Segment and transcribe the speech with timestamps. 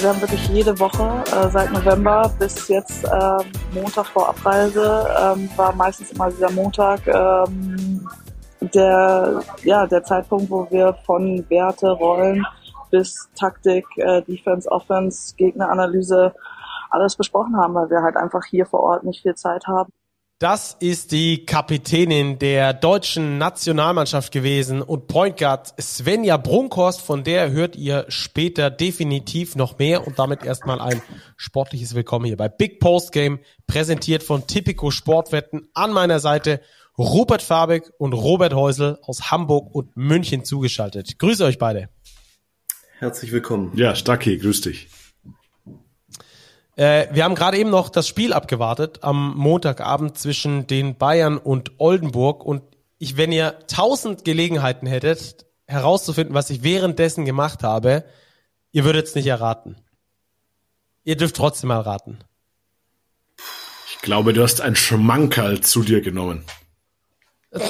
[0.00, 5.48] Wir haben wirklich jede Woche äh, seit November bis jetzt äh, Montag vor Abreise ähm,
[5.56, 8.06] war meistens immer dieser Montag ähm,
[8.60, 12.44] der ja der Zeitpunkt, wo wir von Werte, Rollen
[12.90, 16.34] bis Taktik, äh, Defense, Offense, Gegneranalyse
[16.90, 19.90] alles besprochen haben, weil wir halt einfach hier vor Ort nicht viel Zeit haben.
[20.38, 27.52] Das ist die Kapitänin der deutschen Nationalmannschaft gewesen und Point Guard Svenja Brunkhorst, von der
[27.52, 31.00] hört ihr später definitiv noch mehr und damit erstmal ein
[31.38, 35.68] sportliches Willkommen hier bei Big Post Game, präsentiert von Tipico Sportwetten.
[35.72, 36.60] An meiner Seite
[36.98, 41.18] Rupert Fabig und Robert Häusel aus Hamburg und München zugeschaltet.
[41.18, 41.88] Grüße euch beide.
[42.98, 43.72] Herzlich willkommen.
[43.74, 44.88] Ja, Stacki, grüß dich.
[46.76, 51.72] Äh, wir haben gerade eben noch das Spiel abgewartet am Montagabend zwischen den Bayern und
[51.78, 52.62] Oldenburg und
[52.98, 58.04] ich, wenn ihr tausend Gelegenheiten hättet, herauszufinden, was ich währenddessen gemacht habe,
[58.72, 59.76] ihr würdet es nicht erraten.
[61.04, 62.18] Ihr dürft trotzdem mal raten.
[63.90, 66.44] Ich glaube, du hast ein Schmankerl zu dir genommen.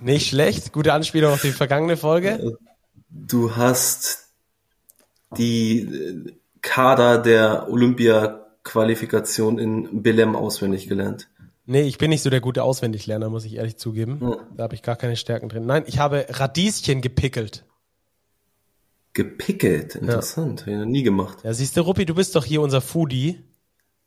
[0.00, 0.72] nicht schlecht.
[0.72, 2.56] Gute Anspielung auf die vergangene Folge.
[3.08, 4.27] Du hast
[5.36, 11.28] die äh, Kader der Olympia-Qualifikation in Belem auswendig gelernt.
[11.66, 14.18] Nee, ich bin nicht so der gute Auswendiglerner, muss ich ehrlich zugeben.
[14.22, 14.36] Ja.
[14.56, 15.66] Da habe ich gar keine Stärken drin.
[15.66, 17.66] Nein, ich habe Radieschen gepickelt.
[19.12, 19.96] Gepickelt?
[19.96, 20.60] Interessant.
[20.60, 20.66] Ja.
[20.66, 21.38] Habe ich noch nie gemacht.
[21.44, 23.40] Ja, siehst du, Ruppi, du bist doch hier unser Foodie.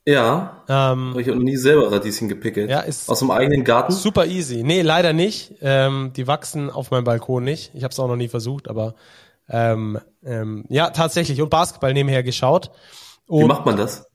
[0.06, 0.64] Ja.
[0.68, 2.68] Ähm, habe ich auch noch nie selber Radieschen gepickelt.
[2.68, 3.92] Ja, ist Aus dem eigenen Garten?
[3.92, 4.64] Super easy.
[4.64, 5.54] Nee, leider nicht.
[5.60, 7.70] Ähm, die wachsen auf meinem Balkon nicht.
[7.74, 8.96] Ich habe es auch noch nie versucht, aber
[9.48, 11.40] ähm, ähm, ja, tatsächlich.
[11.40, 12.70] Und Basketball nebenher geschaut.
[13.26, 14.06] Und, Wie macht man das?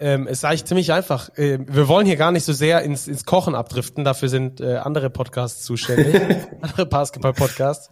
[0.00, 1.28] Ähm, es ist eigentlich ziemlich einfach.
[1.36, 4.04] Äh, wir wollen hier gar nicht so sehr ins, ins Kochen abdriften.
[4.04, 6.20] Dafür sind äh, andere Podcasts zuständig.
[6.60, 7.90] andere Basketball-Podcasts.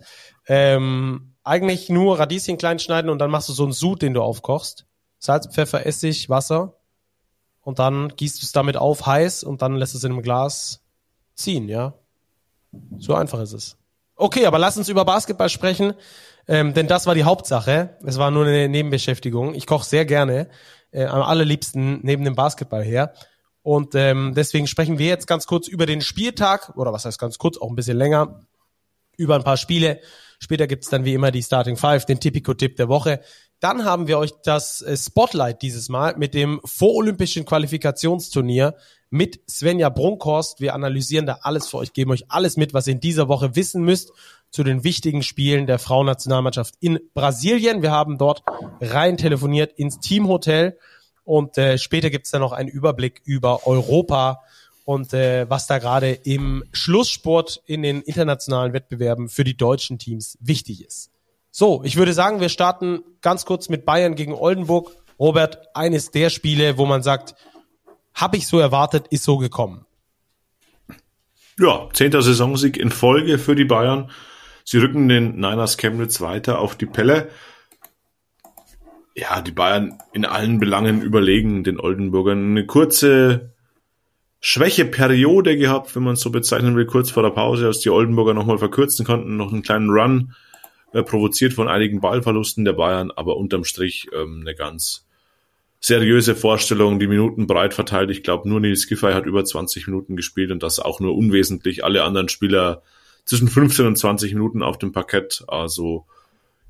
[0.48, 4.22] Ähm, eigentlich nur Radieschen klein schneiden und dann machst du so einen Sud, den du
[4.22, 4.86] aufkochst.
[5.18, 6.74] Salz, Pfeffer, Essig, Wasser.
[7.62, 10.82] Und dann gießt du es damit auf, heiß, und dann lässt es in einem Glas
[11.34, 11.94] ziehen, ja.
[12.98, 13.76] So einfach ist es.
[14.16, 15.94] Okay, aber lass uns über Basketball sprechen.
[16.50, 17.96] Ähm, denn das war die Hauptsache.
[18.04, 19.54] Es war nur eine Nebenbeschäftigung.
[19.54, 20.48] Ich koche sehr gerne,
[20.90, 23.14] äh, am allerliebsten neben dem Basketball her.
[23.62, 27.38] Und ähm, deswegen sprechen wir jetzt ganz kurz über den Spieltag, oder was heißt ganz
[27.38, 28.40] kurz, auch ein bisschen länger,
[29.16, 30.00] über ein paar Spiele.
[30.40, 33.20] Später gibt's dann wie immer die Starting Five, den Tipico-Tipp der Woche.
[33.60, 38.74] Dann haben wir euch das äh, Spotlight dieses Mal mit dem vorolympischen Qualifikationsturnier
[39.08, 40.60] mit Svenja Brunkhorst.
[40.60, 43.54] Wir analysieren da alles für euch, geben euch alles mit, was ihr in dieser Woche
[43.54, 44.10] wissen müsst
[44.50, 47.82] zu den wichtigen Spielen der Frauennationalmannschaft in Brasilien.
[47.82, 48.42] Wir haben dort
[48.80, 50.78] rein telefoniert ins Teamhotel
[51.24, 54.42] und äh, später gibt's dann noch einen Überblick über Europa
[54.84, 60.36] und äh, was da gerade im Schlusssport in den internationalen Wettbewerben für die deutschen Teams
[60.40, 61.10] wichtig ist.
[61.52, 64.90] So, ich würde sagen, wir starten ganz kurz mit Bayern gegen Oldenburg.
[65.18, 67.34] Robert, eines der Spiele, wo man sagt,
[68.14, 69.84] habe ich so erwartet, ist so gekommen.
[71.58, 74.10] Ja, zehnter Saisonsieg in Folge für die Bayern.
[74.64, 77.28] Sie rücken den Niners Chemnitz weiter auf die Pelle.
[79.14, 82.50] Ja, die Bayern in allen Belangen überlegen den Oldenburgern.
[82.50, 83.52] Eine kurze
[84.40, 88.32] Schwächeperiode gehabt, wenn man es so bezeichnen will, kurz vor der Pause, als die Oldenburger
[88.32, 90.34] nochmal verkürzen konnten, noch einen kleinen Run,
[90.92, 95.06] äh, provoziert von einigen Ballverlusten der Bayern, aber unterm Strich ähm, eine ganz
[95.78, 98.10] seriöse Vorstellung, die Minuten breit verteilt.
[98.10, 101.84] Ich glaube, nur Nils Giffey hat über 20 Minuten gespielt und das auch nur unwesentlich.
[101.84, 102.82] Alle anderen Spieler
[103.24, 105.44] zwischen 15 und 20 Minuten auf dem Parkett.
[105.48, 106.06] Also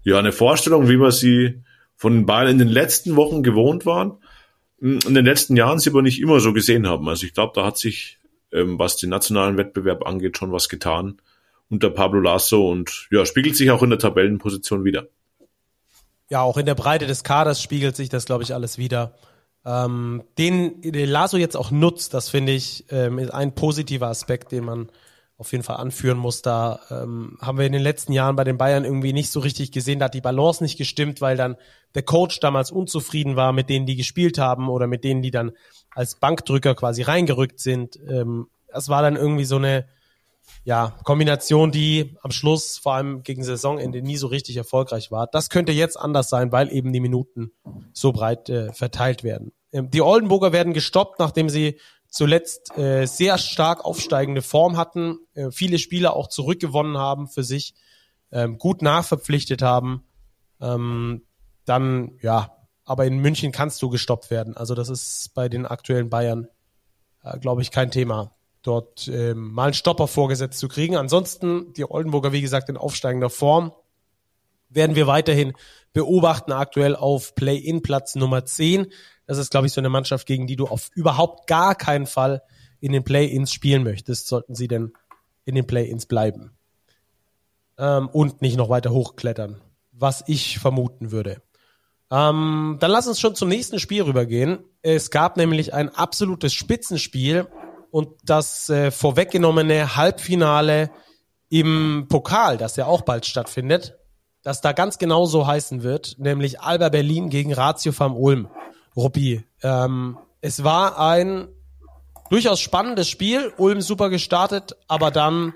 [0.02, 1.62] ja, eine Vorstellung, wie wir sie
[1.96, 4.18] von den Bayern in den letzten Wochen gewohnt waren.
[4.80, 7.08] In den letzten Jahren sie aber nicht immer so gesehen haben.
[7.08, 8.18] Also ich glaube, da hat sich,
[8.52, 11.20] ähm, was den nationalen Wettbewerb angeht, schon was getan
[11.68, 15.06] unter Pablo Lasso und ja, spiegelt sich auch in der Tabellenposition wieder.
[16.28, 19.14] Ja, auch in der Breite des Kaders spiegelt sich das, glaube ich, alles wieder.
[19.64, 24.52] Ähm, den, den Lasso jetzt auch nutzt, das finde ich, ähm, ist ein positiver Aspekt,
[24.52, 24.88] den man
[25.40, 26.42] auf jeden Fall anführen muss.
[26.42, 29.72] Da ähm, haben wir in den letzten Jahren bei den Bayern irgendwie nicht so richtig
[29.72, 29.98] gesehen.
[29.98, 31.56] Da hat die Balance nicht gestimmt, weil dann
[31.94, 35.52] der Coach damals unzufrieden war mit denen, die gespielt haben oder mit denen, die dann
[35.94, 37.98] als Bankdrücker quasi reingerückt sind.
[38.06, 39.86] Ähm, das war dann irgendwie so eine
[40.64, 45.26] ja, Kombination, die am Schluss, vor allem gegen Saisonende, nie so richtig erfolgreich war.
[45.26, 47.52] Das könnte jetzt anders sein, weil eben die Minuten
[47.94, 49.52] so breit äh, verteilt werden.
[49.72, 51.78] Ähm, die Oldenburger werden gestoppt, nachdem sie
[52.10, 57.74] zuletzt äh, sehr stark aufsteigende Form hatten, äh, viele Spieler auch zurückgewonnen haben für sich,
[58.32, 60.04] ähm, gut nachverpflichtet haben.
[60.60, 61.22] Ähm,
[61.64, 64.56] dann, ja, aber in München kannst du gestoppt werden.
[64.56, 66.48] Also das ist bei den aktuellen Bayern,
[67.22, 70.96] äh, glaube ich, kein Thema dort ähm, mal einen Stopper vorgesetzt zu kriegen.
[70.96, 73.72] Ansonsten die Oldenburger, wie gesagt, in aufsteigender Form.
[74.68, 75.54] werden wir weiterhin
[75.92, 78.92] beobachten, aktuell auf Play-in-Platz Nummer 10.
[79.30, 82.42] Das ist, glaube ich, so eine Mannschaft, gegen die du auf überhaupt gar keinen Fall
[82.80, 84.92] in den Play-ins spielen möchtest, sollten sie denn
[85.44, 86.50] in den Play-ins bleiben.
[87.78, 89.60] Ähm, und nicht noch weiter hochklettern,
[89.92, 91.42] was ich vermuten würde.
[92.10, 94.64] Ähm, dann lass uns schon zum nächsten Spiel rübergehen.
[94.82, 97.46] Es gab nämlich ein absolutes Spitzenspiel
[97.92, 100.90] und das äh, vorweggenommene Halbfinale
[101.50, 103.96] im Pokal, das ja auch bald stattfindet,
[104.42, 108.48] das da ganz genau so heißen wird, nämlich Alba Berlin gegen Ratio Farm Ulm.
[108.96, 111.48] Ruppi, ähm, es war ein
[112.30, 115.54] durchaus spannendes Spiel, Ulm super gestartet, aber dann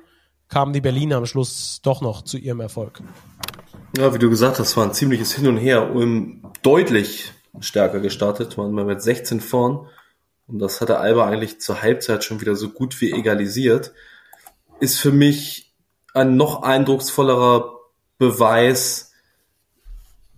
[0.49, 3.01] kamen die Berliner am Schluss doch noch zu ihrem Erfolg.
[3.97, 5.95] Ja, wie du gesagt hast, war ein ziemliches Hin und Her.
[5.95, 9.89] Ulm deutlich stärker gestartet, waren wir mit 16 vorn.
[10.47, 13.93] Und das hatte Alba eigentlich zur Halbzeit schon wieder so gut wie egalisiert.
[14.81, 15.73] Ist für mich
[16.13, 17.73] ein noch eindrucksvollerer
[18.19, 19.13] Beweis,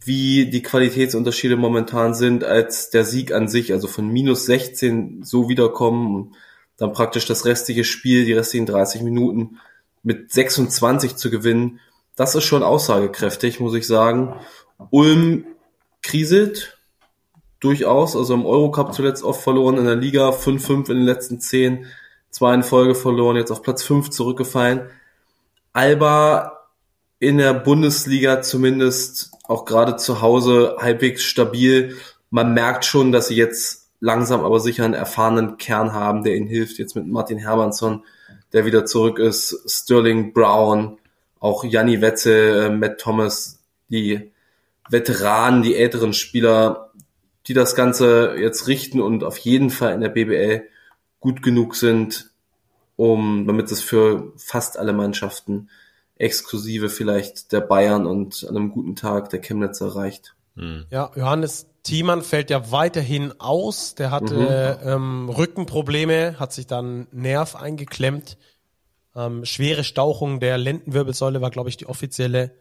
[0.06, 3.72] wie die Qualitätsunterschiede momentan sind, als der Sieg an sich.
[3.72, 6.36] Also von minus 16 so wiederkommen und
[6.76, 9.58] dann praktisch das restliche Spiel, die restlichen 30 Minuten
[10.02, 11.80] mit 26 zu gewinnen
[12.16, 14.34] das ist schon aussagekräftig, muss ich sagen.
[14.90, 15.44] Ulm
[16.02, 16.78] kriselt
[17.60, 21.86] durchaus, also im Eurocup zuletzt oft verloren, in der Liga 5-5 in den letzten 10,
[22.30, 24.88] zwei in Folge verloren, jetzt auf Platz 5 zurückgefallen.
[25.72, 26.52] Alba
[27.18, 31.96] in der Bundesliga zumindest auch gerade zu Hause halbwegs stabil.
[32.30, 36.46] Man merkt schon, dass sie jetzt langsam aber sicher einen erfahrenen Kern haben, der ihnen
[36.46, 36.78] hilft.
[36.78, 38.04] Jetzt mit Martin Hermannsson,
[38.52, 40.98] der wieder zurück ist, Sterling Brown,
[41.40, 44.32] auch Janni Wetzel, äh, Matt Thomas, die
[44.88, 46.92] Veteranen, die älteren Spieler,
[47.46, 50.62] die das Ganze jetzt richten und auf jeden Fall in der BBL
[51.20, 52.30] gut genug sind,
[52.96, 55.68] um, damit es für fast alle Mannschaften
[56.16, 60.34] exklusive vielleicht der Bayern und an einem guten Tag der Chemnitz erreicht.
[60.56, 60.86] Hm.
[60.90, 63.94] Ja, Johannes Thiemann fällt ja weiterhin aus.
[63.94, 64.88] Der hatte mhm.
[64.88, 68.38] ähm, Rückenprobleme, hat sich dann Nerv eingeklemmt.
[69.14, 72.52] Ähm, schwere Stauchung der Lendenwirbelsäule war, glaube ich, die offizielle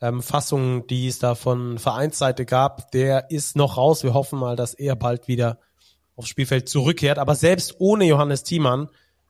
[0.00, 2.90] ähm, Fassung, die es da von Vereinsseite gab.
[2.90, 4.02] Der ist noch raus.
[4.02, 5.58] Wir hoffen mal, dass er bald wieder
[6.16, 7.18] aufs Spielfeld zurückkehrt.
[7.18, 8.88] Aber selbst ohne Johannes Thiemann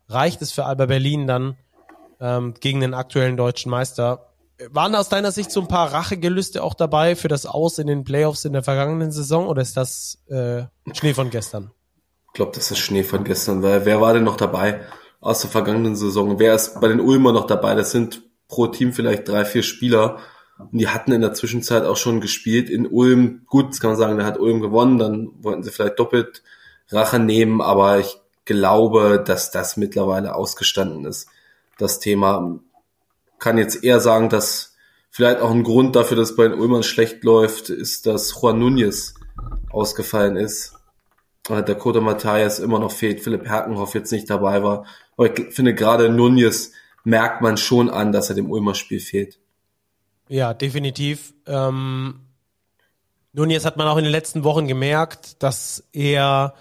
[0.09, 1.57] reicht es für Alba Berlin dann
[2.21, 4.31] ähm, gegen den aktuellen deutschen Meister.
[4.71, 8.05] Waren aus deiner Sicht so ein paar Rachegelüste auch dabei für das Aus in den
[8.05, 10.63] Playoffs in der vergangenen Saison oder ist das äh,
[10.93, 11.73] Schnee von gestern?
[12.29, 14.81] Ich glaube, das ist Schnee von gestern, weil wer war denn noch dabei?
[15.25, 16.39] aus der vergangenen Saison.
[16.39, 17.75] Wer ist bei den Ulmer noch dabei?
[17.75, 20.19] Das sind pro Team vielleicht drei, vier Spieler.
[20.59, 23.41] Und die hatten in der Zwischenzeit auch schon gespielt in Ulm.
[23.47, 26.43] Gut, das kann man sagen, da hat Ulm gewonnen, dann wollten sie vielleicht doppelt
[26.91, 31.29] Rache nehmen, aber ich glaube, dass das mittlerweile ausgestanden ist.
[31.79, 32.61] Das Thema
[33.39, 34.75] kann jetzt eher sagen, dass
[35.11, 39.15] vielleicht auch ein Grund dafür, dass bei den Ulmern schlecht läuft, ist, dass Juan Núñez
[39.71, 40.75] ausgefallen ist.
[41.47, 44.87] Dakota Matthias immer noch fehlt, Philipp Herkenhoff jetzt nicht dabei war.
[45.17, 46.73] Aber ich finde gerade Nunez
[47.05, 49.39] merkt man schon an, dass er dem Ulmer Spiel fehlt.
[50.29, 51.35] Ja, definitiv.
[51.47, 52.21] Ähm,
[53.33, 56.55] Nunez hat man auch in den letzten Wochen gemerkt, dass er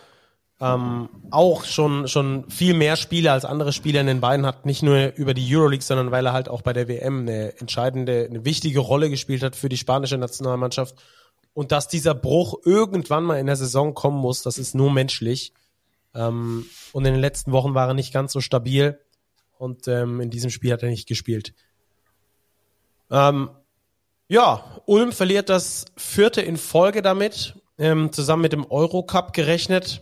[0.63, 4.65] ähm, auch schon, schon viel mehr Spiele als andere Spieler in den Beinen hat.
[4.65, 8.27] Nicht nur über die Euroleague, sondern weil er halt auch bei der WM eine entscheidende,
[8.29, 10.96] eine wichtige Rolle gespielt hat für die spanische Nationalmannschaft
[11.53, 15.53] und dass dieser Bruch irgendwann mal in der Saison kommen muss, das ist nur menschlich.
[16.15, 19.00] Ähm, und in den letzten Wochen war er nicht ganz so stabil
[19.58, 21.53] und ähm, in diesem Spiel hat er nicht gespielt.
[23.12, 23.50] Ähm,
[24.29, 30.01] ja, Ulm verliert das vierte in Folge damit, ähm, zusammen mit dem Eurocup gerechnet.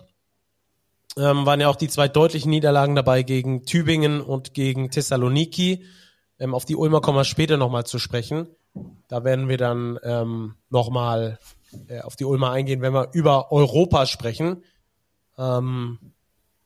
[1.18, 5.86] Ähm, waren ja auch die zwei deutlichen Niederlagen dabei gegen Tübingen und gegen Thessaloniki.
[6.40, 8.48] Ähm, auf die Ulmer kommen wir später nochmal zu sprechen.
[9.08, 11.38] Da werden wir dann ähm, nochmal
[11.88, 14.64] äh, auf die Ulmer eingehen, wenn wir über Europa sprechen.
[15.38, 16.00] Ähm,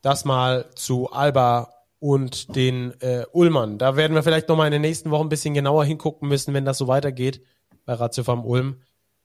[0.02, 3.80] das mal zu Alba und den äh, Ulmern.
[3.80, 6.66] Da werden wir vielleicht nochmal in den nächsten Wochen ein bisschen genauer hingucken müssen, wenn
[6.66, 7.42] das so weitergeht
[7.86, 8.82] bei Ratio vom Ulm,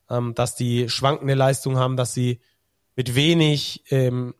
[0.08, 2.40] ähm, dass die schwankende Leistung haben, dass sie
[2.96, 4.34] mit wenig ähm,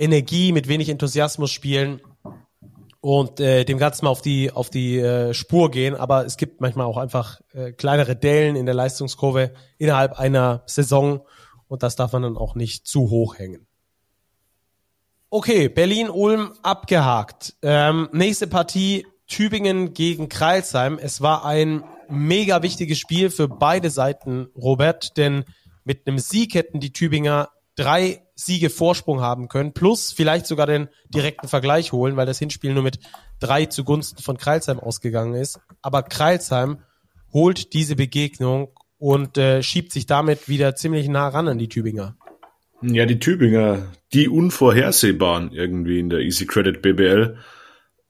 [0.00, 2.00] Energie, mit wenig Enthusiasmus spielen
[3.00, 5.94] und äh, dem Ganzen mal auf die auf die äh, Spur gehen.
[5.94, 11.20] Aber es gibt manchmal auch einfach äh, kleinere Dellen in der Leistungskurve innerhalb einer Saison
[11.68, 13.66] und das darf man dann auch nicht zu hoch hängen.
[15.28, 17.54] Okay, Berlin-Ulm abgehakt.
[17.62, 20.98] Ähm, nächste Partie Tübingen gegen Kreilsheim.
[21.00, 25.44] Es war ein mega wichtiges Spiel für beide Seiten, Robert, denn
[25.84, 30.88] mit einem Sieg hätten die Tübinger drei Siege Vorsprung haben können, plus vielleicht sogar den
[31.14, 32.98] direkten Vergleich holen, weil das Hinspiel nur mit
[33.38, 35.60] drei zugunsten von Kreilsheim ausgegangen ist.
[35.82, 36.78] Aber Kreilsheim
[37.34, 38.68] holt diese Begegnung
[38.98, 42.16] und äh, schiebt sich damit wieder ziemlich nah ran an die Tübinger.
[42.80, 47.36] Ja, die Tübinger, die unvorhersehbaren irgendwie in der Easy Credit BBL.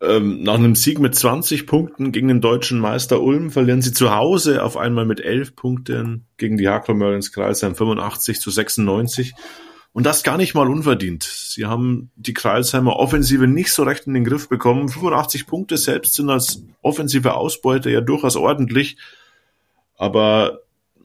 [0.00, 4.14] Ähm, nach einem Sieg mit 20 Punkten gegen den deutschen Meister Ulm verlieren sie zu
[4.14, 9.34] Hause auf einmal mit 11 Punkten gegen die Hakro Merlins Kreisheim 85 zu 96.
[9.92, 11.24] Und das gar nicht mal unverdient.
[11.24, 14.88] Sie haben die Kreisheimer Offensive nicht so recht in den Griff bekommen.
[14.88, 18.96] 85 Punkte selbst sind als offensive Ausbeute ja durchaus ordentlich.
[19.96, 20.60] Aber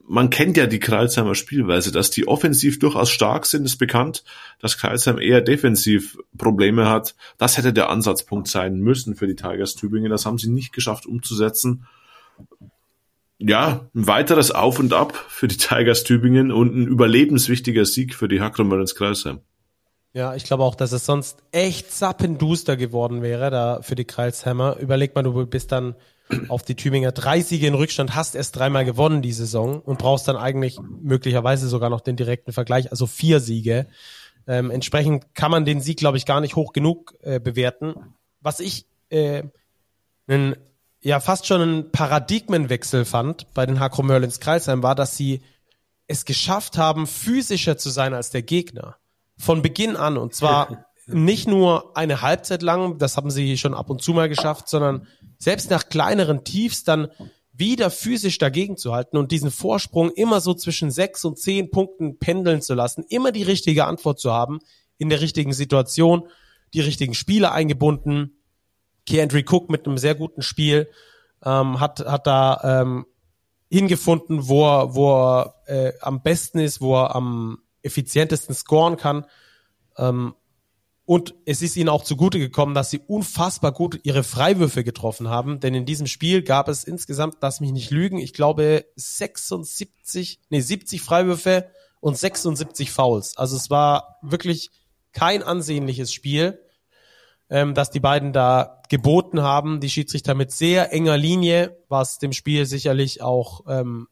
[0.08, 4.24] man kennt ja die Kreilsheimer Spielweise, dass die offensiv durchaus stark sind, ist bekannt,
[4.60, 7.16] dass Kreilsheim eher defensiv Probleme hat.
[7.38, 10.10] Das hätte der Ansatzpunkt sein müssen für die Tigers Tübingen.
[10.10, 11.86] Das haben sie nicht geschafft umzusetzen.
[13.38, 18.28] Ja, ein weiteres Auf und Ab für die Tigers Tübingen und ein überlebenswichtiger Sieg für
[18.28, 19.40] die Hackromerins Kreilsheim.
[20.14, 24.78] Ja, ich glaube auch, dass es sonst echt sappenduster geworden wäre da für die Kreilsheimer.
[24.78, 25.94] Überleg mal, du bist dann
[26.48, 30.26] auf die Tübinger drei Siege in Rückstand, hast erst dreimal gewonnen die Saison und brauchst
[30.26, 33.86] dann eigentlich möglicherweise sogar noch den direkten Vergleich, also vier Siege.
[34.46, 37.94] Ähm, entsprechend kann man den Sieg, glaube ich, gar nicht hoch genug äh, bewerten.
[38.40, 39.42] Was ich äh,
[40.26, 40.56] einen,
[41.06, 45.40] ja fast schon einen Paradigmenwechsel fand bei den Hakro Merlins Kreisheim war, dass sie
[46.08, 48.96] es geschafft haben, physischer zu sein als der Gegner.
[49.38, 50.16] Von Beginn an.
[50.16, 54.28] Und zwar nicht nur eine Halbzeit lang, das haben sie schon ab und zu mal
[54.28, 55.06] geschafft, sondern
[55.38, 57.06] selbst nach kleineren Tiefs dann
[57.52, 62.18] wieder physisch dagegen zu halten und diesen Vorsprung immer so zwischen sechs und zehn Punkten
[62.18, 64.58] pendeln zu lassen, immer die richtige Antwort zu haben,
[64.98, 66.28] in der richtigen Situation,
[66.74, 68.42] die richtigen Spieler eingebunden.
[69.06, 70.88] Kendry Cook mit einem sehr guten Spiel
[71.44, 73.06] ähm, hat, hat da ähm,
[73.70, 79.26] hingefunden, wo er, wo er äh, am besten ist, wo er am effizientesten scoren kann.
[79.96, 80.34] Ähm,
[81.04, 85.60] und es ist ihnen auch zugute gekommen, dass sie unfassbar gut ihre Freiwürfe getroffen haben.
[85.60, 90.60] Denn in diesem Spiel gab es insgesamt, lass mich nicht lügen, ich glaube 76, nee
[90.60, 91.70] 70 Freiwürfe
[92.00, 93.36] und 76 Fouls.
[93.36, 94.70] Also es war wirklich
[95.12, 96.58] kein ansehnliches Spiel,
[97.50, 99.80] ähm, dass die beiden da geboten haben.
[99.80, 104.08] Die Schiedsrichter mit sehr enger Linie, was dem Spiel sicherlich auch ähm,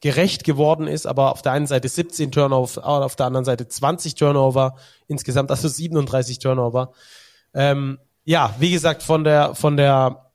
[0.00, 4.14] gerecht geworden ist, aber auf der einen Seite 17 Turnover, auf der anderen Seite 20
[4.14, 4.76] Turnover,
[5.08, 6.92] insgesamt also 37 Turnover.
[7.54, 10.30] Ähm, ja, wie gesagt, von der, von der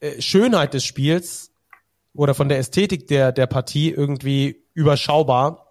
[0.00, 1.50] äh, Schönheit des Spiels
[2.14, 5.63] oder von der Ästhetik der, der Partie irgendwie überschaubar.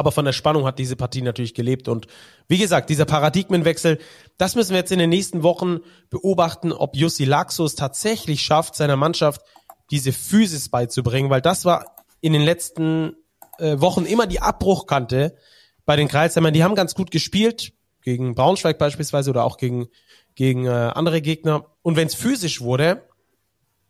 [0.00, 1.86] Aber von der Spannung hat diese Partie natürlich gelebt.
[1.86, 2.06] Und
[2.48, 3.98] wie gesagt, dieser Paradigmenwechsel,
[4.38, 8.96] das müssen wir jetzt in den nächsten Wochen beobachten, ob Jussi Laxos tatsächlich schafft, seiner
[8.96, 9.42] Mannschaft
[9.90, 13.14] diese Physis beizubringen, weil das war in den letzten
[13.58, 15.36] äh, Wochen immer die Abbruchkante
[15.84, 16.54] bei den Kreisheimern.
[16.54, 19.88] Die haben ganz gut gespielt, gegen Braunschweig beispielsweise oder auch gegen,
[20.34, 21.66] gegen äh, andere Gegner.
[21.82, 23.06] Und wenn es physisch wurde,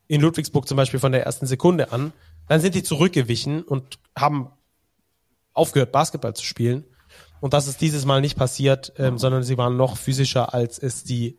[0.08, 2.12] in Ludwigsburg zum Beispiel von der ersten Sekunde an,
[2.48, 4.50] dann sind die zurückgewichen und haben
[5.60, 6.84] aufgehört, Basketball zu spielen.
[7.40, 11.04] Und das ist dieses Mal nicht passiert, ähm, sondern sie waren noch physischer, als es
[11.04, 11.38] die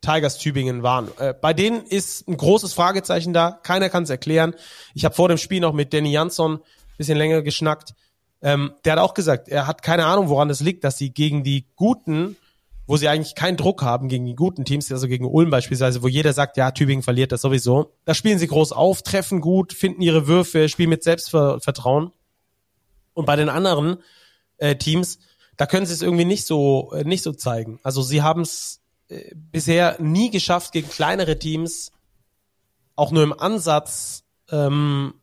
[0.00, 1.08] Tigers Tübingen waren.
[1.18, 3.52] Äh, bei denen ist ein großes Fragezeichen da.
[3.52, 4.54] Keiner kann es erklären.
[4.94, 6.60] Ich habe vor dem Spiel noch mit Danny Jansson
[7.02, 7.94] bisschen länger geschnackt.
[8.42, 11.44] Ähm, der hat auch gesagt, er hat keine Ahnung, woran es liegt, dass sie gegen
[11.44, 12.36] die guten,
[12.86, 16.08] wo sie eigentlich keinen Druck haben, gegen die guten Teams, also gegen Ulm beispielsweise, wo
[16.08, 17.92] jeder sagt, ja, Tübingen verliert das sowieso.
[18.04, 22.12] Da spielen sie groß auf, treffen gut, finden ihre Würfe, spielen mit Selbstvertrauen.
[23.14, 23.98] Und bei den anderen
[24.58, 25.18] äh, Teams,
[25.56, 27.78] da können sie es irgendwie nicht so äh, nicht so zeigen.
[27.82, 28.80] Also sie haben es
[29.34, 31.92] bisher nie geschafft, gegen kleinere Teams
[32.96, 35.14] auch nur im Ansatz ähm,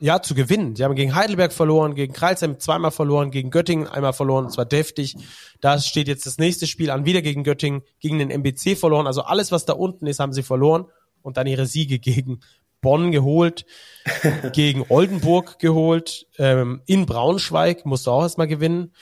[0.00, 0.74] ja zu gewinnen.
[0.74, 5.16] Die haben gegen Heidelberg verloren, gegen Kreilsheim zweimal verloren, gegen Göttingen einmal verloren, zwar deftig.
[5.60, 9.06] Da steht jetzt das nächste Spiel an, wieder gegen Göttingen, gegen den MBC verloren.
[9.06, 10.86] Also alles, was da unten ist, haben sie verloren
[11.22, 12.40] und dann ihre Siege gegen
[12.80, 13.66] Bonn geholt,
[14.52, 18.92] gegen Oldenburg geholt, ähm, in Braunschweig musst du auch erstmal gewinnen.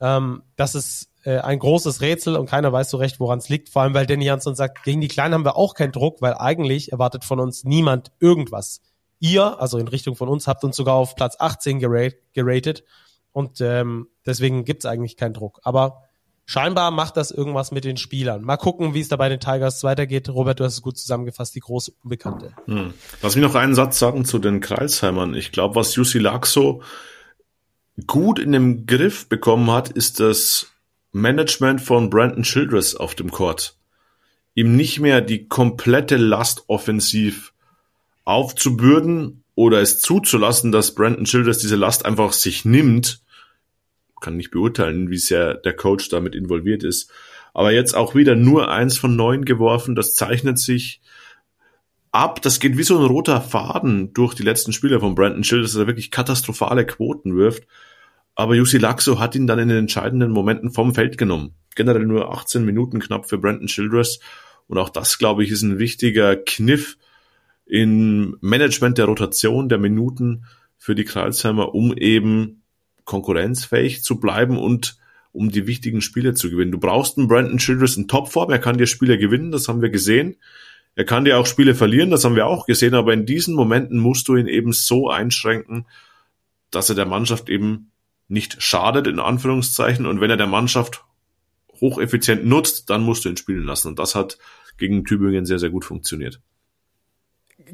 [0.00, 3.68] Ähm, das ist äh, ein großes Rätsel und keiner weiß so recht, woran es liegt.
[3.68, 6.34] Vor allem, weil Danny Jansson sagt, gegen die Kleinen haben wir auch keinen Druck, weil
[6.34, 8.80] eigentlich erwartet von uns niemand irgendwas.
[9.20, 12.82] Ihr, also in Richtung von uns, habt uns sogar auf Platz 18 geratet
[13.30, 15.60] und ähm, deswegen gibt's eigentlich keinen Druck.
[15.62, 16.02] Aber
[16.44, 18.42] scheinbar macht das irgendwas mit den Spielern.
[18.42, 20.28] Mal gucken, wie es da bei den Tigers weitergeht.
[20.28, 22.54] Robert, du hast es gut zusammengefasst, die große Unbekannte.
[22.66, 22.94] Hm.
[23.22, 25.34] Lass mich noch einen Satz sagen zu den Kreisheimern.
[25.34, 26.82] Ich glaube, was Jussi Laxo
[28.06, 30.72] gut in den Griff bekommen hat, ist das
[31.12, 33.76] Management von Brandon Childress auf dem Court.
[34.54, 37.52] Ihm nicht mehr die komplette Last offensiv
[38.24, 43.21] aufzubürden oder es zuzulassen, dass Brandon Childress diese Last einfach sich nimmt.
[44.22, 47.10] Kann nicht beurteilen, wie sehr der Coach damit involviert ist.
[47.52, 49.94] Aber jetzt auch wieder nur eins von neun geworfen.
[49.94, 51.02] Das zeichnet sich
[52.12, 52.40] ab.
[52.40, 55.74] Das geht wie so ein roter Faden durch die letzten Spiele von Brandon Schill, dass
[55.74, 57.66] er wirklich katastrophale Quoten wirft.
[58.34, 61.54] Aber Jussi Laxo hat ihn dann in den entscheidenden Momenten vom Feld genommen.
[61.74, 64.20] Generell nur 18 Minuten knapp für Brandon Childress.
[64.68, 66.96] Und auch das, glaube ich, ist ein wichtiger Kniff
[67.66, 70.44] im Management der Rotation der Minuten
[70.78, 72.61] für die Kreuzheimer, um eben
[73.04, 74.96] konkurrenzfähig zu bleiben und
[75.32, 76.72] um die wichtigen Spiele zu gewinnen.
[76.72, 79.90] Du brauchst einen Brandon Childress in Topform, er kann dir Spiele gewinnen, das haben wir
[79.90, 80.36] gesehen.
[80.94, 83.98] Er kann dir auch Spiele verlieren, das haben wir auch gesehen, aber in diesen Momenten
[83.98, 85.86] musst du ihn eben so einschränken,
[86.70, 87.90] dass er der Mannschaft eben
[88.28, 90.06] nicht schadet, in Anführungszeichen.
[90.06, 91.04] Und wenn er der Mannschaft
[91.80, 93.88] hocheffizient nutzt, dann musst du ihn spielen lassen.
[93.88, 94.38] Und das hat
[94.76, 96.40] gegen Tübingen sehr, sehr gut funktioniert.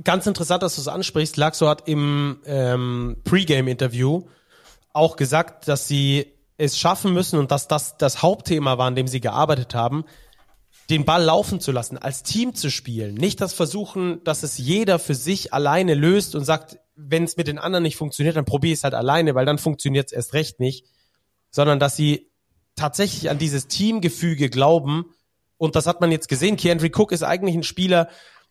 [0.05, 1.37] Ganz interessant, dass du es ansprichst.
[1.37, 4.27] Laxo hat im ähm, Pre-Game-Interview
[4.93, 9.09] auch gesagt, dass sie es schaffen müssen und dass das das Hauptthema war, an dem
[9.09, 10.05] sie gearbeitet haben,
[10.91, 13.15] den Ball laufen zu lassen, als Team zu spielen.
[13.15, 17.47] Nicht das Versuchen, dass es jeder für sich alleine löst und sagt, wenn es mit
[17.47, 20.33] den anderen nicht funktioniert, dann probiere ich es halt alleine, weil dann funktioniert es erst
[20.33, 20.87] recht nicht.
[21.51, 22.31] Sondern dass sie
[22.75, 25.15] tatsächlich an dieses Teamgefüge glauben.
[25.59, 26.57] Und das hat man jetzt gesehen.
[26.57, 28.09] Kendrick Cook ist eigentlich ein Spieler,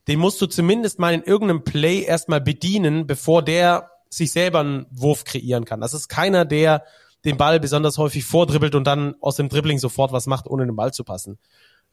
[0.07, 4.85] den musst du zumindest mal in irgendeinem Play erstmal bedienen, bevor der sich selber einen
[4.91, 5.81] Wurf kreieren kann.
[5.81, 6.83] Das ist keiner, der
[7.25, 10.75] den Ball besonders häufig vordribbelt und dann aus dem Dribbling sofort was macht, ohne den
[10.75, 11.37] Ball zu passen.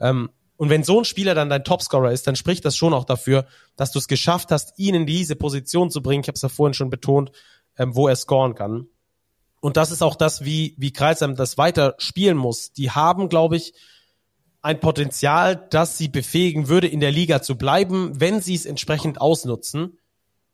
[0.01, 3.05] Ähm, und wenn so ein Spieler dann dein Topscorer ist, dann spricht das schon auch
[3.05, 6.21] dafür, dass du es geschafft hast, ihn in diese Position zu bringen.
[6.23, 7.33] Ich habe es ja vorhin schon betont,
[7.77, 8.87] ähm, wo er scoren kann.
[9.61, 12.73] Und das ist auch das, wie, wie Kreisheim das weiter spielen muss.
[12.73, 13.73] Die haben, glaube ich,
[14.63, 19.21] ein Potenzial, das sie befähigen würde, in der Liga zu bleiben, wenn sie es entsprechend
[19.21, 19.99] ausnutzen.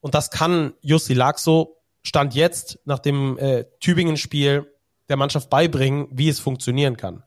[0.01, 4.67] Und das kann Jussi Laxo Stand jetzt nach dem äh, Tübingen-Spiel
[5.09, 7.23] der Mannschaft beibringen, wie es funktionieren kann.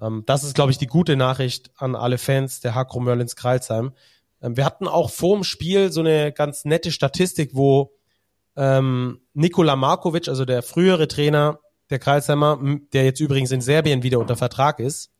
[0.00, 3.92] Ähm, das ist, glaube ich, die gute Nachricht an alle Fans der Hakro Merlins Kreilsheim.
[4.42, 7.92] Ähm, wir hatten auch vor dem Spiel so eine ganz nette Statistik, wo
[8.56, 12.60] ähm, Nikola Markovic, also der frühere Trainer der Kreilsheimer,
[12.92, 15.10] der jetzt übrigens in Serbien wieder unter Vertrag ist,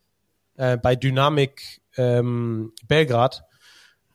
[0.57, 3.43] äh, bei Dynamik ähm, Belgrad,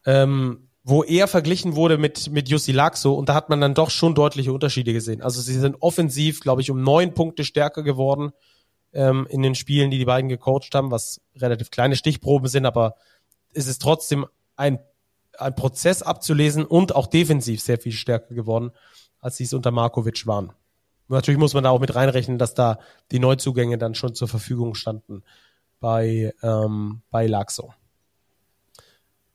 [0.05, 3.89] ähm, wo er verglichen wurde mit, mit Jussi Laxo und da hat man dann doch
[3.89, 5.23] schon deutliche Unterschiede gesehen.
[5.23, 8.33] Also sie sind offensiv, glaube ich, um neun Punkte stärker geworden
[8.93, 12.97] ähm, in den Spielen, die die beiden gecoacht haben, was relativ kleine Stichproben sind, aber
[13.51, 14.77] es ist trotzdem ein,
[15.39, 18.69] ein Prozess abzulesen und auch defensiv sehr viel stärker geworden,
[19.19, 20.53] als sie es unter Markovic waren.
[21.07, 22.77] Natürlich muss man da auch mit reinrechnen, dass da
[23.11, 25.23] die Neuzugänge dann schon zur Verfügung standen
[25.79, 27.73] bei, ähm, bei Laxo.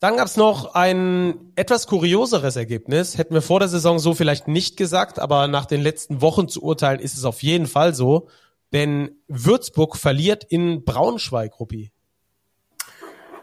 [0.00, 3.18] Dann gab's noch ein etwas kurioseres Ergebnis.
[3.18, 6.62] Hätten wir vor der Saison so vielleicht nicht gesagt, aber nach den letzten Wochen zu
[6.62, 8.28] urteilen ist es auf jeden Fall so.
[8.72, 11.92] Denn Würzburg verliert in Braunschweig, Ruppi.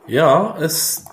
[0.08, 1.06] Ja, es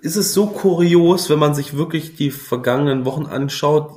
[0.00, 3.92] ist es so kurios, wenn man sich wirklich die vergangenen Wochen anschaut.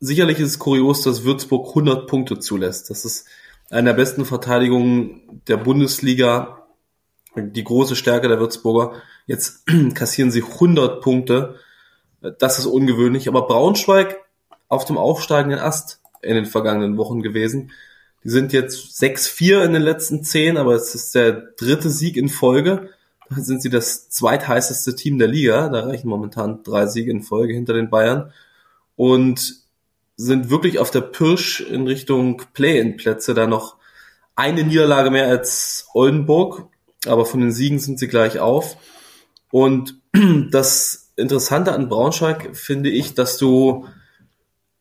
[0.00, 2.88] Sicherlich ist es kurios, dass Würzburg 100 Punkte zulässt.
[2.88, 3.26] Das ist
[3.68, 6.63] eine der besten Verteidigungen der Bundesliga.
[7.36, 9.02] Die große Stärke der Würzburger.
[9.26, 11.56] Jetzt kassieren sie 100 Punkte.
[12.38, 13.28] Das ist ungewöhnlich.
[13.28, 14.16] Aber Braunschweig
[14.68, 17.72] auf dem aufsteigenden Ast in den vergangenen Wochen gewesen.
[18.24, 22.28] Die sind jetzt 6-4 in den letzten 10, aber es ist der dritte Sieg in
[22.30, 22.88] Folge.
[23.28, 25.68] Da sind sie das zweitheißeste Team der Liga.
[25.68, 28.32] Da reichen momentan drei Siege in Folge hinter den Bayern.
[28.96, 29.64] Und
[30.16, 33.34] sind wirklich auf der Pirsch in Richtung Play-in-Plätze.
[33.34, 33.76] Da noch
[34.36, 36.68] eine Niederlage mehr als Oldenburg.
[37.06, 38.76] Aber von den Siegen sind sie gleich auf.
[39.50, 40.00] Und
[40.50, 43.86] das Interessante an Braunschweig finde ich, dass du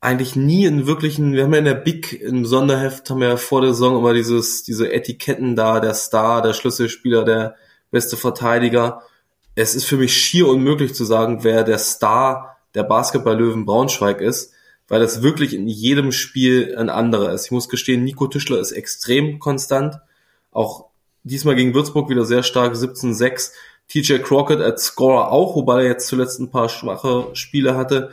[0.03, 3.37] eigentlich nie in wirklichen, wir haben ja in der Big im Sonderheft haben wir ja
[3.37, 7.55] vor der Saison immer dieses, diese Etiketten da, der Star, der Schlüsselspieler, der
[7.89, 9.03] beste Verteidiger.
[9.55, 14.51] Es ist für mich schier unmöglich zu sagen, wer der Star der Basketball-Löwen Braunschweig ist,
[14.89, 17.45] weil das wirklich in jedem Spiel ein anderer ist.
[17.45, 19.99] Ich muss gestehen, Nico Tischler ist extrem konstant.
[20.51, 20.89] Auch
[21.23, 23.51] diesmal gegen Würzburg wieder sehr stark, 17-6.
[23.87, 28.11] TJ Crockett als Scorer auch, wobei er jetzt zuletzt ein paar schwache Spiele hatte.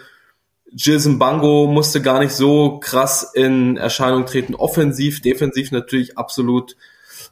[0.73, 4.55] Jason Bango musste gar nicht so krass in Erscheinung treten.
[4.55, 6.77] Offensiv, defensiv natürlich absolut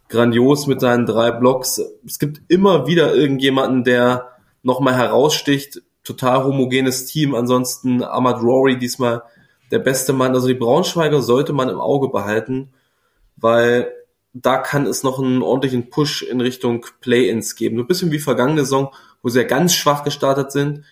[0.08, 1.80] grandios mit seinen drei Blocks.
[2.04, 5.82] Es gibt immer wieder irgendjemanden, der nochmal heraussticht.
[6.02, 7.34] Total homogenes Team.
[7.34, 9.22] Ansonsten Ahmad Rory diesmal
[9.70, 10.34] der beste Mann.
[10.34, 12.70] Also die Braunschweiger sollte man im Auge behalten,
[13.36, 13.92] weil
[14.42, 17.76] da kann es noch einen ordentlichen Push in Richtung Play-ins geben.
[17.76, 20.84] So ein bisschen wie vergangene Saison, wo sie ja ganz schwach gestartet sind,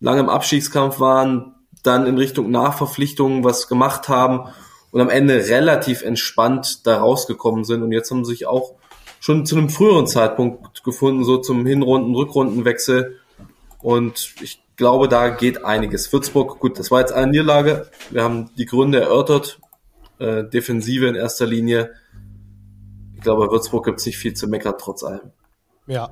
[0.00, 4.50] lange im Abstiegskampf waren, dann in Richtung Nachverpflichtungen was gemacht haben
[4.90, 7.82] und am Ende relativ entspannt da rausgekommen sind.
[7.82, 8.74] Und jetzt haben sie sich auch
[9.20, 13.18] schon zu einem früheren Zeitpunkt gefunden, so zum Hinrunden, Rückrundenwechsel,
[13.82, 16.12] Und ich glaube, da geht einiges.
[16.12, 17.88] Würzburg, gut, das war jetzt eine Niederlage.
[18.10, 19.60] Wir haben die Gründe erörtert.
[20.18, 21.94] Äh, Defensive in erster Linie.
[23.20, 25.32] Ich glaube, bei Würzburg gibt es nicht viel zu meckern, trotz allem.
[25.86, 26.08] Ja.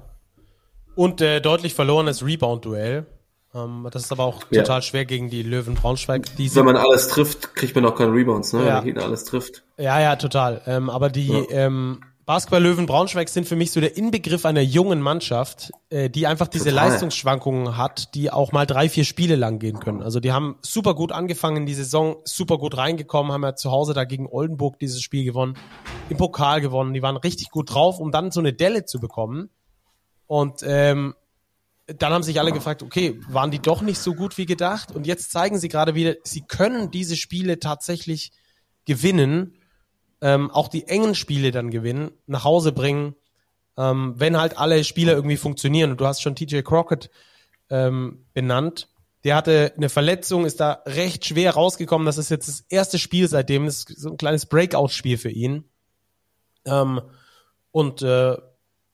[0.94, 3.07] Und äh, deutlich verlorenes Rebound-Duell.
[3.55, 4.61] Ähm, das ist aber auch ja.
[4.61, 6.37] total schwer gegen die Löwen Braunschweig.
[6.37, 8.66] Die Wenn man alles trifft, kriegt man auch keine Rebounds, ne?
[8.66, 8.77] Ja.
[8.77, 9.64] Wenn Gegner alles trifft.
[9.79, 10.61] Ja, ja, total.
[10.66, 11.44] Ähm, aber die ja.
[11.49, 16.47] ähm, Basketball-Löwen Braunschweig sind für mich so der Inbegriff einer jungen Mannschaft, äh, die einfach
[16.47, 16.91] diese total.
[16.91, 20.03] Leistungsschwankungen hat, die auch mal drei, vier Spiele lang gehen können.
[20.03, 23.71] Also die haben super gut angefangen in die Saison, super gut reingekommen, haben ja zu
[23.71, 25.57] Hause da gegen Oldenburg dieses Spiel gewonnen,
[26.11, 26.93] im Pokal gewonnen.
[26.93, 29.49] Die waren richtig gut drauf, um dann so eine Delle zu bekommen.
[30.27, 31.14] Und ähm,
[31.87, 34.95] dann haben sich alle gefragt, okay, waren die doch nicht so gut wie gedacht?
[34.95, 38.33] Und jetzt zeigen sie gerade wieder, sie können diese Spiele tatsächlich
[38.85, 39.58] gewinnen,
[40.20, 43.14] ähm, auch die engen Spiele dann gewinnen, nach Hause bringen,
[43.76, 45.92] ähm, wenn halt alle Spieler irgendwie funktionieren.
[45.92, 47.11] Und du hast schon TJ Crockett
[47.70, 48.88] ähm, benannt.
[49.24, 52.07] Der hatte eine Verletzung, ist da recht schwer rausgekommen.
[52.07, 53.66] Das ist jetzt das erste Spiel seitdem.
[53.66, 55.64] Das ist so ein kleines Breakout-Spiel für ihn.
[56.64, 57.00] Ähm,
[57.70, 58.37] und äh,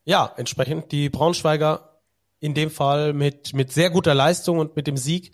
[0.04, 2.00] ja, entsprechend die Braunschweiger
[2.40, 5.32] in dem Fall mit, mit sehr guter Leistung und mit dem Sieg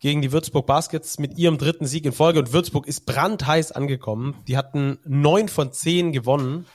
[0.00, 2.40] gegen die Würzburg Baskets mit ihrem dritten Sieg in Folge.
[2.40, 4.34] Und Würzburg ist brandheiß angekommen.
[4.48, 6.66] Die hatten neun von zehn gewonnen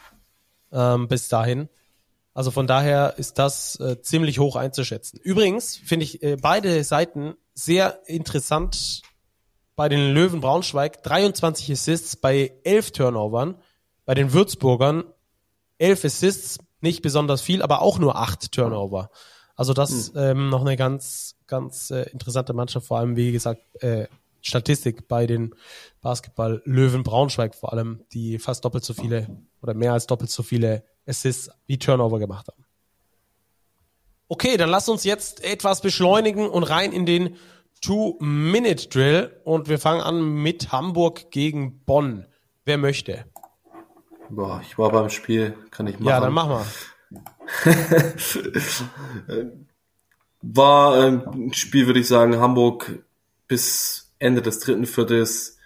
[0.71, 1.67] ähm, bis dahin.
[2.33, 5.19] Also von daher ist das äh, ziemlich hoch einzuschätzen.
[5.23, 9.01] Übrigens finde ich äh, beide Seiten sehr interessant
[9.75, 11.01] bei den Löwen Braunschweig.
[11.01, 13.55] 23 Assists bei 11 Turnovern.
[14.05, 15.03] Bei den Würzburgern
[15.79, 19.09] 11 Assists, nicht besonders viel, aber auch nur 8 Turnover.
[19.55, 20.19] Also das mhm.
[20.19, 24.07] ähm, noch eine ganz, ganz äh, interessante Mannschaft, vor allem, wie gesagt, äh,
[24.41, 25.55] Statistik bei den
[26.01, 29.27] Basketball-Löwen Braunschweig vor allem, die fast doppelt so viele
[29.61, 32.63] oder mehr als doppelt so viele Assists wie Turnover gemacht haben.
[34.27, 37.37] Okay, dann lass uns jetzt etwas beschleunigen und rein in den
[37.81, 42.25] Two-Minute-Drill und wir fangen an mit Hamburg gegen Bonn.
[42.65, 43.25] Wer möchte?
[44.29, 46.07] Boah, ich war beim Spiel, kann ich machen.
[46.07, 46.65] Ja, dann mach mal.
[50.41, 53.03] War ein Spiel, würde ich sagen, Hamburg
[53.47, 55.57] bis Ende des dritten Viertels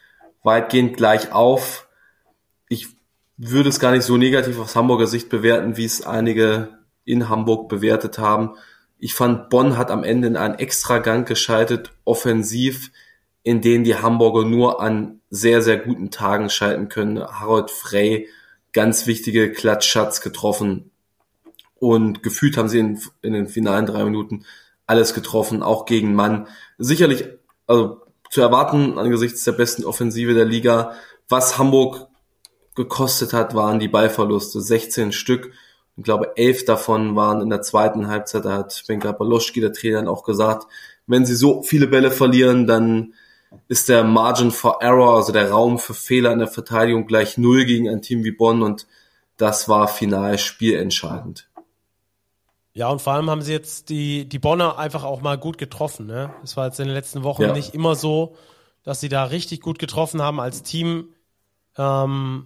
[0.44, 1.88] weitgehend gleich auf.
[2.68, 2.88] Ich
[3.38, 7.70] würde es gar nicht so negativ aus Hamburger Sicht bewerten, wie es einige in Hamburg
[7.70, 8.56] bewertet haben.
[8.98, 12.92] Ich fand, Bonn hat am Ende in einen Extragang geschaltet, offensiv,
[13.44, 17.20] in denen die Hamburger nur an sehr, sehr guten Tagen schalten können.
[17.20, 18.28] Harold Frey,
[18.74, 20.92] ganz wichtige Klatschschatz getroffen.
[21.80, 24.46] Und gefühlt haben sie in, in den finalen drei Minuten
[24.86, 26.48] alles getroffen, auch gegen Mann.
[26.78, 27.26] Sicherlich,
[27.68, 30.94] also zu erwarten angesichts der besten Offensive der Liga.
[31.28, 32.08] Was Hamburg
[32.76, 35.52] gekostet hat, waren die Ballverluste, 16 Stück.
[35.98, 38.46] Ich glaube, elf davon waren in der zweiten Halbzeit.
[38.46, 40.68] Da hat Benka Baloschki, der Trainer, auch gesagt,
[41.08, 43.14] wenn sie so viele Bälle verlieren, dann
[43.68, 47.66] ist der Margin for Error, also der Raum für Fehler in der Verteidigung gleich null
[47.66, 48.86] gegen ein Team wie Bonn und
[49.38, 51.49] das war final spielentscheidend.
[52.74, 56.06] Ja, und vor allem haben sie jetzt die, die Bonner einfach auch mal gut getroffen.
[56.06, 56.34] Ne?
[56.42, 57.54] Das war jetzt in den letzten Wochen ja.
[57.54, 58.36] nicht immer so,
[58.84, 60.40] dass sie da richtig gut getroffen haben.
[60.40, 61.10] Als Team
[61.78, 62.46] ähm,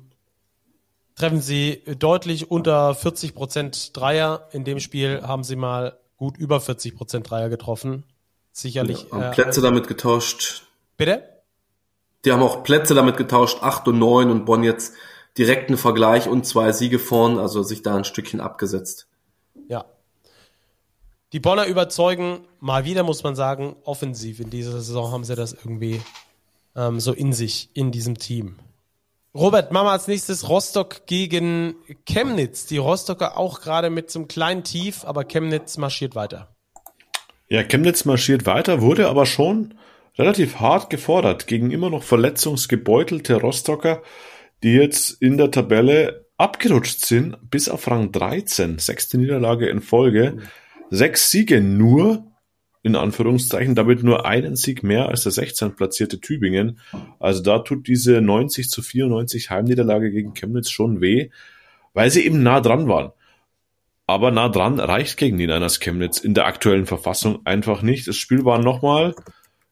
[1.16, 4.48] treffen sie deutlich unter 40 Prozent Dreier.
[4.52, 8.04] In dem Spiel haben sie mal gut über 40 Prozent Dreier getroffen.
[8.52, 9.04] Sicherlich.
[9.04, 10.64] Ja, haben äh, Plätze damit getauscht.
[10.98, 11.24] Bitte?
[12.24, 14.94] Die haben auch Plätze damit getauscht, 8 und 9 und Bonn jetzt
[15.38, 19.08] direkten Vergleich und zwei Siege vorn, also sich da ein Stückchen abgesetzt.
[21.34, 24.40] Die Bonner überzeugen, mal wieder muss man sagen, offensiv.
[24.40, 26.00] In dieser Saison haben sie das irgendwie
[26.76, 28.58] ähm, so in sich, in diesem Team.
[29.34, 31.74] Robert, machen wir als nächstes Rostock gegen
[32.06, 32.68] Chemnitz.
[32.68, 36.56] Die Rostocker auch gerade mit so einem kleinen Tief, aber Chemnitz marschiert weiter.
[37.50, 39.74] Ja, Chemnitz marschiert weiter, wurde aber schon
[40.20, 44.04] relativ hart gefordert gegen immer noch verletzungsgebeutelte Rostocker,
[44.62, 50.34] die jetzt in der Tabelle abgerutscht sind bis auf Rang 13, sechste Niederlage in Folge.
[50.36, 50.44] Mhm.
[50.90, 52.26] Sechs Siege nur,
[52.84, 56.80] in Anführungszeichen, damit nur einen Sieg mehr als der 16 platzierte Tübingen.
[57.20, 61.30] Also da tut diese 90 zu 94 Heimniederlage gegen Chemnitz schon weh,
[61.94, 63.12] weil sie eben nah dran waren.
[64.06, 68.08] Aber nah dran reicht gegen die Niners Chemnitz in der aktuellen Verfassung einfach nicht.
[68.08, 69.16] Das Spiel war nochmal,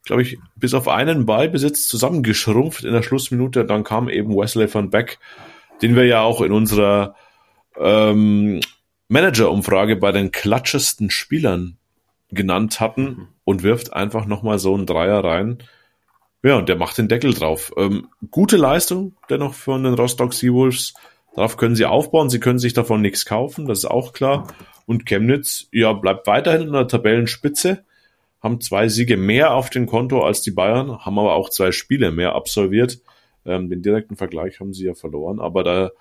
[0.06, 3.66] glaube ich, bis auf einen Ballbesitz zusammengeschrumpft in der Schlussminute.
[3.66, 5.20] Dann kam eben Wesley van Beck,
[5.82, 7.16] den wir ja auch in unserer
[7.78, 8.62] ähm,
[9.12, 11.78] Manager-Umfrage bei den klatschesten Spielern
[12.30, 13.28] genannt hatten mhm.
[13.44, 15.58] und wirft einfach nochmal so einen Dreier rein.
[16.44, 17.74] Ja, und der macht den Deckel drauf.
[17.76, 20.94] Ähm, gute Leistung dennoch von den Rostock Seawolves.
[21.36, 22.30] Darauf können sie aufbauen.
[22.30, 24.48] Sie können sich davon nichts kaufen, das ist auch klar.
[24.86, 27.84] Und Chemnitz, ja, bleibt weiterhin in der Tabellenspitze.
[28.42, 32.12] haben zwei Siege mehr auf dem Konto als die Bayern, haben aber auch zwei Spiele
[32.12, 33.00] mehr absolviert.
[33.46, 35.92] Ähm, den direkten Vergleich haben sie ja verloren, aber da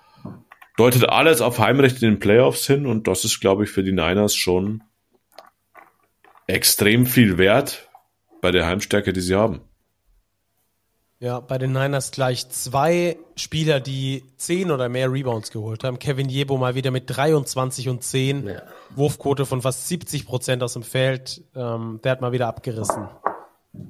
[0.77, 3.91] deutet alles auf Heimrecht in den Playoffs hin und das ist, glaube ich, für die
[3.91, 4.83] Niners schon
[6.47, 7.89] extrem viel wert
[8.41, 9.61] bei der Heimstärke, die sie haben.
[11.19, 15.99] Ja, bei den Niners gleich zwei Spieler, die zehn oder mehr Rebounds geholt haben.
[15.99, 18.47] Kevin Jebo mal wieder mit 23 und 10.
[18.47, 18.63] Ja.
[18.95, 21.43] Wurfquote von fast 70 Prozent aus dem Feld.
[21.55, 23.07] Ähm, der hat mal wieder abgerissen.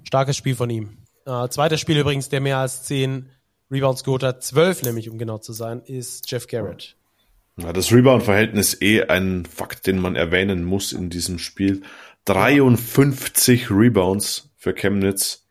[0.04, 0.98] Starkes Spiel von ihm.
[1.26, 3.30] Äh, zweites Spiel übrigens, der mehr als zehn
[3.72, 6.96] Rebounds geholt hat, zwölf nämlich, um genau zu sein, ist Jeff Garrett.
[7.58, 11.84] Ja, das Rebound-Verhältnis eh ein Fakt, den man erwähnen muss in diesem Spiel.
[12.26, 15.48] 53 Rebounds für Chemnitz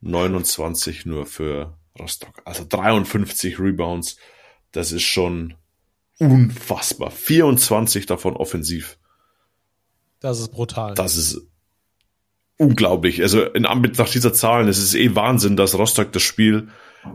[0.00, 2.42] 29 nur für Rostock.
[2.44, 4.16] Also 53 Rebounds.
[4.72, 5.54] Das ist schon
[6.18, 7.10] unfassbar.
[7.10, 8.98] 24 davon offensiv.
[10.20, 10.94] Das ist brutal.
[10.94, 11.46] Das ist
[12.58, 13.22] unglaublich.
[13.22, 16.68] Also in Anbetracht dieser Zahlen, es ist eh Wahnsinn, dass Rostock das Spiel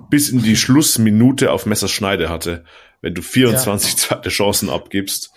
[0.09, 2.63] bis in die Schlussminute auf Messerschneide hatte.
[3.01, 3.97] Wenn du 24 ja.
[3.97, 5.31] zweite Chancen abgibst.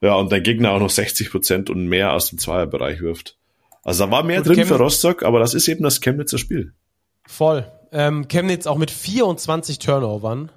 [0.00, 3.38] Ja, und dein Gegner auch noch 60 Prozent und mehr aus dem Zweierbereich wirft.
[3.84, 6.38] Also da war mehr Gut, drin Chemnitz, für Rostock, aber das ist eben das Chemnitzer
[6.38, 6.74] Spiel.
[7.26, 7.70] Voll.
[7.92, 10.50] Ähm, Chemnitz auch mit 24 Turnovern.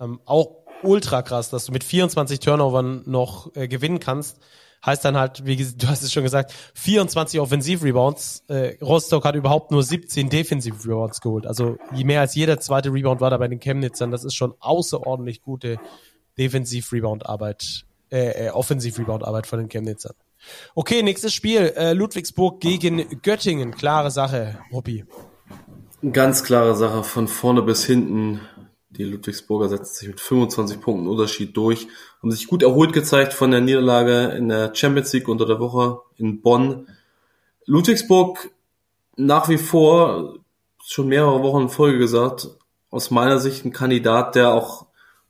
[0.00, 4.38] Ähm, auch ultra krass, dass du mit 24 Turnovern noch äh, gewinnen kannst.
[4.84, 8.44] Heißt dann halt, wie du hast es schon gesagt, 24 Offensiv-Rebounds.
[8.48, 11.46] Äh, Rostock hat überhaupt nur 17 Defensiv-Rebounds geholt.
[11.46, 14.10] Also je mehr als jeder zweite Rebound war da bei den Chemnitzern.
[14.10, 15.78] Das ist schon außerordentlich gute
[16.38, 20.14] Defensiv-Rebound-Arbeit, äh, äh Offensiv-Rebound-Arbeit von den Chemnitzern.
[20.74, 21.72] Okay, nächstes Spiel.
[21.76, 23.72] Äh, Ludwigsburg gegen Göttingen.
[23.72, 25.04] Klare Sache, Ruppi.
[26.12, 28.40] Ganz klare Sache von vorne bis hinten.
[28.98, 31.86] Die Ludwigsburger setzen sich mit 25 Punkten Unterschied durch,
[32.20, 36.00] haben sich gut erholt gezeigt von der Niederlage in der Champions League unter der Woche
[36.16, 36.88] in Bonn.
[37.64, 38.50] Ludwigsburg
[39.16, 40.38] nach wie vor,
[40.84, 42.48] schon mehrere Wochen in Folge gesagt,
[42.90, 44.86] aus meiner Sicht ein Kandidat, der auch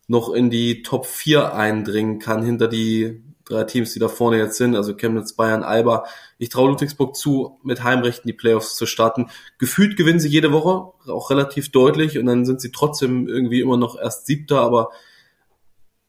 [0.06, 4.56] noch in die Top 4 eindringen kann, hinter die drei Teams, die da vorne jetzt
[4.56, 6.04] sind, also Chemnitz, Bayern, Alba.
[6.38, 9.30] Ich traue Ludwigsburg zu, mit Heimrechten die Playoffs zu starten.
[9.58, 13.76] Gefühlt gewinnen sie jede Woche, auch relativ deutlich, und dann sind sie trotzdem irgendwie immer
[13.76, 14.90] noch erst Siebter, aber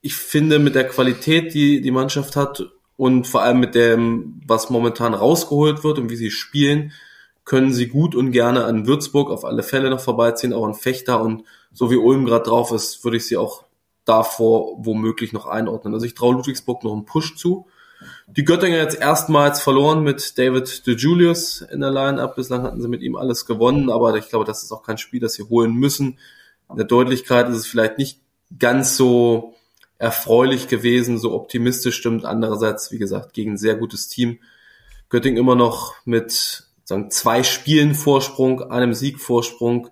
[0.01, 2.63] ich finde, mit der Qualität, die die Mannschaft hat
[2.95, 6.93] und vor allem mit dem, was momentan rausgeholt wird und wie sie spielen,
[7.45, 11.21] können sie gut und gerne an Würzburg auf alle Fälle noch vorbeiziehen, auch an Fechter
[11.21, 13.63] und so wie Ulm gerade drauf ist, würde ich sie auch
[14.09, 15.93] davor womöglich noch einordnen.
[15.93, 17.67] Also ich traue Ludwigsburg noch einen Push zu.
[18.27, 22.35] Die Göttinger jetzt erstmals verloren mit David de Julius in der Line-Up.
[22.35, 25.19] Bislang hatten sie mit ihm alles gewonnen, aber ich glaube, das ist auch kein Spiel,
[25.19, 26.17] das sie holen müssen.
[26.69, 28.19] In der Deutlichkeit ist es vielleicht nicht
[28.57, 29.53] ganz so
[29.97, 32.25] erfreulich gewesen, so optimistisch stimmt.
[32.25, 34.39] Andererseits, wie gesagt, gegen ein sehr gutes Team.
[35.09, 39.89] Göttingen immer noch mit sagen, zwei Spielen Vorsprung, einem Sieg Vorsprung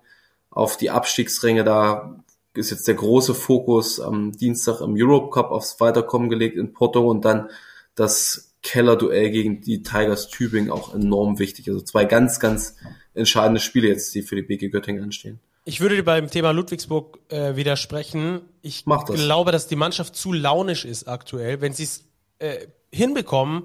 [0.50, 1.62] auf die Abstiegsränge.
[1.64, 2.24] Da
[2.58, 7.08] ist jetzt der große Fokus am Dienstag im Europe Cup aufs Weiterkommen gelegt in Porto
[7.08, 7.48] und dann
[7.94, 11.68] das Keller-Duell gegen die Tigers Tübingen auch enorm wichtig.
[11.68, 12.76] Also zwei ganz, ganz
[13.14, 15.40] entscheidende Spiele jetzt, die für die BG Göttingen anstehen.
[15.64, 18.40] Ich würde dir beim Thema Ludwigsburg äh, widersprechen.
[18.62, 19.06] Ich das.
[19.12, 21.60] glaube, dass die Mannschaft zu launisch ist aktuell.
[21.60, 22.04] Wenn sie es
[22.38, 23.64] äh, hinbekommen,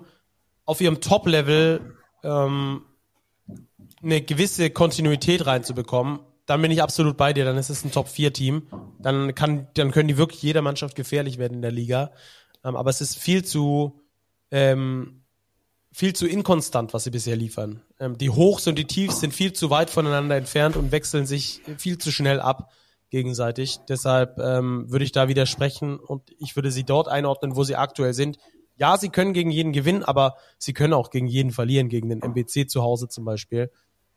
[0.66, 2.82] auf ihrem Top-Level ähm,
[4.02, 7.46] eine gewisse Kontinuität reinzubekommen, dann bin ich absolut bei dir.
[7.46, 8.64] Dann ist es ein Top-4-Team.
[9.00, 12.12] Dann kann, dann können die wirklich jeder Mannschaft gefährlich werden in der Liga.
[12.64, 14.02] Ähm, aber es ist viel zu,
[14.52, 15.24] ähm,
[15.92, 17.82] viel zu inkonstant, was sie bisher liefern.
[18.00, 21.62] Ähm, die Hochs und die Tiefs sind viel zu weit voneinander entfernt und wechseln sich
[21.78, 22.72] viel zu schnell ab
[23.10, 23.78] gegenseitig.
[23.88, 28.14] Deshalb ähm, würde ich da widersprechen und ich würde sie dort einordnen, wo sie aktuell
[28.14, 28.38] sind.
[28.76, 32.24] Ja, sie können gegen jeden gewinnen, aber sie können auch gegen jeden verlieren, gegen den
[32.24, 33.70] MBC zu Hause zum Beispiel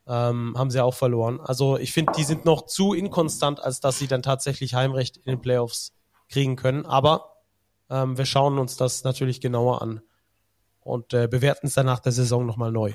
[0.07, 1.40] ähm, haben sie auch verloren.
[1.40, 5.25] Also ich finde, die sind noch zu inkonstant, als dass sie dann tatsächlich Heimrecht in
[5.25, 5.92] den Playoffs
[6.29, 6.87] kriegen können.
[6.87, 7.37] Aber
[7.90, 10.01] ähm, wir schauen uns das natürlich genauer an
[10.81, 12.92] und äh, bewerten es dann nach der Saison nochmal neu.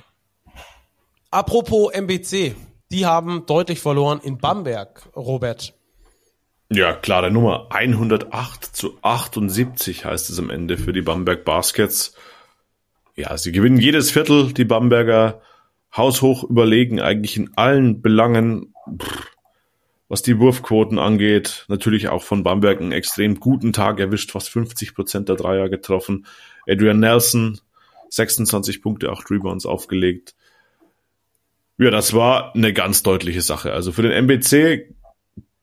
[1.30, 2.56] Apropos MBC,
[2.92, 5.74] die haben deutlich verloren in Bamberg, Robert.
[6.70, 7.68] Ja, klare Nummer.
[7.70, 12.16] 108 zu 78 heißt es am Ende für die Bamberg Baskets.
[13.16, 15.42] Ja, sie gewinnen jedes Viertel, die Bamberger
[15.96, 18.74] haushoch überlegen, eigentlich in allen Belangen,
[20.08, 21.66] was die Wurfquoten angeht.
[21.68, 26.26] Natürlich auch von Bamberg einen extrem guten Tag erwischt, fast 50 Prozent der Dreier getroffen.
[26.68, 27.60] Adrian Nelson,
[28.10, 30.36] 26 Punkte, 8 Rebounds aufgelegt.
[31.78, 33.74] Ja, das war eine ganz deutliche Sache.
[33.74, 34.94] Also für den MBC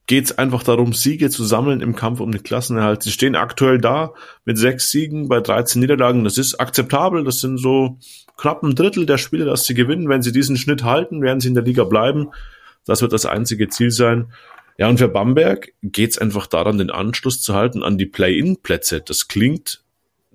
[0.09, 3.03] geht es einfach darum, Siege zu sammeln im Kampf um den Klassenerhalt.
[3.03, 4.14] Sie stehen aktuell da
[4.47, 6.25] mit sechs Siegen bei 13 Niederlagen.
[6.25, 7.25] Das ist akzeptabel.
[7.25, 7.99] Das sind so
[8.38, 10.09] knapp ein Drittel der Spiele, dass sie gewinnen.
[10.09, 12.31] Wenn sie diesen Schnitt halten, werden sie in der Liga bleiben.
[12.87, 14.33] Das wird das einzige Ziel sein.
[14.79, 19.03] Ja, und für Bamberg geht es einfach daran, den Anschluss zu halten an die Play-in-Plätze.
[19.03, 19.83] Das klingt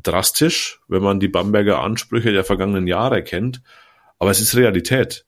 [0.04, 3.64] drastisch, wenn man die Bamberger Ansprüche der vergangenen Jahre kennt,
[4.20, 5.26] aber es ist Realität.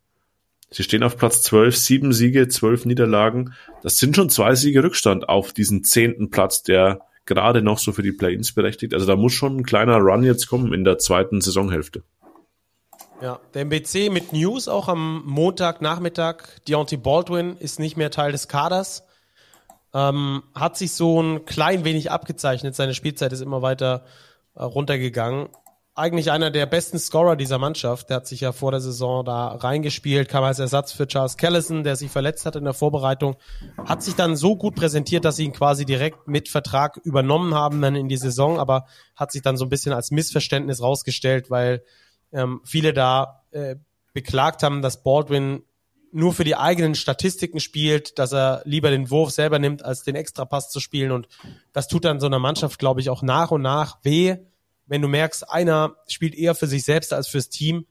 [0.71, 3.53] Sie stehen auf Platz 12, sieben Siege, zwölf Niederlagen.
[3.83, 8.01] Das sind schon zwei Siege Rückstand auf diesen zehnten Platz, der gerade noch so für
[8.01, 8.93] die Play-ins berechtigt.
[8.93, 12.03] Also da muss schon ein kleiner Run jetzt kommen in der zweiten Saisonhälfte.
[13.21, 16.59] Ja, der MBC mit News auch am Montagnachmittag.
[16.67, 19.03] Deontay Baldwin ist nicht mehr Teil des Kaders.
[19.93, 22.75] Ähm, hat sich so ein klein wenig abgezeichnet.
[22.75, 24.03] Seine Spielzeit ist immer weiter
[24.55, 25.47] äh, runtergegangen
[25.95, 28.09] eigentlich einer der besten Scorer dieser Mannschaft.
[28.09, 31.83] Der hat sich ja vor der Saison da reingespielt, kam als Ersatz für Charles Callison,
[31.83, 33.37] der sich verletzt hat in der Vorbereitung,
[33.85, 37.81] hat sich dann so gut präsentiert, dass sie ihn quasi direkt mit Vertrag übernommen haben
[37.81, 41.81] dann in die Saison, aber hat sich dann so ein bisschen als Missverständnis rausgestellt, weil
[42.33, 43.77] ähm, viele da äh,
[44.13, 45.63] beklagt haben, dass Baldwin
[46.11, 50.15] nur für die eigenen Statistiken spielt, dass er lieber den Wurf selber nimmt, als den
[50.15, 51.11] Extrapass zu spielen.
[51.11, 51.27] Und
[51.73, 54.37] das tut dann so einer Mannschaft, glaube ich, auch nach und nach weh,
[54.87, 57.85] wenn du merkst, einer spielt eher für sich selbst als fürs Team.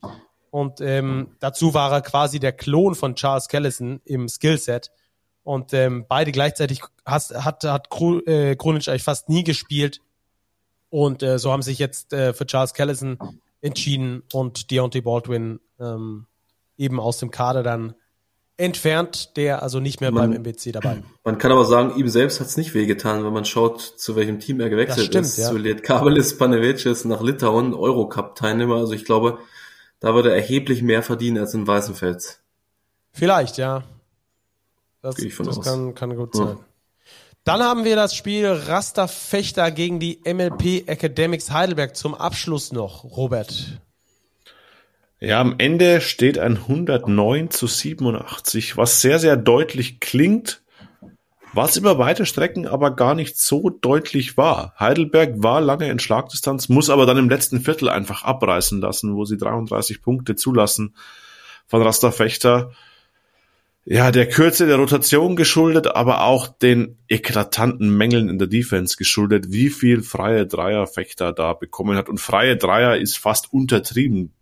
[0.51, 4.93] Und ähm, dazu war er quasi der Klon von Charles Callison im Skillset.
[5.43, 7.89] Und ähm, beide gleichzeitig hat, hat, hat
[8.27, 10.01] äh, Krunic eigentlich fast nie gespielt.
[10.91, 13.19] Und äh, so haben sich jetzt äh, für Charles Callison
[13.61, 16.27] entschieden und Deontay Baldwin ähm,
[16.77, 17.95] eben aus dem Kader dann
[18.57, 21.03] entfernt, der also nicht mehr man, beim MBC dabei.
[21.25, 24.41] Man kann aber sagen, ihm selbst hat es nicht wehgetan, wenn man schaut, zu welchem
[24.41, 25.39] Team er gewechselt stimmt, ist.
[25.39, 25.49] Ja.
[25.49, 28.77] Zu Lietkabelis Panevicis nach Litauen, Eurocup-Teilnehmer.
[28.77, 29.39] Also ich glaube,
[30.01, 32.41] da würde er erheblich mehr verdienen als in Weißenfels.
[33.13, 33.85] Vielleicht, ja.
[35.01, 35.65] Das, Gehe ich von das aus.
[35.65, 36.49] Kann, kann gut sein.
[36.49, 36.59] Ja.
[37.45, 43.81] Dann haben wir das Spiel Rasterfechter gegen die MLP Academics Heidelberg zum Abschluss noch, Robert.
[45.25, 50.63] Ja, am Ende steht ein 109 zu 87, was sehr, sehr deutlich klingt,
[51.55, 54.75] was über weite Strecken aber gar nicht so deutlich war.
[54.79, 59.25] Heidelberg war lange in Schlagdistanz, muss aber dann im letzten Viertel einfach abreißen lassen, wo
[59.25, 60.95] sie 33 Punkte zulassen
[61.67, 62.73] von Rasterfechter.
[63.87, 69.47] Ja, der Kürze der Rotation geschuldet, aber auch den eklatanten Mängeln in der Defense geschuldet,
[69.49, 72.11] wie viel freie Dreier Fechter da bekommen hat.
[72.11, 74.35] Und freie Dreier ist fast untertrieben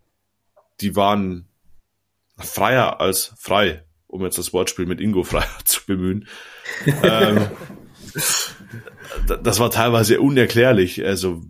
[0.83, 1.47] die waren
[2.37, 6.27] freier als frei, um jetzt das Wortspiel mit Ingo Freier zu bemühen.
[7.01, 7.47] ähm,
[9.43, 11.03] das war teilweise unerklärlich.
[11.05, 11.41] Also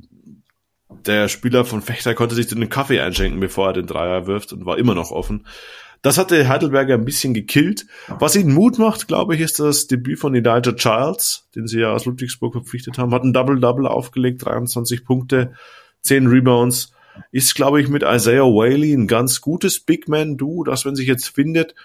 [0.89, 4.65] der Spieler von Fechter konnte sich den Kaffee einschenken, bevor er den Dreier wirft und
[4.65, 5.47] war immer noch offen.
[6.01, 7.85] Das hatte Heidelberger ein bisschen gekillt.
[8.07, 11.93] Was ihnen Mut macht, glaube ich, ist das Debüt von Elijah Childs, den sie ja
[11.93, 13.13] aus Ludwigsburg verpflichtet haben.
[13.13, 15.53] Hat ein Double-Double aufgelegt, 23 Punkte,
[16.01, 16.91] 10 Rebounds
[17.31, 21.27] ist, glaube ich, mit Isaiah Whaley ein ganz gutes Big Man-Duo, das, wenn sich jetzt
[21.27, 21.75] findet,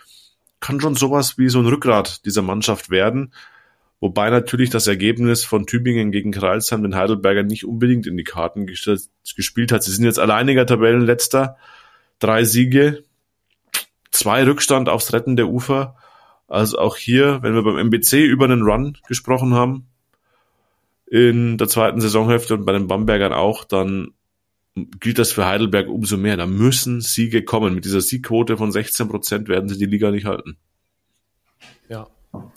[0.60, 3.32] kann schon sowas wie so ein Rückgrat dieser Mannschaft werden.
[4.00, 8.66] Wobei natürlich das Ergebnis von Tübingen gegen Kreilsheim den Heidelberger nicht unbedingt in die Karten
[8.66, 9.82] gespielt hat.
[9.82, 11.56] Sie sind jetzt alleiniger Tabellenletzter,
[12.20, 13.02] drei Siege,
[14.12, 15.96] zwei Rückstand aufs Retten der Ufer.
[16.46, 19.88] Also auch hier, wenn wir beim MBC über einen Run gesprochen haben,
[21.06, 24.12] in der zweiten Saisonhälfte und bei den Bambergern auch, dann
[25.00, 26.36] gilt das für Heidelberg umso mehr.
[26.36, 27.74] Da müssen Siege kommen.
[27.74, 30.56] Mit dieser Siegquote von 16 Prozent werden sie die Liga nicht halten.
[31.88, 32.08] Ja,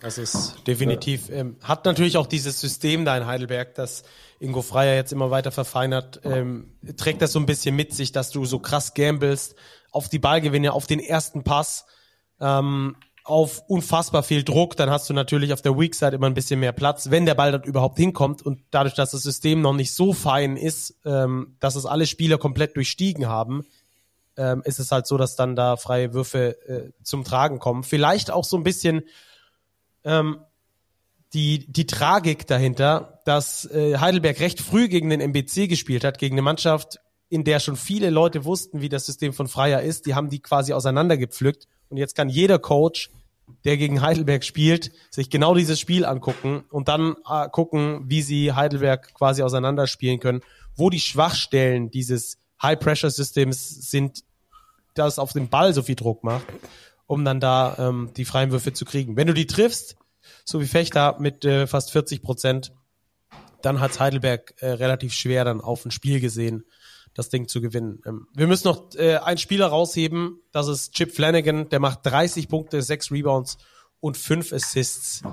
[0.02, 1.30] das ist definitiv.
[1.30, 4.04] Ähm, hat natürlich auch dieses System da in Heidelberg, das
[4.40, 8.32] Ingo Freier jetzt immer weiter verfeinert, ähm, trägt das so ein bisschen mit sich, dass
[8.32, 9.56] du so krass gambelst
[9.92, 11.86] auf die Ballgewinne, auf den ersten Pass.
[12.40, 16.34] Ähm, auf unfassbar viel Druck, dann hast du natürlich auf der Weak Side immer ein
[16.34, 19.74] bisschen mehr Platz, wenn der Ball dort überhaupt hinkommt und dadurch, dass das System noch
[19.74, 23.66] nicht so fein ist, ähm, dass es alle Spieler komplett durchstiegen haben,
[24.38, 27.84] ähm, ist es halt so, dass dann da freie Würfe äh, zum Tragen kommen.
[27.84, 29.04] Vielleicht auch so ein bisschen
[30.04, 30.40] ähm,
[31.34, 36.36] die, die Tragik dahinter, dass äh, Heidelberg recht früh gegen den MBC gespielt hat, gegen
[36.36, 40.06] eine Mannschaft, in der schon viele Leute wussten, wie das System von Freier ist.
[40.06, 43.12] Die haben die quasi auseinandergepflückt und jetzt kann jeder Coach,
[43.66, 48.54] der gegen Heidelberg spielt, sich genau dieses Spiel angucken und dann äh, gucken, wie sie
[48.54, 50.42] Heidelberg quasi auseinanderspielen können,
[50.76, 54.24] wo die Schwachstellen dieses High-Pressure-Systems sind,
[54.94, 56.46] das auf den Ball so viel Druck macht,
[57.08, 59.18] um dann da ähm, die freien Würfe zu kriegen.
[59.18, 59.98] Wenn du die triffst,
[60.46, 62.72] so wie Fechter mit äh, fast 40 Prozent,
[63.62, 66.66] dann hat Heidelberg äh, relativ schwer dann auf ein Spiel gesehen,
[67.14, 68.02] das Ding zu gewinnen.
[68.06, 72.48] Ähm, wir müssen noch äh, einen Spieler rausheben, das ist Chip Flanagan, der macht 30
[72.48, 73.58] Punkte, 6 Rebounds
[74.00, 75.24] und 5 Assists.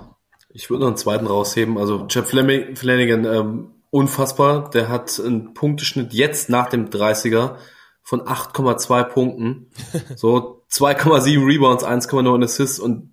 [0.50, 1.78] Ich würde noch einen zweiten rausheben.
[1.78, 4.70] Also Chad Flanagan, ähm, unfassbar.
[4.70, 7.56] Der hat einen Punkteschnitt jetzt nach dem 30er
[8.02, 9.70] von 8,2 Punkten.
[10.16, 13.12] So 2,7 Rebounds, 1,9 Assists und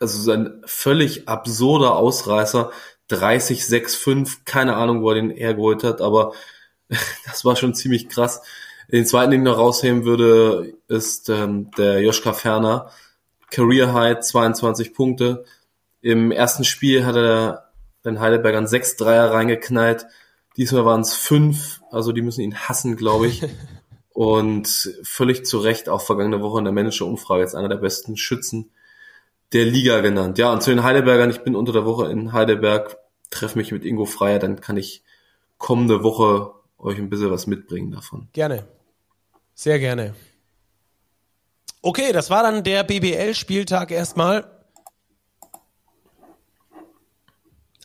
[0.00, 2.70] also sein völlig absurder Ausreißer.
[3.08, 6.32] 30, 6, 5, keine Ahnung, wo er den hergeholt hat, aber
[7.26, 8.42] das war schon ziemlich krass.
[8.90, 12.90] Den zweiten, den ich noch rausheben würde, ist ähm, der Joschka Ferner.
[13.50, 15.44] Career High, 22 Punkte.
[16.00, 17.70] Im ersten Spiel hat er
[18.04, 20.06] den Heidelbergern sechs Dreier reingeknallt.
[20.56, 23.42] Diesmal waren es fünf, also die müssen ihn hassen, glaube ich.
[24.14, 24.68] Und
[25.02, 28.70] völlig zu Recht auch vergangene Woche in der Manager-Umfrage jetzt einer der besten Schützen
[29.54, 30.36] der Liga genannt.
[30.36, 32.98] Ja, und zu den Heidelbergern, ich bin unter der Woche in Heidelberg,
[33.30, 35.02] treffe mich mit Ingo Freier, dann kann ich
[35.56, 36.52] kommende Woche
[36.82, 38.28] euch ein bisschen was mitbringen davon.
[38.32, 38.66] Gerne.
[39.54, 40.14] Sehr gerne.
[41.80, 44.44] Okay, das war dann der BBL-Spieltag erstmal,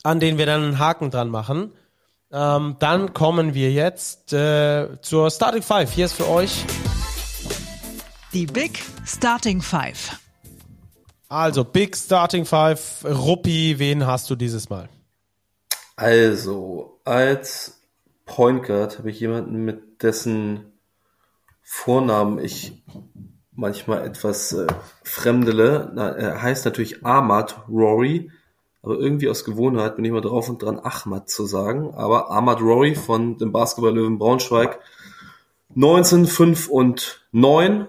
[0.02, 1.72] an den wir dann einen Haken dran machen.
[2.30, 5.92] Ähm, dann kommen wir jetzt äh, zur Starting Five.
[5.92, 6.64] Hier ist für euch
[8.32, 10.18] die Big Starting Five.
[11.28, 13.04] Also Big Starting Five.
[13.04, 14.88] Ruppi, wen hast du dieses Mal?
[15.96, 17.77] Also als
[18.28, 20.72] Point Guard habe ich jemanden mit dessen
[21.62, 22.82] Vornamen ich
[23.52, 24.66] manchmal etwas äh,
[25.02, 25.90] fremdele.
[25.94, 28.30] Na, er heißt natürlich Ahmad Rory,
[28.82, 31.92] aber irgendwie aus Gewohnheit bin ich mal drauf und dran, Ahmad zu sagen.
[31.94, 34.78] Aber Ahmad Rory von dem Basketball-Löwen Braunschweig
[35.74, 37.88] 19, 5 und 9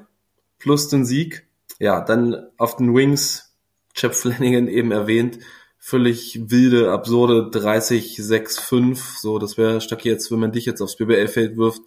[0.57, 1.45] plus den Sieg.
[1.79, 3.53] Ja, dann auf den Wings,
[3.93, 5.39] Chap Flanagan eben erwähnt,
[5.80, 9.17] völlig wilde, absurde 30, 6, 5.
[9.17, 11.82] So, das wäre stark jetzt, wenn man dich jetzt aufs BBL-Feld wirft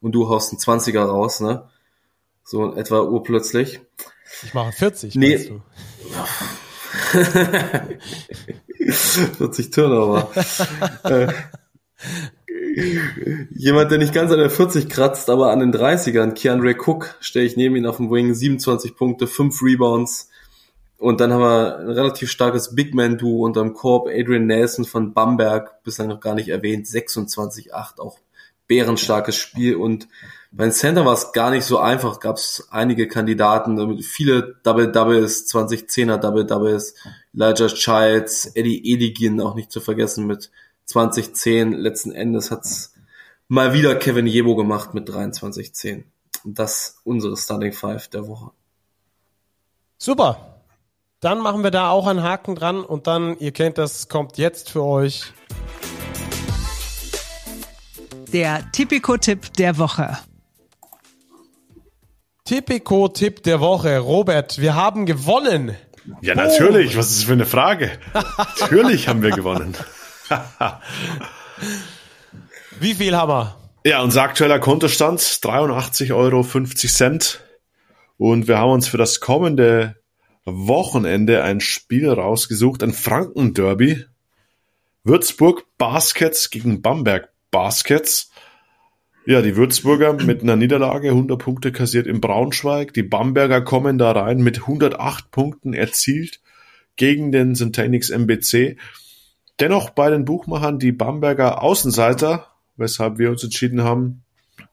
[0.00, 1.68] und du haust einen 20er raus, ne?
[2.42, 3.80] So in etwa urplötzlich.
[4.42, 5.38] Ich mache 40, nee.
[5.48, 5.62] du?
[9.38, 10.30] 40 Turnover.
[11.04, 11.32] äh,
[13.54, 17.46] jemand, der nicht ganz an der 40 kratzt, aber an den 30ern, Keandre Cook, stelle
[17.46, 20.30] ich neben ihn auf dem Wing, 27 Punkte, 5 Rebounds.
[21.04, 25.82] Und dann haben wir ein relativ starkes Big Man-Duo unterm Korb, Adrian Nelson von Bamberg,
[25.82, 28.18] bislang noch gar nicht erwähnt, 26-8, auch
[28.68, 30.08] bärenstarkes Spiel und
[30.50, 35.46] bei den Center war es gar nicht so einfach, gab es einige Kandidaten, viele Double-Doubles,
[35.52, 36.94] 2010er Double-Doubles,
[37.34, 40.50] Elijah Childs, Eddie Edigin auch nicht zu vergessen mit
[40.86, 41.72] 2010.
[41.72, 42.94] Letzten Endes hat's
[43.48, 46.04] mal wieder Kevin Jebo gemacht mit 23-10.
[46.44, 48.52] Und das unsere Starting Five der Woche.
[49.98, 50.53] Super.
[51.24, 54.68] Dann machen wir da auch einen Haken dran und dann, ihr kennt das, kommt jetzt
[54.68, 55.32] für euch
[58.30, 60.18] der Tipico-Tipp der Woche.
[62.44, 64.00] Tipico-Tipp der Woche.
[64.00, 65.74] Robert, wir haben gewonnen.
[66.20, 66.94] Ja, natürlich.
[66.94, 67.92] Was ist das für eine Frage?
[68.60, 69.74] natürlich haben wir gewonnen.
[72.80, 73.56] Wie viel haben wir?
[73.86, 76.46] Ja, unser aktueller Kontostand 83,50 Euro.
[78.18, 80.03] Und wir haben uns für das kommende
[80.44, 84.04] Wochenende ein Spiel rausgesucht, ein Franken-Derby.
[85.02, 88.30] Würzburg Baskets gegen Bamberg Baskets.
[89.26, 92.92] Ja, die Würzburger mit einer Niederlage 100 Punkte kassiert in Braunschweig.
[92.92, 96.40] Die Bamberger kommen da rein mit 108 Punkten erzielt
[96.96, 98.76] gegen den Centenix MBC.
[99.60, 104.24] Dennoch bei den Buchmachern die Bamberger Außenseiter, weshalb wir uns entschieden haben,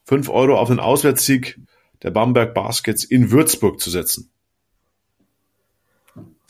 [0.04, 1.60] 5 Euro auf den Auswärtssieg
[2.04, 4.32] der Bamberg Baskets in Würzburg zu setzen.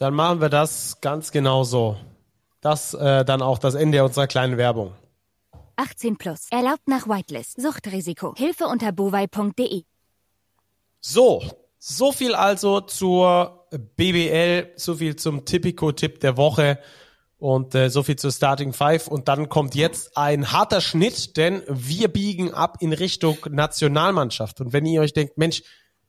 [0.02, 1.95] Dann machen wir das ganz genau so.
[2.60, 4.95] Das äh, dann auch das Ende unserer kleinen Werbung.
[5.76, 6.47] 18 plus.
[6.49, 7.62] Erlaubt nach Whitelist.
[7.62, 8.34] Suchtrisiko.
[8.36, 9.84] Hilfe unter bovai.de.
[11.02, 11.43] So,
[11.78, 16.80] so viel also zur BBL, so viel zum Tipico-Tipp der Woche
[17.38, 19.08] und äh, so viel zur Starting Five.
[19.08, 24.62] Und dann kommt jetzt ein harter Schnitt, denn wir biegen ab in Richtung Nationalmannschaft.
[24.62, 25.62] Und wenn ihr euch denkt, Mensch,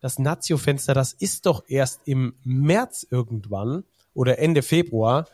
[0.03, 5.27] das Nazio-Fenster, das ist doch erst im März irgendwann oder Ende Februar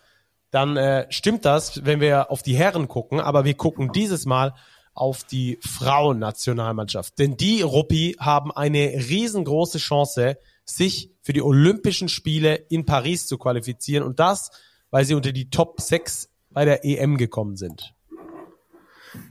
[0.51, 4.55] dann äh, stimmt das, wenn wir auf die Herren gucken, aber wir gucken dieses Mal
[4.95, 7.19] auf die Frauennationalmannschaft.
[7.19, 13.39] Denn die Ruppi haben eine riesengroße Chance, sich für die Olympischen Spiele in Paris zu
[13.39, 14.51] qualifizieren und das,
[14.91, 17.95] weil sie unter die Top 6 bei der EM gekommen sind.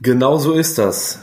[0.00, 1.20] Genau so ist das.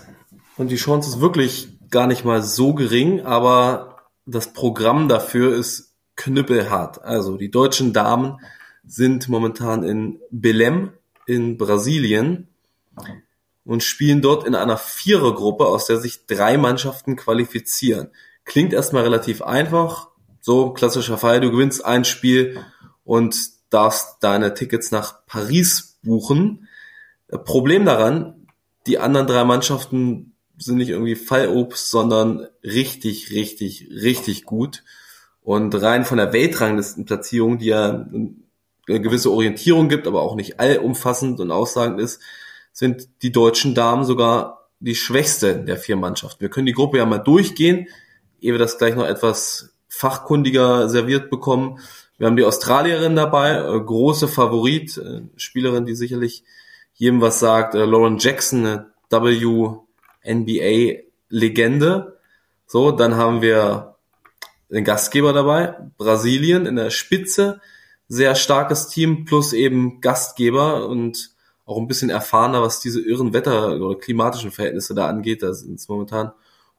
[0.58, 3.95] Und die Chance ist wirklich gar nicht mal so gering, aber
[4.26, 7.04] das Programm dafür ist knüppelhart.
[7.04, 8.40] Also die deutschen Damen
[8.86, 10.90] sind momentan in Belém
[11.26, 12.48] in Brasilien
[13.66, 18.10] und spielen dort in einer Vierergruppe, aus der sich drei Mannschaften qualifizieren.
[18.44, 20.10] Klingt erstmal relativ einfach.
[20.40, 22.60] So klassischer Fall, du gewinnst ein Spiel
[23.04, 23.36] und
[23.72, 26.68] darfst deine Tickets nach Paris buchen.
[27.44, 28.48] Problem daran,
[28.86, 34.84] die anderen drei Mannschaften sind nicht irgendwie Fallobst, sondern richtig, richtig, richtig gut.
[35.42, 38.08] Und rein von der Weltranglistenplatzierung, die ja
[38.88, 42.22] eine gewisse Orientierung gibt, aber auch nicht allumfassend und aussagend ist,
[42.72, 46.42] sind die deutschen Damen sogar die schwächste der vier Mannschaften.
[46.42, 47.88] Wir können die Gruppe ja mal durchgehen,
[48.42, 51.80] ehe wir das gleich noch etwas fachkundiger serviert bekommen.
[52.18, 56.44] Wir haben die Australierin dabei, äh, große Favorit, äh, Spielerin, die sicherlich
[56.94, 58.92] jedem was sagt, äh, Lauren Jackson, eine
[60.26, 62.20] WNBA-Legende.
[62.68, 63.96] So, dann haben wir
[64.70, 67.62] den Gastgeber dabei, Brasilien in der Spitze,
[68.08, 71.32] sehr starkes Team plus eben Gastgeber und
[71.66, 75.42] auch ein bisschen erfahrener, was diese irren Wetter- oder klimatischen Verhältnisse da angeht.
[75.42, 76.32] Da sind es momentan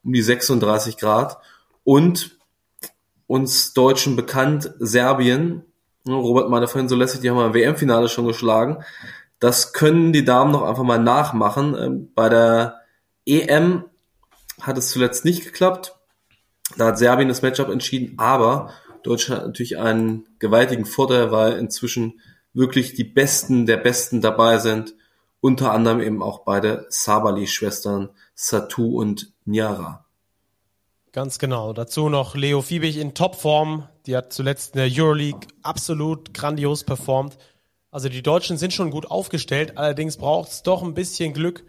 [0.04, 1.38] um die 36 Grad.
[1.82, 2.38] Und
[3.26, 5.64] uns Deutschen bekannt, Serbien.
[6.06, 8.84] Robert meinte vorhin so lässig, die haben wir im WM-Finale schon geschlagen.
[9.40, 11.76] Das können die Damen noch einfach mal nachmachen.
[11.76, 12.80] Ähm, bei der
[13.26, 13.84] EM
[14.62, 15.96] hat es zuletzt nicht geklappt.
[16.78, 18.70] Da hat Serbien das Matchup entschieden, aber
[19.02, 22.20] Deutschland hat natürlich einen gewaltigen Vorteil, weil inzwischen
[22.54, 24.94] wirklich die Besten der Besten dabei sind.
[25.40, 30.04] Unter anderem eben auch beide Sabali-Schwestern Satu und Nyara.
[31.12, 31.72] Ganz genau.
[31.72, 33.88] Dazu noch Leo Fiebig in Topform.
[34.06, 37.38] Die hat zuletzt in der Euroleague absolut grandios performt.
[37.90, 39.78] Also die Deutschen sind schon gut aufgestellt.
[39.78, 41.64] Allerdings braucht es doch ein bisschen Glück,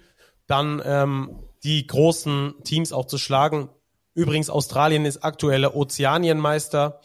[0.48, 3.70] dann ähm, die großen Teams auch zu schlagen.
[4.14, 7.00] Übrigens, Australien ist aktueller Ozeanienmeister.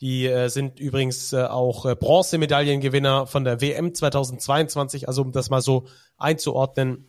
[0.00, 5.08] Die äh, sind übrigens äh, auch äh, Bronzemedaillengewinner von der WM 2022.
[5.08, 5.86] Also um das mal so
[6.18, 7.08] einzuordnen.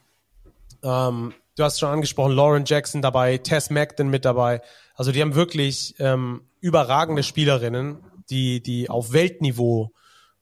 [0.81, 4.61] Ähm, du hast schon angesprochen, Lauren Jackson dabei, Tess Magden mit dabei.
[4.95, 9.91] Also die haben wirklich ähm, überragende Spielerinnen, die, die auf Weltniveau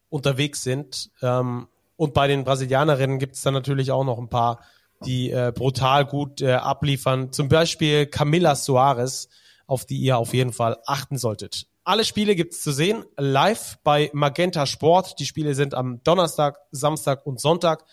[0.10, 1.10] unterwegs sind.
[1.22, 4.60] Ähm, und bei den Brasilianerinnen gibt es dann natürlich auch noch ein paar,
[5.06, 7.32] die äh, brutal gut äh, abliefern.
[7.32, 9.30] Zum Beispiel Camila Soares,
[9.66, 11.68] auf die ihr auf jeden Fall achten solltet.
[11.84, 15.20] Alle Spiele gibt's zu sehen live bei Magenta Sport.
[15.20, 17.86] Die Spiele sind am Donnerstag, Samstag und Sonntag.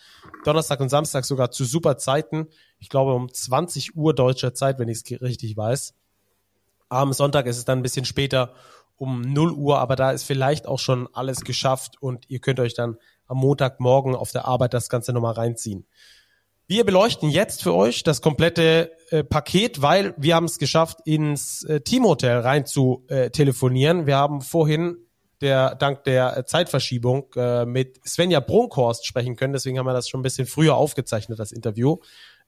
[0.43, 2.47] Donnerstag und Samstag sogar zu super Zeiten.
[2.77, 5.93] Ich glaube um 20 Uhr deutscher Zeit, wenn ich es richtig weiß.
[6.89, 8.53] Am Sonntag ist es dann ein bisschen später
[8.97, 12.73] um 0 Uhr, aber da ist vielleicht auch schon alles geschafft und ihr könnt euch
[12.73, 12.97] dann
[13.27, 15.85] am Montagmorgen auf der Arbeit das Ganze nochmal reinziehen.
[16.67, 21.63] Wir beleuchten jetzt für euch das komplette äh, Paket, weil wir haben es geschafft, ins
[21.63, 24.07] äh, Teamhotel rein zu äh, telefonieren.
[24.07, 24.97] Wir haben vorhin
[25.41, 29.53] der dank der äh, Zeitverschiebung äh, mit Svenja Brunkhorst sprechen können.
[29.53, 31.97] Deswegen haben wir das schon ein bisschen früher aufgezeichnet, das Interview.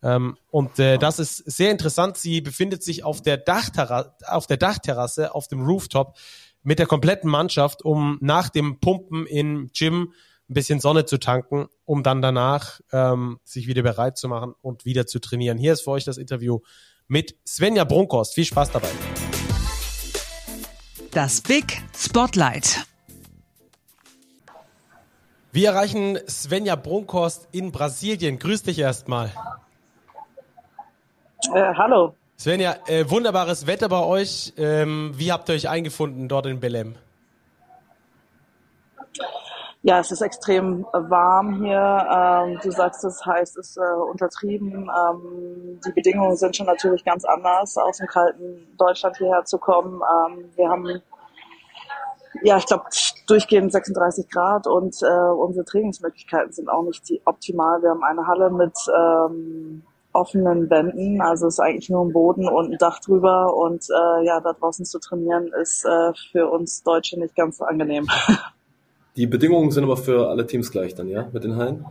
[0.01, 2.17] Ähm, und äh, das ist sehr interessant.
[2.17, 6.17] Sie befindet sich auf der, Dachterra auf der Dachterrasse, auf dem Rooftop
[6.63, 10.11] mit der kompletten Mannschaft, um nach dem Pumpen im Gym
[10.49, 14.85] ein bisschen Sonne zu tanken, um dann danach ähm, sich wieder bereit zu machen und
[14.85, 15.57] wieder zu trainieren.
[15.57, 16.59] Hier ist für euch das Interview
[17.07, 18.33] mit Svenja Brunkhorst.
[18.33, 18.89] Viel Spaß dabei.
[21.11, 22.85] Das Big Spotlight.
[25.51, 28.37] Wir erreichen Svenja Brunkhorst in Brasilien.
[28.37, 29.33] Grüß dich erstmal.
[31.53, 32.15] Äh, hallo.
[32.39, 34.53] Svenja, äh, wunderbares Wetter bei euch.
[34.57, 36.93] Ähm, wie habt ihr euch eingefunden dort in Belém?
[39.87, 41.79] Ja, es ist extrem warm hier.
[41.79, 44.89] Ähm, du sagst, es heißt, es ist äh, untertrieben.
[44.89, 50.01] Ähm, die Bedingungen sind schon natürlich ganz anders, aus dem kalten Deutschland hierher zu kommen.
[50.01, 51.01] Ähm, wir haben,
[52.43, 52.83] ja, ich glaube,
[53.27, 57.81] durchgehend 36 Grad und äh, unsere Trainingsmöglichkeiten sind auch nicht optimal.
[57.81, 62.49] Wir haben eine Halle mit ähm, offenen Wänden, also es ist eigentlich nur ein Boden
[62.49, 66.83] und ein Dach drüber und äh, ja, da draußen zu trainieren ist äh, für uns
[66.83, 68.05] Deutsche nicht ganz angenehm.
[69.17, 71.83] Die Bedingungen sind aber für alle Teams gleich dann, ja, mit den Hallen?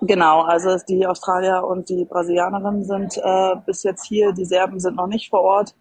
[0.00, 4.96] Genau, also die Australier und die Brasilianerinnen sind äh, bis jetzt hier, die Serben sind
[4.96, 5.74] noch nicht vor Ort.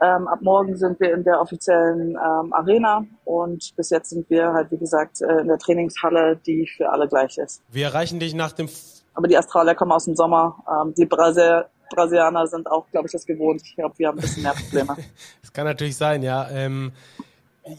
[0.00, 4.52] Ähm, ab morgen sind wir in der offiziellen ähm, Arena und bis jetzt sind wir
[4.52, 7.62] halt, wie gesagt, äh, in der Trainingshalle, die für alle gleich ist.
[7.68, 8.66] Wir erreichen dich nach dem...
[8.66, 10.62] F Aber die Australier kommen aus dem Sommer.
[10.70, 13.62] Ähm, die Brasil Brasilianer sind auch, glaube ich, das gewohnt.
[13.64, 14.96] Ich glaube, wir haben ein bisschen mehr Probleme.
[15.40, 16.46] das kann natürlich sein, ja.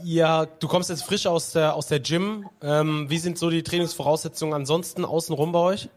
[0.03, 2.47] Ja, du kommst jetzt frisch aus der, aus der Gym.
[2.61, 5.89] Ähm, wie sind so die Trainingsvoraussetzungen ansonsten außenrum bei euch?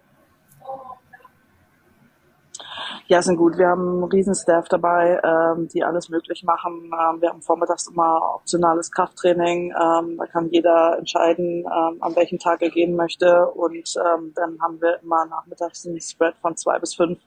[3.08, 3.58] Ja, sind gut.
[3.58, 6.84] Wir haben einen riesen Staff dabei, ähm, die alles möglich machen.
[6.84, 9.72] Ähm, wir haben vormittags immer optionales Krafttraining.
[9.72, 13.46] Ähm, da kann jeder entscheiden, ähm, an welchem Tag er gehen möchte.
[13.48, 17.18] Und ähm, dann haben wir immer nachmittags einen Spread von zwei bis fünf,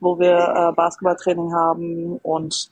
[0.00, 2.70] wo wir äh, Basketballtraining haben und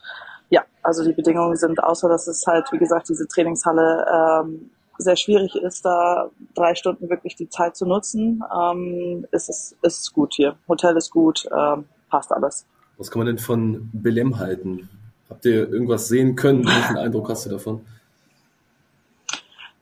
[0.54, 5.16] ja, also die Bedingungen sind, außer dass es halt, wie gesagt, diese Trainingshalle ähm, sehr
[5.16, 10.34] schwierig ist, da drei Stunden wirklich die Zeit zu nutzen, ähm, ist es ist gut
[10.34, 10.54] hier.
[10.68, 12.66] Hotel ist gut, ähm, passt alles.
[12.98, 14.88] Was kann man denn von Belem halten?
[15.28, 16.64] Habt ihr irgendwas sehen können?
[16.64, 17.80] Welchen Eindruck hast du davon?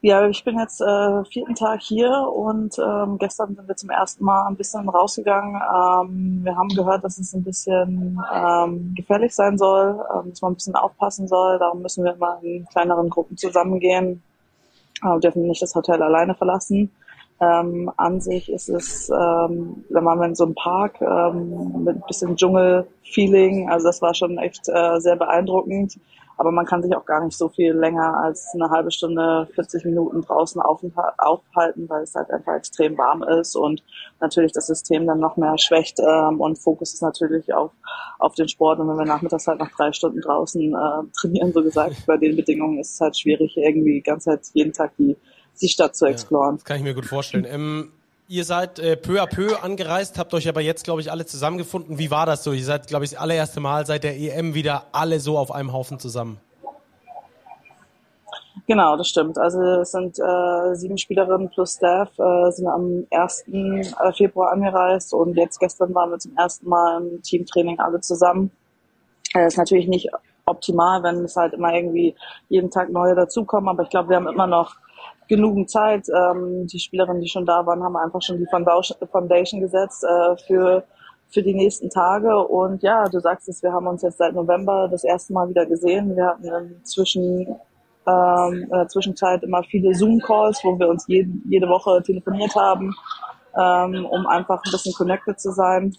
[0.04, 4.24] Ja, ich bin jetzt äh, vierten Tag hier und ähm, gestern sind wir zum ersten
[4.24, 5.54] Mal ein bisschen rausgegangen.
[5.54, 10.50] Ähm, wir haben gehört, dass es ein bisschen ähm, gefährlich sein soll, ähm, dass man
[10.52, 11.56] ein bisschen aufpassen soll.
[11.60, 14.24] Darum müssen wir immer in kleineren Gruppen zusammengehen.
[15.04, 16.90] Äh, dürfen nicht das Hotel alleine verlassen.
[17.40, 22.04] Ähm, an sich ist es, ähm, waren wir in so einem Park ähm, mit ein
[22.08, 23.70] bisschen Dschungel-Feeling.
[23.70, 25.96] Also das war schon echt äh, sehr beeindruckend.
[26.36, 29.84] Aber man kann sich auch gar nicht so viel länger als eine halbe Stunde, 40
[29.84, 33.82] Minuten draußen aufhalten, weil es halt einfach extrem warm ist und
[34.20, 36.00] natürlich das System dann noch mehr schwächt.
[36.00, 37.72] Ähm, und Fokus ist natürlich auf,
[38.18, 38.80] auf den Sport.
[38.80, 42.36] Und wenn wir nachmittags halt noch drei Stunden draußen äh, trainieren, so gesagt, bei den
[42.36, 45.16] Bedingungen ist es halt schwierig, irgendwie ganz halt jeden Tag die
[45.60, 46.54] die Stadt zu exploren.
[46.54, 47.46] Ja, das kann ich mir gut vorstellen.
[47.48, 47.92] Ähm,
[48.32, 51.98] ihr seid äh, peu à peu angereist, habt euch aber jetzt, glaube ich, alle zusammengefunden.
[51.98, 52.52] Wie war das so?
[52.52, 55.72] Ihr seid, glaube ich, das allererste Mal seit der EM wieder alle so auf einem
[55.72, 56.40] Haufen zusammen.
[58.66, 59.36] Genau, das stimmt.
[59.38, 63.44] Also es sind äh, sieben Spielerinnen plus Staff, äh, sind am 1.
[63.48, 68.50] Äh, Februar angereist und jetzt gestern waren wir zum ersten Mal im Teamtraining alle zusammen.
[69.34, 70.08] Äh, ist natürlich nicht
[70.46, 72.14] optimal, wenn es halt immer irgendwie
[72.48, 74.76] jeden Tag neue dazukommen, aber ich glaube, wir haben immer noch
[75.28, 76.06] genügend Zeit.
[76.08, 80.84] Ähm, die Spielerinnen, die schon da waren, haben einfach schon die Foundation gesetzt äh, für
[81.32, 82.36] für die nächsten Tage.
[82.36, 85.66] Und ja, du sagst es, wir haben uns jetzt seit November das erste Mal wieder
[85.66, 86.14] gesehen.
[86.14, 87.46] Wir hatten inzwischen
[88.06, 92.94] ähm, in der Zwischenzeit immer viele Zoom-Calls, wo wir uns jede, jede Woche telefoniert haben,
[93.56, 95.96] ähm, um einfach ein bisschen connected zu sein.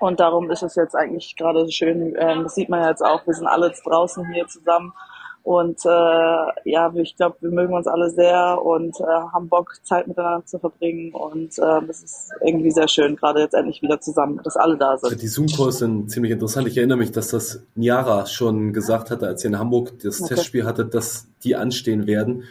[0.00, 3.34] Und darum ist es jetzt eigentlich gerade schön, ähm, das sieht man jetzt auch, wir
[3.34, 4.92] sind alle jetzt draußen hier zusammen
[5.44, 10.06] und äh, ja, ich glaube, wir mögen uns alle sehr und äh, haben Bock, Zeit
[10.08, 11.12] miteinander zu verbringen.
[11.12, 14.96] Und äh, das ist irgendwie sehr schön, gerade jetzt endlich wieder zusammen, dass alle da
[14.96, 15.20] sind.
[15.20, 16.66] Die Zoom-Calls sind ziemlich interessant.
[16.66, 20.34] Ich erinnere mich, dass das Niara schon gesagt hatte, als ihr in Hamburg das okay.
[20.34, 22.44] Testspiel hattet, dass die anstehen werden.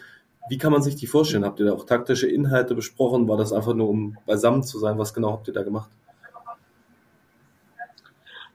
[0.47, 1.45] Wie kann man sich die vorstellen?
[1.45, 3.27] Habt ihr da auch taktische Inhalte besprochen?
[3.27, 4.99] War das einfach nur, um beisammen zu sein?
[4.99, 5.89] Was genau habt ihr da gemacht?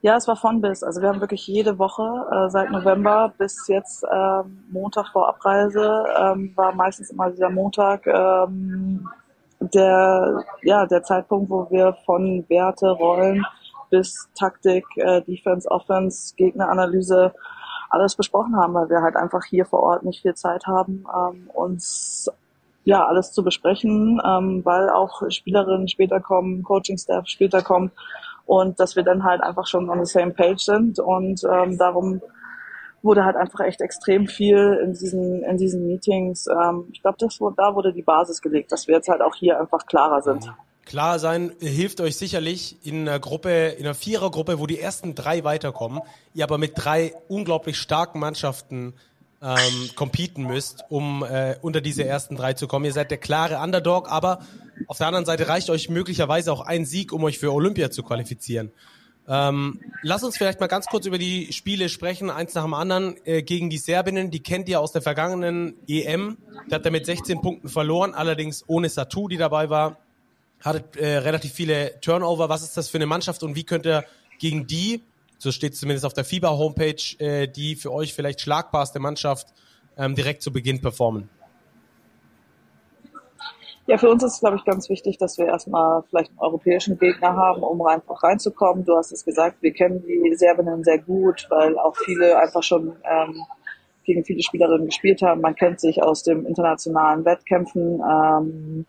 [0.01, 0.85] Ja, es war von bis.
[0.85, 6.05] Also wir haben wirklich jede Woche äh, seit November bis jetzt ähm, Montag vor Abreise
[6.17, 9.09] ähm, war meistens immer dieser Montag ähm,
[9.59, 13.45] der ja der Zeitpunkt, wo wir von Werte, Rollen
[13.91, 17.35] bis Taktik, äh, Defense, Offense, Gegneranalyse
[17.91, 21.51] alles besprochen haben, weil wir halt einfach hier vor Ort nicht viel Zeit haben, ähm,
[21.53, 22.31] uns
[22.85, 27.91] ja alles zu besprechen, ähm, weil auch Spielerinnen später kommen, Coaching-Staff später kommen
[28.49, 32.23] und dass wir dann halt einfach schon on the same page sind und ähm, darum
[33.03, 36.47] wurde halt einfach echt extrem viel in diesen in diesen Meetings.
[36.47, 39.61] Ähm, ich glaube, das da wurde die Basis gelegt, dass wir jetzt halt auch hier
[39.61, 40.51] einfach klarer sind.
[40.87, 45.45] Klar sein hilft euch sicherlich in einer Gruppe, in einer Vierergruppe, wo die ersten drei
[45.45, 46.01] weiterkommen,
[46.33, 48.95] ihr aber mit drei unglaublich starken Mannschaften
[49.43, 52.85] ähm, competen müsst, um äh, unter diese ersten drei zu kommen.
[52.85, 54.41] Ihr seid der klare Underdog, aber
[54.87, 58.03] auf der anderen Seite reicht euch möglicherweise auch ein Sieg, um euch für Olympia zu
[58.03, 58.73] qualifizieren.
[59.31, 63.17] Ähm, lass uns vielleicht mal ganz kurz über die Spiele sprechen, eins nach dem anderen
[63.27, 64.31] äh, gegen die Serbinnen.
[64.31, 66.39] Die kennt ihr aus der vergangenen EM.
[66.69, 69.99] Da hat er mit 16 Punkten verloren, allerdings ohne Satu, die dabei war.
[70.61, 72.49] Hattet äh, relativ viele Turnover.
[72.49, 74.05] Was ist das für eine Mannschaft und wie könnt ihr
[74.39, 75.03] gegen die
[75.39, 79.49] so steht es zumindest auf der FIBA-Homepage, äh, die für euch vielleicht schlagbarste Mannschaft
[79.97, 81.29] ähm, direkt zu Beginn performen?
[83.87, 86.99] Ja, für uns ist es, glaube ich, ganz wichtig, dass wir erstmal vielleicht einen europäischen
[86.99, 88.85] Gegner haben, um einfach reinzukommen.
[88.85, 92.97] Du hast es gesagt, wir kennen die Serbinnen sehr gut, weil auch viele einfach schon
[93.11, 93.47] ähm,
[94.05, 95.41] gegen viele Spielerinnen gespielt haben.
[95.41, 98.03] Man kennt sich aus dem internationalen Wettkämpfen.
[98.03, 98.87] Ähm,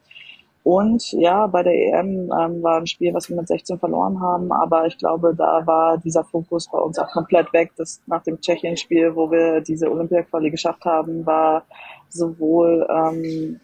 [0.64, 4.52] und ja, bei der EM ähm, war ein Spiel, was wir mit 16 verloren haben,
[4.52, 7.72] aber ich glaube, da war dieser Fokus bei uns auch komplett weg.
[7.78, 11.64] Das nach dem Tschechien-Spiel, wo wir diese Olympia-Quali geschafft haben, war
[12.10, 13.60] sowohl ähm,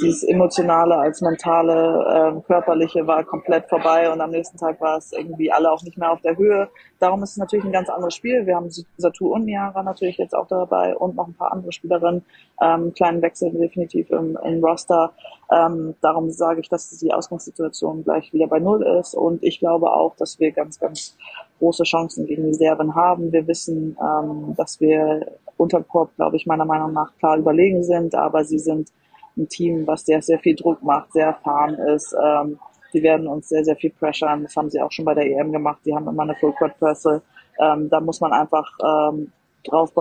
[0.00, 5.12] dieses emotionale als mentale, ähm, körperliche war komplett vorbei und am nächsten Tag war es
[5.12, 6.68] irgendwie alle auch nicht mehr auf der Höhe.
[6.98, 8.44] Darum ist es natürlich ein ganz anderes Spiel.
[8.44, 12.24] Wir haben Satu und Niara natürlich jetzt auch dabei und noch ein paar andere Spielerinnen.
[12.60, 15.12] Ähm, kleinen Wechsel definitiv im, im Roster.
[15.52, 19.92] Ähm, darum sage ich, dass die Ausgangssituation gleich wieder bei Null ist und ich glaube
[19.92, 21.16] auch, dass wir ganz, ganz
[21.60, 23.32] große Chancen gegen die Serben haben.
[23.32, 25.26] Wir wissen, ähm, dass wir
[25.56, 28.90] unter Korb, glaube ich, meiner Meinung nach klar überlegen sind, aber sie sind
[29.36, 32.58] ein Team, was sehr, sehr viel Druck macht, sehr erfahren ist, ähm,
[32.92, 35.50] die werden uns sehr, sehr viel pressure Das haben sie auch schon bei der EM
[35.50, 35.80] gemacht.
[35.84, 37.22] Die haben immer eine Full Court Presse.
[37.58, 39.32] Ähm, da muss man einfach ähm,
[39.64, 39.92] drauf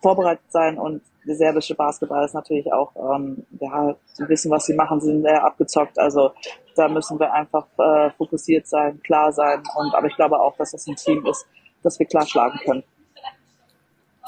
[0.00, 4.74] vorbereitet sein und der serbische Basketball ist natürlich auch, ähm, ja, sie wissen, was sie
[4.74, 5.98] machen, sie sind sehr abgezockt.
[5.98, 6.30] Also
[6.74, 9.62] da müssen wir einfach äh, fokussiert sein, klar sein.
[9.76, 11.46] Und aber ich glaube auch, dass das ein Team ist,
[11.82, 12.84] das wir klar schlagen können.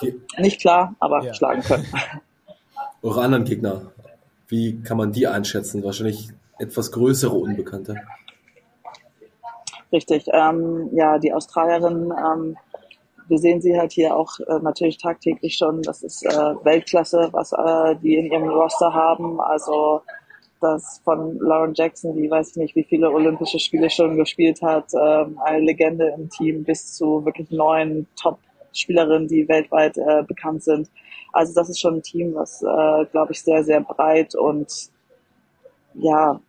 [0.03, 1.33] Die, Nicht klar, aber ja.
[1.33, 1.87] schlagen können.
[3.03, 3.93] Eure anderen Gegner,
[4.51, 5.83] wie kann man die einschätzen?
[5.83, 6.29] Wahrscheinlich
[6.59, 7.97] etwas größere Unbekannte.
[9.93, 10.27] Richtig.
[10.33, 12.57] Ähm, ja, die Australierin, ähm,
[13.29, 15.83] wir sehen sie halt hier auch äh, natürlich tagtäglich schon.
[15.83, 16.31] Das ist äh,
[16.65, 19.41] Weltklasse, was äh, die in ihrem Roster haben.
[19.41, 20.03] Also
[20.61, 24.93] das von Lauren Jackson, die weiß ich nicht, wie viele Olympische Spiele schon gespielt hat,
[24.95, 30.91] ähm, eine Legende im Team bis zu wirklich neuen Top-Spielerinnen, die weltweit äh, bekannt sind.
[31.33, 34.91] Also das ist schon ein Team, was, äh, glaube ich, sehr, sehr breit und
[35.95, 36.41] ja,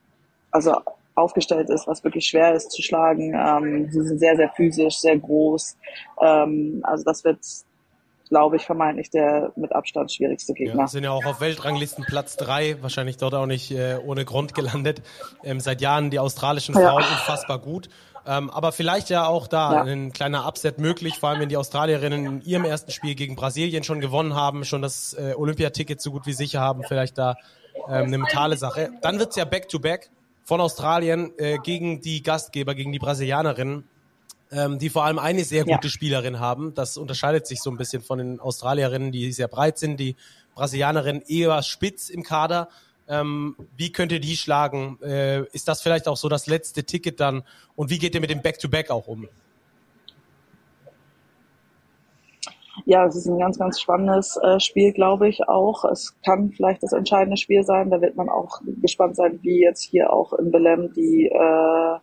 [0.51, 0.75] also
[1.15, 3.33] aufgestellt ist, was wirklich schwer ist zu schlagen.
[3.35, 5.77] Ähm, sie sind sehr, sehr physisch, sehr groß.
[6.21, 7.39] Ähm, also das wird,
[8.29, 10.81] glaube ich, vermeintlich der mit Abstand schwierigste Gegner.
[10.81, 14.53] Ja, sind ja auch auf Weltranglisten Platz drei, wahrscheinlich dort auch nicht äh, ohne Grund
[14.53, 15.01] gelandet.
[15.43, 17.09] Ähm, seit Jahren die australischen Frauen ja.
[17.09, 17.89] unfassbar gut.
[18.25, 19.81] Ähm, aber vielleicht ja auch da ja.
[19.83, 23.83] ein kleiner Upset möglich, vor allem wenn die Australierinnen in ihrem ersten Spiel gegen Brasilien
[23.83, 27.35] schon gewonnen haben, schon das äh, Olympiaticket so gut wie sicher haben, vielleicht da
[27.87, 28.91] ähm, eine mentale Sache.
[29.01, 30.03] Dann wird's ja Back-to-Back.
[30.03, 33.87] -back von Australien äh, gegen die Gastgeber, gegen die Brasilianerinnen,
[34.51, 35.89] ähm, die vor allem eine sehr gute ja.
[35.89, 36.73] Spielerin haben.
[36.73, 39.97] Das unterscheidet sich so ein bisschen von den Australierinnen, die sehr breit sind.
[39.97, 40.15] Die
[40.55, 42.67] Brasilianerinnen eher spitz im Kader.
[43.11, 44.97] Ähm, wie könnt ihr die schlagen?
[45.03, 47.43] Äh, ist das vielleicht auch so das letzte Ticket dann?
[47.75, 49.27] Und wie geht ihr mit dem Back-to-Back -Back auch um?
[52.85, 55.85] ja, es ist ein ganz, ganz spannendes äh, Spiel, glaube ich auch.
[55.85, 57.89] Es kann vielleicht das entscheidende Spiel sein.
[57.89, 61.99] Da wird man auch gespannt sein, wie jetzt hier auch in Belém die äh,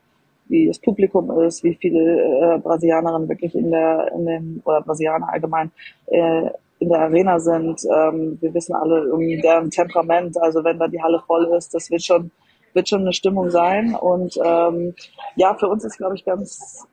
[0.50, 5.28] wie das Publikum ist, wie viele äh, Brasilianerinnen wirklich in der in den oder Brasilianer
[5.30, 5.70] allgemein
[6.06, 7.80] äh, in der Arena sind.
[7.84, 10.36] Ähm, wir wissen alle irgendwie deren Temperament.
[10.40, 12.30] Also wenn da die Halle voll ist, das wird schon
[12.74, 13.94] wird schon eine Stimmung sein.
[13.94, 14.94] Und ähm,
[15.36, 16.86] ja, für uns ist glaube ich ganz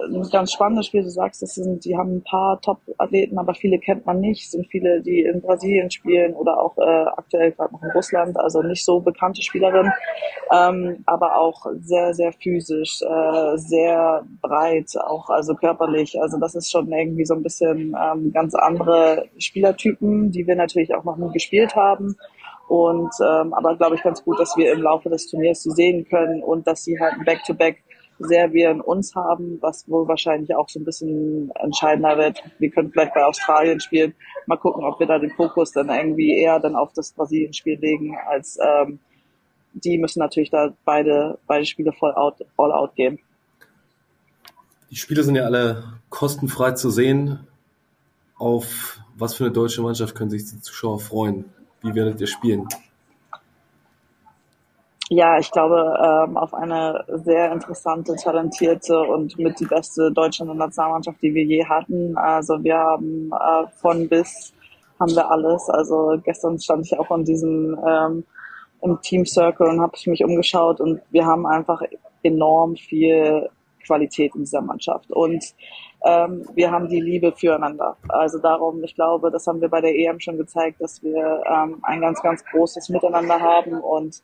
[0.00, 1.02] ein ganz spannendes Spiel.
[1.02, 4.44] Du sagst, das sind, die haben ein paar Top-Athleten, aber viele kennt man nicht.
[4.44, 8.36] Es sind viele, die in Brasilien spielen oder auch äh, aktuell gerade noch in Russland,
[8.38, 9.92] also nicht so bekannte Spielerinnen,
[10.52, 16.20] ähm, aber auch sehr, sehr physisch, äh, sehr breit, auch also körperlich.
[16.20, 20.94] Also das ist schon irgendwie so ein bisschen ähm, ganz andere Spielertypen, die wir natürlich
[20.94, 22.16] auch noch nie gespielt haben.
[22.68, 26.06] Und ähm, aber glaube ich ganz gut, dass wir im Laufe des Turniers sie sehen
[26.06, 27.87] können und dass sie halt Back-to-Back -back
[28.18, 32.42] Serbien uns haben, was wohl wahrscheinlich auch so ein bisschen entscheidender wird.
[32.58, 34.14] Wir können vielleicht bei Australien spielen.
[34.46, 38.16] Mal gucken, ob wir da den Fokus dann irgendwie eher dann auf das Brasilien-Spiel legen,
[38.26, 38.98] als ähm,
[39.72, 43.18] die müssen natürlich da beide, beide Spiele voll out, all out gehen.
[44.90, 47.40] Die Spiele sind ja alle kostenfrei zu sehen.
[48.36, 51.44] Auf was für eine deutsche Mannschaft können sich die Zuschauer freuen?
[51.82, 52.66] Wie werdet ihr spielen?
[55.10, 61.22] Ja, ich glaube, ähm, auf eine sehr interessante, talentierte und mit die beste deutsche Nationalmannschaft,
[61.22, 62.16] die wir je hatten.
[62.16, 64.52] Also wir haben äh, von bis
[65.00, 65.68] haben wir alles.
[65.70, 68.24] Also gestern stand ich auch in diesem ähm,
[68.82, 71.82] im Team Circle und habe mich umgeschaut und wir haben einfach
[72.22, 73.48] enorm viel
[73.84, 75.42] Qualität in dieser Mannschaft und
[76.04, 77.96] ähm, wir haben die Liebe füreinander.
[78.08, 81.78] Also darum, ich glaube, das haben wir bei der EM schon gezeigt, dass wir ähm,
[81.82, 84.22] ein ganz, ganz großes Miteinander haben und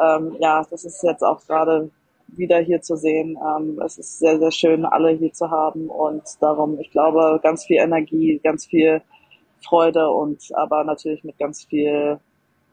[0.00, 1.90] ähm, ja, das ist jetzt auch gerade
[2.28, 3.36] wieder hier zu sehen.
[3.36, 7.64] Ähm, es ist sehr, sehr schön, alle hier zu haben und darum, ich glaube, ganz
[7.64, 9.02] viel Energie, ganz viel
[9.62, 12.18] Freude und aber natürlich mit ganz viel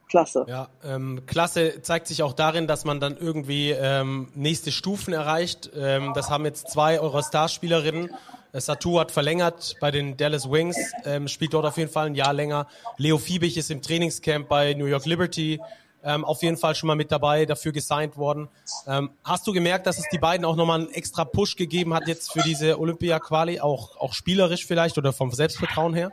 [0.10, 0.46] Klasse.
[0.48, 5.72] Ja, ähm, Klasse zeigt sich auch darin, dass man dann irgendwie ähm, nächste Stufen erreicht.
[5.74, 8.10] Ähm, das haben jetzt zwei eurer Starspielerinnen.
[8.54, 12.34] Satu hat verlängert bei den Dallas Wings, ähm, spielt dort auf jeden Fall ein Jahr
[12.34, 12.68] länger.
[12.98, 15.62] Leo Fiebig ist im Trainingscamp bei New York Liberty
[16.04, 18.50] ähm, auf jeden Fall schon mal mit dabei, dafür gesigned worden.
[18.88, 22.08] Ähm, hast du gemerkt, dass es die beiden auch nochmal einen extra Push gegeben hat
[22.08, 26.12] jetzt für diese Olympia-Quali, auch, auch spielerisch vielleicht oder vom Selbstvertrauen her?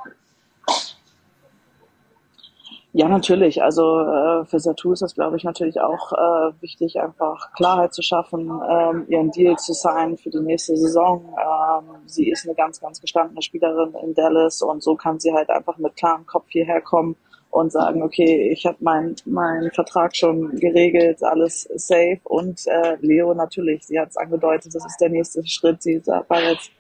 [2.94, 3.62] Ja, natürlich.
[3.62, 8.02] Also äh, für Satu ist das, glaube ich, natürlich auch äh, wichtig, einfach Klarheit zu
[8.02, 11.36] schaffen, ähm, ihren Deal zu sein für die nächste Saison.
[11.38, 15.50] Ähm, sie ist eine ganz, ganz gestandene Spielerin in Dallas und so kann sie halt
[15.50, 17.16] einfach mit klarem Kopf hierher kommen
[17.50, 22.20] und sagen, okay, ich habe meinen mein Vertrag schon geregelt, alles safe.
[22.24, 25.82] Und äh, Leo natürlich, sie hat es angedeutet, das ist der nächste Schritt.
[25.82, 26.70] Sie war jetzt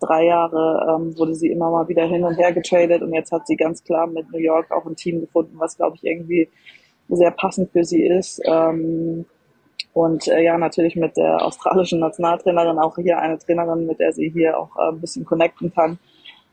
[0.00, 3.46] drei Jahre, ähm, wurde sie immer mal wieder hin und her getradet und jetzt hat
[3.46, 6.48] sie ganz klar mit New York auch ein Team gefunden, was, glaube ich, irgendwie
[7.08, 8.40] sehr passend für sie ist.
[8.44, 9.24] Ähm,
[9.94, 14.30] Und äh, ja, natürlich mit der australischen Nationaltrainerin, auch hier eine Trainerin, mit der sie
[14.30, 15.98] hier auch äh, ein bisschen connecten kann,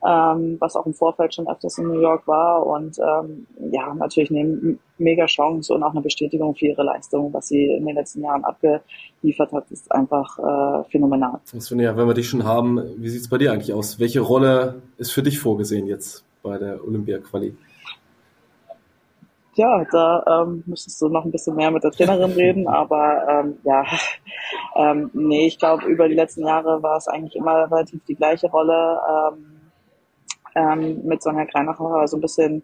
[0.06, 2.66] ähm, was auch im Vorfeld schon öfters in New York war.
[2.66, 7.48] Und ähm, ja, natürlich eine mega Chance und auch eine Bestätigung für ihre Leistung, was
[7.48, 11.40] sie in den letzten Jahren abgeliefert hat, ist einfach äh, phänomenal.
[11.46, 14.00] Svenja, wenn wir dich schon haben, wie sieht's bei dir eigentlich aus?
[14.00, 17.56] Welche Rolle ist für dich vorgesehen jetzt bei der Olympia-Quali?
[19.56, 23.58] ja, da ähm, müsstest du noch ein bisschen mehr mit der Trainerin reden, aber ähm,
[23.64, 23.86] ja,
[24.76, 28.48] ähm, nee, ich glaube, über die letzten Jahre war es eigentlich immer relativ die gleiche
[28.48, 29.00] Rolle.
[29.10, 29.65] Ähm,
[30.56, 32.64] ähm, mit Sonja Greinacher so ein bisschen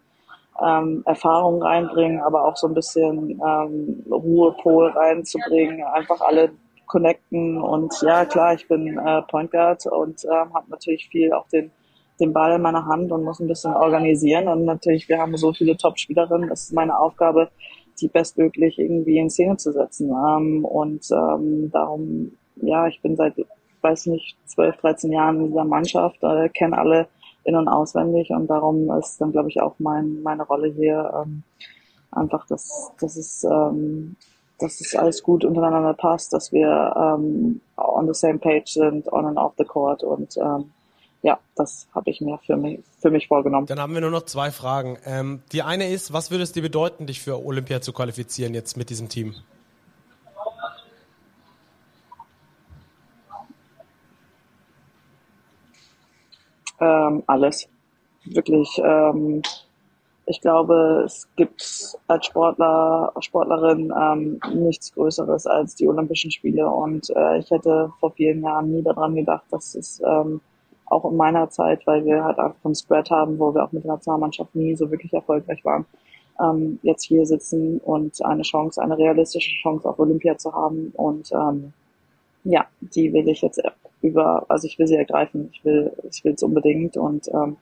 [0.63, 6.51] ähm, Erfahrung reinbringen, aber auch so ein bisschen ähm, Ruhepol reinzubringen, einfach alle
[6.87, 11.47] connecten und ja klar, ich bin äh, Point Guard und ähm, habe natürlich viel auch
[11.47, 11.71] den
[12.21, 14.47] den Ball in meiner Hand und muss ein bisschen organisieren.
[14.47, 17.49] Und natürlich, wir haben so viele Top-Spielerinnen, das ist meine Aufgabe,
[17.99, 20.09] die bestmöglich irgendwie in Szene zu setzen.
[20.09, 23.33] Ähm, und ähm, darum, ja, ich bin seit,
[23.81, 27.07] weiß nicht, 12, 13 Jahren in dieser Mannschaft, äh, kenne alle
[27.43, 31.43] in- und auswendig und darum ist dann, glaube ich, auch mein, meine Rolle hier ähm,
[32.11, 34.15] einfach, dass, dass es ähm,
[34.59, 39.25] dass es alles gut untereinander passt, dass wir ähm, on the same page sind, on
[39.25, 40.71] and off the court und ähm,
[41.23, 43.67] ja, das habe ich mir für mich, für mich vorgenommen.
[43.67, 44.97] Dann haben wir nur noch zwei Fragen.
[45.05, 48.75] Ähm, die eine ist, was würde es dir bedeuten, dich für Olympia zu qualifizieren jetzt
[48.75, 49.35] mit diesem Team?
[56.81, 57.69] Ähm, alles.
[58.25, 59.41] Wirklich, ähm,
[60.25, 66.69] ich glaube, es gibt als Sportler, Sportlerin ähm, nichts Größeres als die Olympischen Spiele.
[66.69, 70.41] Und äh, ich hätte vor vielen Jahren nie daran gedacht, dass es ähm,
[70.85, 73.83] auch in meiner Zeit, weil wir halt einfach einen Spread haben, wo wir auch mit
[73.83, 75.85] der Nationalmannschaft nie so wirklich erfolgreich waren,
[76.39, 80.91] ähm, jetzt hier sitzen und eine Chance, eine realistische Chance auf Olympia zu haben.
[80.95, 81.73] Und ähm,
[82.43, 83.61] ja, die will ich jetzt
[84.01, 85.49] über, also ich will sie ergreifen.
[85.53, 87.57] Ich will, ich will es unbedingt und ähm,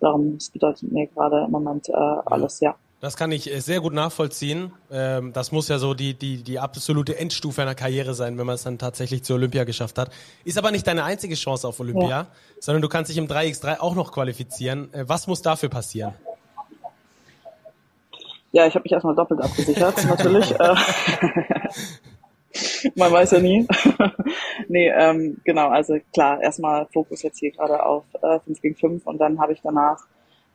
[0.00, 2.74] darum, es bedeutet mir gerade im Moment äh, alles, ja.
[3.00, 4.72] Das kann ich äh, sehr gut nachvollziehen.
[4.90, 8.54] Ähm, das muss ja so die, die, die absolute Endstufe einer Karriere sein, wenn man
[8.54, 10.10] es dann tatsächlich zur Olympia geschafft hat.
[10.44, 12.26] Ist aber nicht deine einzige Chance auf Olympia, ja.
[12.58, 14.92] sondern du kannst dich im 3x3 auch noch qualifizieren.
[14.94, 16.14] Äh, was muss dafür passieren?
[18.52, 20.54] Ja, ich habe mich erstmal doppelt abgesichert, natürlich.
[22.94, 23.66] Man weiß ja nie.
[24.68, 29.06] nee, ähm, genau, also klar, erstmal Fokus jetzt hier gerade auf äh, 5 gegen 5
[29.06, 29.98] und dann habe ich danach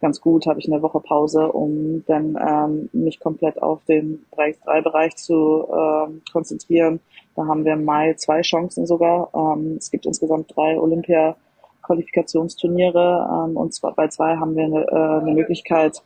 [0.01, 5.15] ganz gut, habe ich eine Woche Pause, um dann ähm, mich komplett auf den 3x3-Bereich
[5.15, 6.99] zu ähm, konzentrieren.
[7.35, 9.29] Da haben wir im Mai zwei Chancen sogar.
[9.33, 15.19] Ähm, es gibt insgesamt drei Olympia-Qualifikationsturniere ähm, und zwar bei zwei haben wir eine, äh,
[15.21, 16.01] eine Möglichkeit,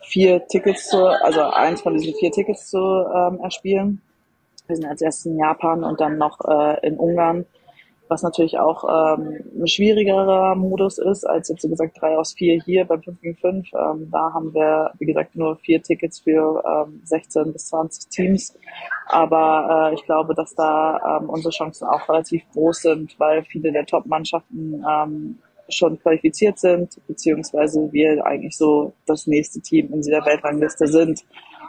[0.00, 4.00] vier Tickets zu, also eins von diesen vier Tickets zu ähm, erspielen.
[4.66, 7.46] Wir sind als erstes in Japan und dann noch äh, in Ungarn
[8.08, 12.60] was natürlich auch ähm, ein schwierigerer Modus ist als jetzt, wie gesagt, drei aus vier
[12.62, 13.68] hier beim 5 gegen 5.
[13.72, 18.54] Ähm, da haben wir, wie gesagt, nur vier Tickets für ähm, 16 bis 20 Teams.
[19.06, 23.72] Aber äh, ich glaube, dass da ähm, unsere Chancen auch relativ groß sind, weil viele
[23.72, 25.38] der Top-Mannschaften ähm,
[25.70, 31.24] schon qualifiziert sind, beziehungsweise wir eigentlich so das nächste Team in dieser Weltrangliste sind.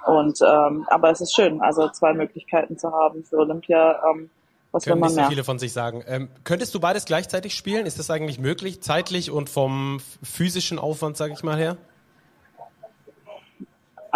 [0.06, 3.99] Und ähm, aber es ist schön, also zwei Möglichkeiten zu haben für Olympia.
[4.10, 4.30] Ähm,
[4.72, 6.03] was Können nicht so viele von sich sagen.
[6.06, 7.86] Ähm, könntest du beides gleichzeitig spielen?
[7.86, 11.78] Ist das eigentlich möglich, zeitlich und vom physischen Aufwand, sage ich mal her?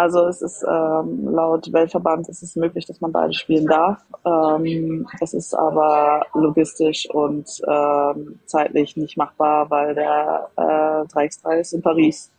[0.00, 4.02] Also es ist ähm, laut Weltverband ist es möglich, dass man beide spielen darf.
[4.24, 10.60] Ähm, es ist aber logistisch und ähm, zeitlich nicht machbar, weil der äh,
[11.12, 12.30] 3x3 ist in Paris,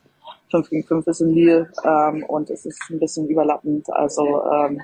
[0.51, 3.91] 5 gegen 5 ist in Lille ähm, und es ist ein bisschen überlappend.
[3.91, 4.81] Also ähm,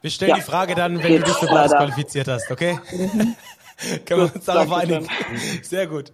[0.00, 0.36] wir stellen ja.
[0.36, 2.78] die Frage dann, wenn du dich für beides qualifiziert hast, okay?
[2.92, 3.34] Mhm.
[4.06, 5.06] Können wir uns darauf einigen?
[5.62, 6.12] Sehr gut.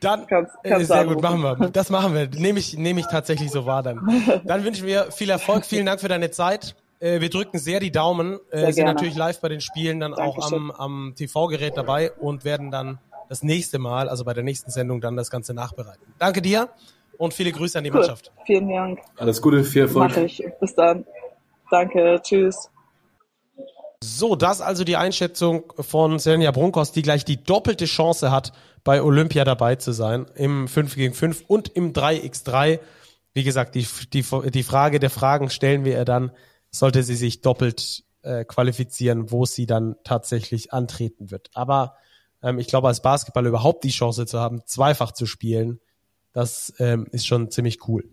[0.00, 1.56] Dann, kannst, äh, kannst sehr gut, machen wir.
[1.70, 2.28] Das machen wir.
[2.28, 4.42] Nehme ich, nehme ich tatsächlich so wahr dann.
[4.44, 5.64] Dann wünschen wir viel Erfolg.
[5.64, 6.76] Vielen Dank für deine Zeit.
[7.00, 8.34] Äh, wir drücken sehr die Daumen.
[8.50, 8.92] Äh, sehr sind gerne.
[8.94, 10.42] natürlich live bei den Spielen dann Dankeschön.
[10.42, 12.98] auch am, am TV-Gerät dabei und werden dann
[13.28, 16.02] das nächste Mal, also bei der nächsten Sendung, dann das Ganze nachbereiten.
[16.18, 16.68] Danke dir
[17.20, 17.98] und viele Grüße an die cool.
[17.98, 18.32] Mannschaft.
[18.46, 18.98] Vielen Dank.
[19.16, 20.08] Alles Gute, viel Erfolg.
[20.08, 20.42] Mach ich.
[20.58, 21.04] Bis dann.
[21.70, 22.18] Danke.
[22.22, 22.70] Tschüss.
[24.02, 28.52] So, das also die Einschätzung von Selja Brunkos, die gleich die doppelte Chance hat,
[28.82, 32.80] bei Olympia dabei zu sein, im 5 gegen 5 und im 3x3.
[33.34, 36.32] Wie gesagt, die, die, die Frage der Fragen stellen wir ihr dann,
[36.70, 41.50] sollte sie sich doppelt äh, qualifizieren, wo sie dann tatsächlich antreten wird.
[41.52, 41.96] Aber
[42.42, 45.80] ähm, ich glaube, als Basketball überhaupt die Chance zu haben, zweifach zu spielen,
[46.32, 48.04] das ähm, ist schon ziemlich cool.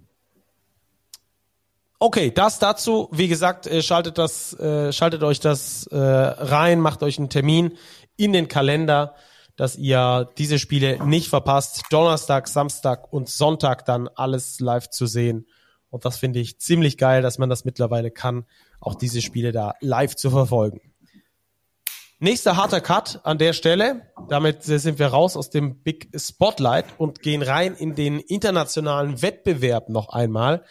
[2.00, 3.10] Okay, das dazu.
[3.12, 7.78] Wie gesagt, äh, schaltet das, äh, schaltet euch das äh, rein, macht euch einen Termin
[8.18, 9.16] in den Kalender,
[9.56, 11.84] dass ihr diese Spiele nicht verpasst.
[11.90, 15.48] Donnerstag, Samstag und Sonntag dann alles live zu sehen.
[15.90, 18.46] Und das finde ich ziemlich geil, dass man das mittlerweile kann,
[18.80, 20.82] auch diese Spiele da live zu verfolgen.
[22.20, 24.02] Nächster harter Cut an der Stelle.
[24.28, 29.90] Damit sind wir raus aus dem Big Spotlight und gehen rein in den internationalen Wettbewerb
[29.90, 30.64] noch einmal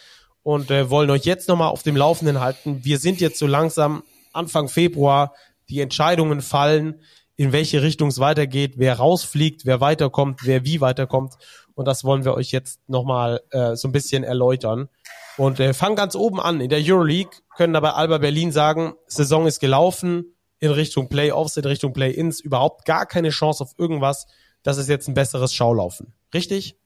[0.42, 2.80] und äh, wollen euch jetzt nochmal auf dem Laufenden halten.
[2.84, 5.34] Wir sind jetzt so langsam Anfang Februar.
[5.68, 7.00] Die Entscheidungen fallen,
[7.36, 11.34] in welche Richtung es weitergeht, wer rausfliegt, wer weiterkommt, wer wie weiterkommt.
[11.74, 14.88] Und das wollen wir euch jetzt nochmal äh, so ein bisschen erläutern.
[15.36, 16.60] Und äh, fangen ganz oben an.
[16.60, 21.64] In der Euroleague können dabei Alba Berlin sagen, Saison ist gelaufen in Richtung Playoffs, in
[21.64, 24.26] Richtung Play-Ins, überhaupt gar keine Chance auf irgendwas.
[24.62, 26.12] Das ist jetzt ein besseres Schaulaufen.
[26.34, 26.76] Richtig?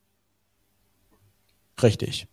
[1.82, 2.28] Richtig.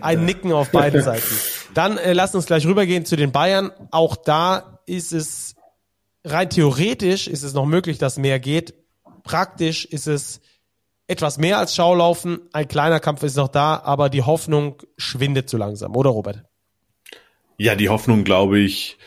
[0.00, 1.34] Ein Nicken auf beiden Seiten.
[1.74, 3.70] Dann äh, lasst uns gleich rübergehen zu den Bayern.
[3.90, 5.56] Auch da ist es
[6.26, 8.74] rein theoretisch ist es noch möglich, dass mehr geht.
[9.22, 10.40] Praktisch ist es
[11.06, 12.40] etwas mehr als Schaulaufen.
[12.52, 16.44] Ein kleiner Kampf ist noch da, aber die Hoffnung schwindet zu langsam, oder Robert?
[17.58, 18.98] Ja, die Hoffnung, glaube ich,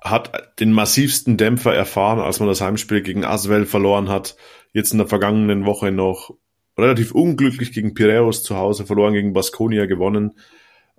[0.00, 4.36] hat den massivsten Dämpfer erfahren, als man das Heimspiel gegen Aswell verloren hat.
[4.72, 6.34] Jetzt in der vergangenen Woche noch
[6.76, 10.34] relativ unglücklich gegen Piraeus zu Hause verloren, gegen Baskonia gewonnen.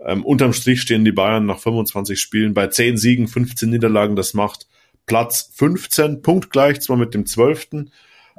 [0.06, 4.16] Ähm, unterm Strich stehen die Bayern nach 25 Spielen bei 10 Siegen, 15 Niederlagen.
[4.16, 4.68] Das macht
[5.06, 7.70] Platz 15, punktgleich zwar mit dem 12.,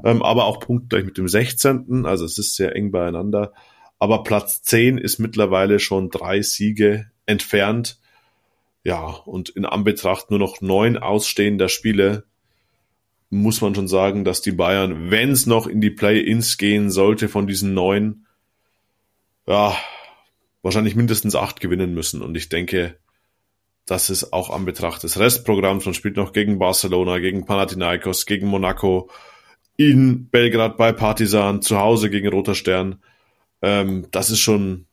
[0.04, 2.06] ähm, aber auch punktgleich mit dem 16.
[2.06, 3.52] Also es ist sehr eng beieinander.
[3.98, 7.99] Aber Platz 10 ist mittlerweile schon drei Siege entfernt.
[8.82, 12.24] Ja, und in Anbetracht nur noch neun ausstehender Spiele
[13.28, 17.28] muss man schon sagen, dass die Bayern, wenn es noch in die Play-ins gehen sollte,
[17.28, 18.26] von diesen neun,
[19.46, 19.76] ja,
[20.62, 22.22] wahrscheinlich mindestens acht gewinnen müssen.
[22.22, 22.98] Und ich denke,
[23.86, 25.84] das ist auch an Betracht des Restprogramms.
[25.84, 29.10] Man spielt noch gegen Barcelona, gegen Panathinaikos, gegen Monaco,
[29.76, 33.02] in Belgrad bei Partisan, zu Hause gegen Roter Stern.
[33.62, 34.86] Ähm, das ist schon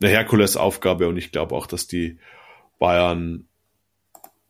[0.00, 2.18] eine Herkulesaufgabe und ich glaube auch, dass die
[2.80, 3.46] Bayern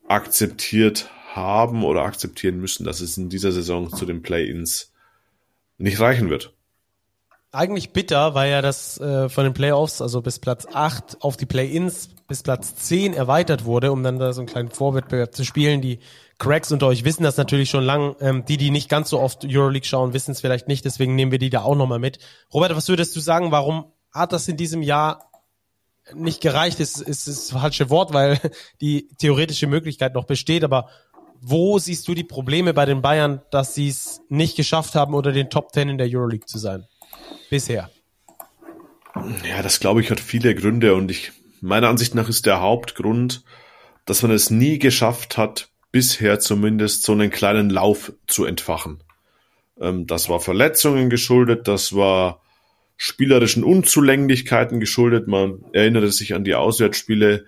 [0.08, 4.92] akzeptiert haben oder akzeptieren müssen, dass es in dieser Saison zu den Play-ins
[5.76, 6.54] nicht reichen wird.
[7.52, 11.46] Eigentlich bitter, weil ja das äh, von den Playoffs, also bis Platz 8 auf die
[11.46, 15.80] Play-ins bis Platz 10 erweitert wurde, um dann da so einen kleinen Vorwettbewerb zu spielen.
[15.80, 15.98] Die
[16.38, 18.14] Cracks unter euch wissen das natürlich schon lang.
[18.20, 21.32] Ähm, die, die nicht ganz so oft Euroleague schauen, wissen es vielleicht nicht, deswegen nehmen
[21.32, 22.20] wir die da auch nochmal mit.
[22.54, 25.29] Robert, was würdest du sagen, warum hat das in diesem Jahr
[26.14, 26.80] nicht gereicht?
[26.80, 28.40] Ist, ist, das falsche Wort, weil
[28.80, 30.88] die theoretische Möglichkeit noch besteht, aber
[31.40, 35.32] wo siehst du die Probleme bei den Bayern, dass sie es nicht geschafft haben, unter
[35.32, 36.86] den Top Ten in der Euroleague zu sein?
[37.48, 37.90] Bisher.
[39.48, 43.42] Ja, das glaube ich hat viele Gründe und ich, meiner Ansicht nach ist der Hauptgrund,
[44.04, 49.02] dass man es nie geschafft hat, bisher zumindest so einen kleinen Lauf zu entfachen.
[49.80, 52.40] Ähm, das war Verletzungen geschuldet, das war
[53.02, 55.26] spielerischen Unzulänglichkeiten geschuldet.
[55.26, 57.46] Man erinnere sich an die Auswärtsspiele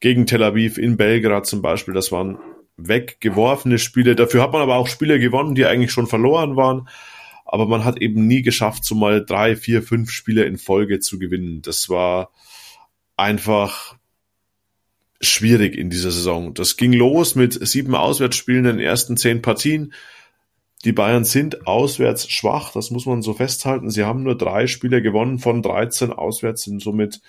[0.00, 1.92] gegen Tel Aviv in Belgrad zum Beispiel.
[1.92, 2.38] Das waren
[2.78, 4.16] weggeworfene Spiele.
[4.16, 6.88] Dafür hat man aber auch Spiele gewonnen, die eigentlich schon verloren waren.
[7.44, 11.18] Aber man hat eben nie geschafft, so mal drei, vier, fünf Spiele in Folge zu
[11.18, 11.60] gewinnen.
[11.60, 12.30] Das war
[13.18, 13.96] einfach
[15.20, 16.54] schwierig in dieser Saison.
[16.54, 19.92] Das ging los mit sieben Auswärtsspielen in den ersten zehn Partien.
[20.84, 23.90] Die Bayern sind auswärts schwach, das muss man so festhalten.
[23.90, 27.20] Sie haben nur drei Spiele gewonnen von 13 auswärts, sind somit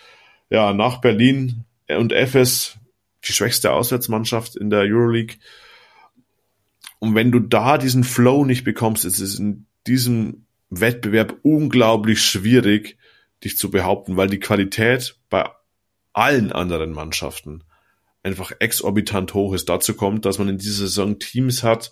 [0.50, 2.78] ja nach Berlin und FS
[3.26, 5.38] die schwächste Auswärtsmannschaft in der Euroleague.
[7.00, 12.98] Und wenn du da diesen Flow nicht bekommst, ist es in diesem Wettbewerb unglaublich schwierig,
[13.44, 15.50] dich zu behaupten, weil die Qualität bei
[16.14, 17.64] allen anderen Mannschaften
[18.24, 19.70] einfach exorbitant hoch ist.
[19.70, 21.92] Dazu kommt, dass man in dieser Saison Teams hat,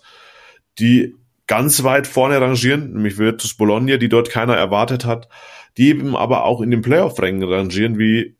[0.78, 1.14] die
[1.46, 5.28] ganz weit vorne rangieren, nämlich Virtus Bologna, die dort keiner erwartet hat,
[5.76, 8.36] die eben aber auch in den Playoff-Rängen rangieren, wie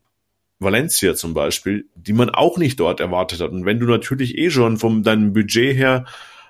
[0.59, 3.51] Valencia zum Beispiel, die man auch nicht dort erwartet hat.
[3.51, 6.05] Und wenn du natürlich eh schon von deinem Budget her,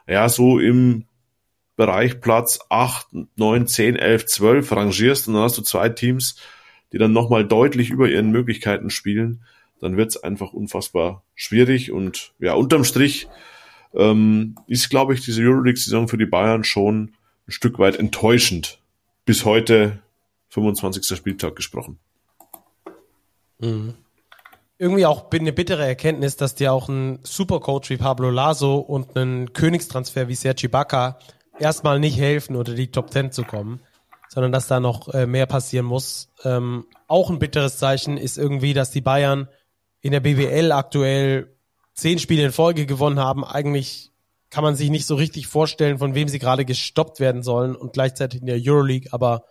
[0.08, 1.06] ja, so im
[1.76, 6.38] Bereich Platz 8, 9, 10, 11, 12 rangierst und dann hast du zwei Teams,
[6.92, 9.44] die dann nochmal deutlich über ihren Möglichkeiten spielen,
[9.80, 11.92] dann wird's einfach unfassbar schwierig.
[11.92, 13.28] Und ja, unterm Strich
[13.94, 17.14] ähm, ist, glaube ich, diese Euroleague-Saison für die Bayern schon
[17.48, 18.80] ein Stück weit enttäuschend.
[19.26, 20.00] Bis heute
[20.50, 21.18] 25.
[21.18, 22.00] Spieltag gesprochen.
[23.60, 23.96] Mhm.
[24.80, 29.52] Irgendwie auch eine bittere Erkenntnis, dass dir auch ein Supercoach wie Pablo Laso und ein
[29.54, 31.18] Königstransfer wie Sergi Baca
[31.58, 33.80] erstmal nicht helfen, unter die Top Ten zu kommen.
[34.30, 36.30] Sondern dass da noch äh, mehr passieren muss.
[36.44, 39.48] Ähm, auch ein bitteres Zeichen ist irgendwie, dass die Bayern
[40.02, 41.57] in der BWL aktuell
[41.98, 43.44] zehn Spiele in Folge gewonnen haben.
[43.44, 44.12] Eigentlich
[44.50, 47.92] kann man sich nicht so richtig vorstellen, von wem sie gerade gestoppt werden sollen und
[47.92, 49.44] gleichzeitig in der Euroleague aber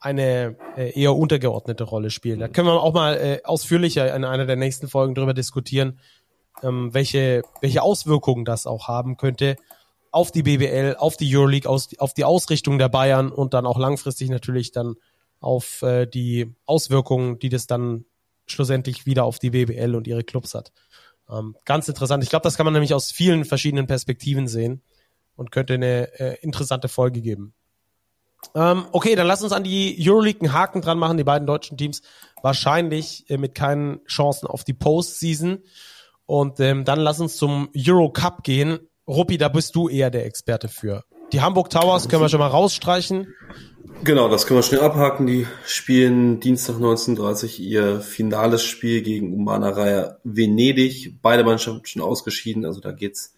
[0.00, 2.40] eine äh, eher untergeordnete Rolle spielen.
[2.40, 6.00] Da können wir auch mal äh, ausführlicher in einer der nächsten Folgen darüber diskutieren,
[6.62, 9.56] ähm, welche, welche Auswirkungen das auch haben könnte
[10.10, 13.78] auf die BBL, auf die Euroleague, aus, auf die Ausrichtung der Bayern und dann auch
[13.78, 14.94] langfristig natürlich dann
[15.40, 18.06] auf äh, die Auswirkungen, die das dann
[18.46, 20.72] schlussendlich wieder auf die BBL und ihre Clubs hat.
[21.30, 22.22] Ähm, ganz interessant.
[22.22, 24.82] Ich glaube, das kann man nämlich aus vielen verschiedenen Perspektiven sehen
[25.36, 27.54] und könnte eine äh, interessante Folge geben.
[28.54, 31.16] Ähm, okay, dann lass uns an die Euroleague einen Haken dran machen.
[31.16, 32.02] Die beiden deutschen Teams
[32.42, 35.62] wahrscheinlich äh, mit keinen Chancen auf die Postseason.
[36.26, 38.78] Und ähm, dann lass uns zum Euro Cup gehen.
[39.08, 41.04] Ruppi, da bist du eher der Experte für.
[41.32, 43.34] Die Hamburg Towers können wir schon mal rausstreichen.
[44.02, 45.26] Genau, das können wir schnell abhaken.
[45.26, 51.20] Die spielen Dienstag 19.30 ihr finales Spiel gegen Umana Raya Venedig.
[51.22, 53.34] Beide Mannschaften schon ausgeschieden, also da geht's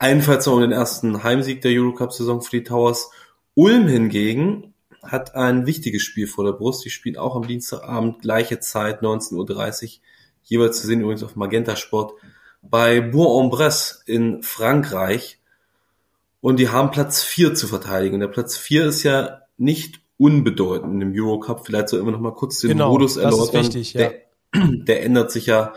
[0.00, 3.10] ebenfalls noch um den ersten Heimsieg der Eurocup-Saison für die Towers.
[3.54, 6.84] Ulm hingegen hat ein wichtiges Spiel vor der Brust.
[6.84, 9.90] Die spielen auch am Dienstagabend gleiche Zeit, 19.30 Uhr,
[10.44, 12.14] jeweils zu sehen übrigens auf Magenta Sport,
[12.62, 15.38] bei Bourg-en-Bresse in Frankreich.
[16.40, 18.20] Und die haben Platz 4 zu verteidigen.
[18.20, 21.66] Der Platz 4 ist ja nicht unbedeutend im Eurocup.
[21.66, 23.64] Vielleicht so immer noch mal kurz den Genau, Modus das ist erläutern.
[23.64, 24.00] wichtig, ja.
[24.00, 24.14] der,
[24.84, 25.72] der ändert sich ja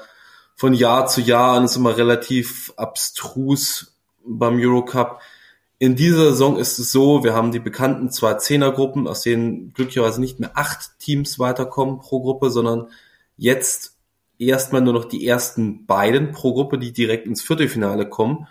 [0.55, 5.21] von Jahr zu Jahr und ist immer relativ abstrus beim Eurocup.
[5.80, 10.19] In dieser Saison ist es so, wir haben die bekannten zwei Zehnergruppen, aus denen glücklicherweise
[10.19, 12.88] nicht mehr acht Teams weiterkommen pro Gruppe, sondern
[13.38, 13.95] jetzt
[14.39, 18.47] erstmal nur noch die ersten beiden pro Gruppe, die direkt ins Viertelfinale kommen.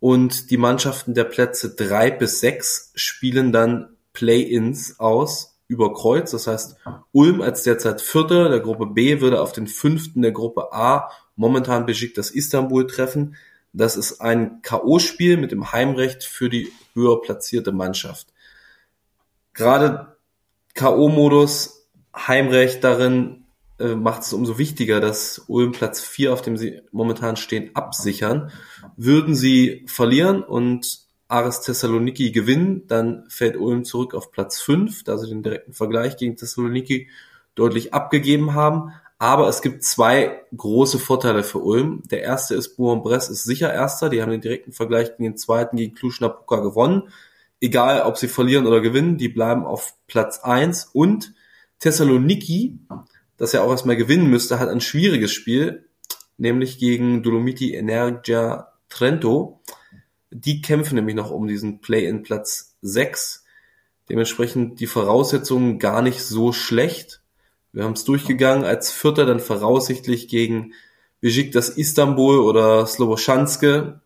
[0.00, 6.32] Und die Mannschaften der Plätze drei bis sechs spielen dann Play-ins aus über Kreuz.
[6.32, 6.76] Das heißt,
[7.12, 11.86] Ulm als derzeit Vierter der Gruppe B würde auf den Fünften der Gruppe A momentan
[11.86, 13.36] Besiktas Istanbul treffen.
[13.72, 18.26] Das ist ein K.O.-Spiel mit dem Heimrecht für die höher platzierte Mannschaft.
[19.54, 20.16] Gerade
[20.74, 23.44] K.O.-Modus, Heimrecht darin
[23.78, 28.50] äh, macht es umso wichtiger, dass Ulm Platz 4, auf dem sie momentan stehen, absichern.
[28.96, 35.18] Würden sie verlieren und Aris Thessaloniki gewinnen, dann fällt Ulm zurück auf Platz 5, da
[35.18, 37.08] sie den direkten Vergleich gegen Thessaloniki
[37.54, 38.92] deutlich abgegeben haben.
[39.18, 42.02] Aber es gibt zwei große Vorteile für Ulm.
[42.10, 44.08] Der erste ist, Bourg-en-Bresse ist sicher Erster.
[44.08, 47.08] Die haben den direkten Vergleich gegen den zweiten, gegen Cluj-Napoca gewonnen.
[47.60, 50.90] Egal, ob sie verlieren oder gewinnen, die bleiben auf Platz 1.
[50.92, 51.34] Und
[51.80, 52.78] Thessaloniki,
[53.36, 55.88] das ja auch erstmal gewinnen müsste, hat ein schwieriges Spiel,
[56.36, 59.60] nämlich gegen Dolomiti Energia Trento.
[60.30, 63.44] Die kämpfen nämlich noch um diesen Play-in-Platz 6.
[64.08, 67.22] Dementsprechend die Voraussetzungen gar nicht so schlecht.
[67.72, 70.72] Wir haben es durchgegangen als Vierter dann voraussichtlich gegen
[71.20, 74.00] Besiktas Istanbul oder Sloboschanske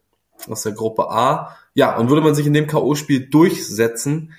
[0.49, 1.57] aus der Gruppe A.
[1.75, 4.33] Ja, und würde man sich in dem K.O.-Spiel durchsetzen,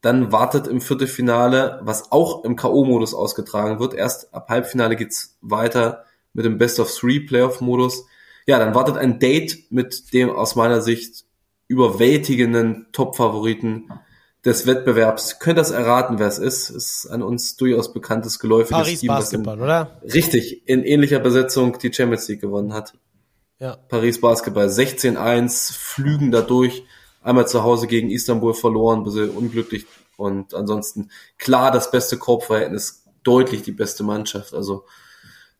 [0.00, 3.94] dann wartet im Viertelfinale, was auch im K.O.-Modus ausgetragen wird.
[3.94, 8.06] Erst ab Halbfinale geht's weiter mit dem Best of Three Playoff-Modus.
[8.46, 11.24] Ja, dann wartet ein Date mit dem aus meiner Sicht
[11.68, 13.90] überwältigenden Top-Favoriten
[14.44, 15.38] des Wettbewerbs.
[15.38, 16.70] Könnt das erraten, wer es ist?
[16.70, 20.00] Ist ein uns durchaus bekanntes geläufiges Paris Team, das in, Basketball, oder?
[20.02, 22.94] richtig in ähnlicher Besetzung die Champions League gewonnen hat.
[23.58, 23.76] Ja.
[23.76, 26.84] Paris Basketball 16-1, flügen dadurch,
[27.22, 33.62] einmal zu Hause gegen Istanbul verloren, bisschen unglücklich und ansonsten klar das beste Korbverhältnis, deutlich
[33.62, 34.54] die beste Mannschaft.
[34.54, 34.84] Also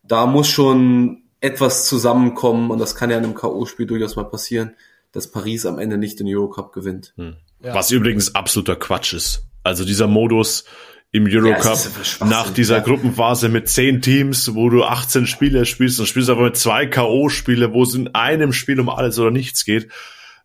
[0.02, 4.74] da muss schon etwas zusammenkommen und das kann ja in einem K.O.-Spiel durchaus mal passieren,
[5.18, 7.12] dass Paris am Ende nicht den Eurocup gewinnt.
[7.16, 7.74] Ja.
[7.74, 9.44] Was übrigens absoluter Quatsch ist.
[9.64, 10.64] Also dieser Modus
[11.10, 11.78] im Ja, Eurocup
[12.20, 12.82] ja nach dieser ja.
[12.84, 17.72] Gruppenphase mit zehn Teams, wo du 18 Spiele spielst und spielst aber mit zwei K.O.-Spiele,
[17.72, 19.88] wo es in einem Spiel um alles oder nichts geht.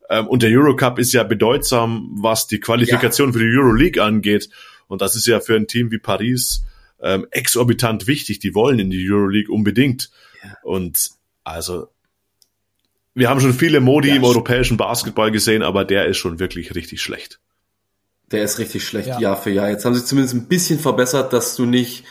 [0.10, 4.50] Ähm, Und der Eurocup ist ja bedeutsam, was die Qualifikation für die Euroleague angeht.
[4.88, 6.64] Und das ist ja für ein Team wie Paris
[7.02, 8.40] ähm, exorbitant wichtig.
[8.40, 10.10] Die wollen in die Euroleague unbedingt.
[10.64, 11.12] Und
[11.44, 11.93] also
[13.16, 16.40] wir haben schon viele Modi Ja, im sch- europäischen Basketball gesehen, aber der ist schon
[16.40, 17.40] wirklich richtig schlecht.
[18.32, 19.20] Der ist richtig schlecht Ja.
[19.20, 19.70] Jahr für Jahr.
[19.70, 22.04] Jetzt haben sie zumindest ein bisschen verbessert, dass du nicht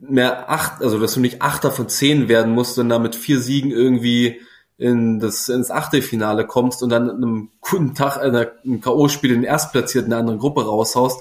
[0.00, 3.40] mehr acht, also dass du nicht Achter von zehn werden musst und dann mit vier
[3.40, 4.40] Siegen irgendwie
[4.78, 9.44] in das, ins Achtelfinale kommst und dann an einem guten Tag einer, einem K.O.-Spiel den
[9.44, 11.20] Erstplatzierten der anderen Gruppe raushaust.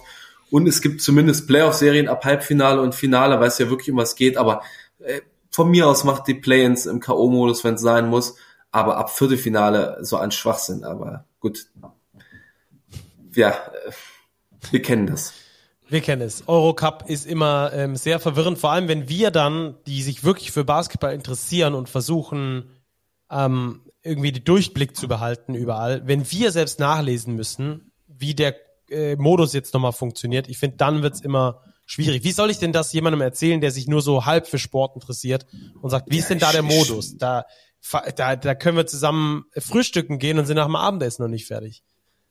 [0.51, 4.15] Und es gibt zumindest Playoff-Serien ab Halbfinale und Finale, weil es ja wirklich um was
[4.15, 4.35] geht.
[4.35, 4.61] Aber
[4.99, 5.21] äh,
[5.51, 8.35] von mir aus macht die Play-ins im K.O.-Modus, wenn es sein muss.
[8.75, 10.83] Aber ab Viertelfinale so ein Schwachsinn.
[10.83, 11.67] Aber gut.
[13.33, 13.91] Ja, äh,
[14.69, 15.33] wir kennen das.
[15.87, 16.45] Wir kennen es.
[16.45, 20.65] Eurocup ist immer ähm, sehr verwirrend, vor allem wenn wir dann, die sich wirklich für
[20.65, 22.69] Basketball interessieren und versuchen,
[23.31, 28.55] ähm, irgendwie den Durchblick zu behalten überall, wenn wir selbst nachlesen müssen, wie der
[28.89, 32.25] äh, Modus jetzt nochmal funktioniert, ich finde, dann wird's immer schwierig.
[32.25, 35.45] Wie soll ich denn das jemandem erzählen, der sich nur so halb für Sport interessiert
[35.81, 37.17] und sagt, wie ist denn da der Modus?
[37.17, 37.45] Da,
[38.15, 41.83] da, da können wir zusammen frühstücken gehen und sind nach dem Abendessen noch nicht fertig.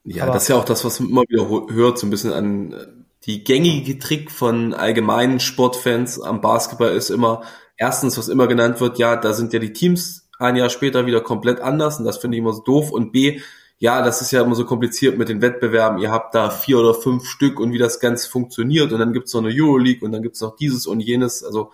[0.05, 2.33] Ja, Aber das ist ja auch das, was man immer wieder hört, so ein bisschen
[2.33, 2.87] an äh,
[3.25, 7.43] die gängige Trick von allgemeinen Sportfans am Basketball ist immer,
[7.77, 11.23] erstens, was immer genannt wird, ja, da sind ja die Teams ein Jahr später wieder
[11.23, 12.91] komplett anders und das finde ich immer so doof.
[12.91, 13.41] Und B,
[13.79, 15.99] ja, das ist ja immer so kompliziert mit den Wettbewerben.
[15.99, 19.33] Ihr habt da vier oder fünf Stück und wie das Ganze funktioniert und dann gibt's
[19.33, 21.43] noch eine Euroleague und dann gibt's noch dieses und jenes.
[21.43, 21.73] Also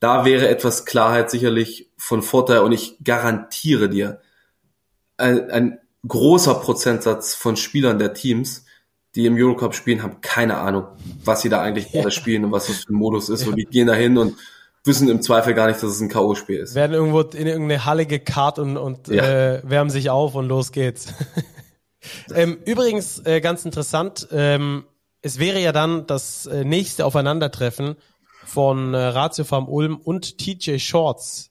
[0.00, 4.20] da wäre etwas Klarheit sicherlich von Vorteil und ich garantiere dir,
[5.16, 8.64] ein, ein großer Prozentsatz von Spielern der Teams,
[9.14, 10.86] die im Eurocup spielen, haben keine Ahnung,
[11.24, 12.10] was sie da eigentlich ja.
[12.10, 13.42] spielen und was das für ein Modus ist.
[13.42, 13.48] Ja.
[13.48, 14.36] Und die gehen da hin und
[14.84, 16.74] wissen im Zweifel gar nicht, dass es ein K.O.-Spiel ist.
[16.74, 19.24] Werden irgendwo in irgendeine Halle gekarrt und, und ja.
[19.24, 21.06] äh, wärmen sich auf und los geht's.
[22.34, 24.84] ähm, übrigens, äh, ganz interessant, ähm,
[25.22, 27.96] es wäre ja dann das äh, nächste Aufeinandertreffen
[28.46, 31.50] von äh, Ratio Farm Ulm und TJ Shorts.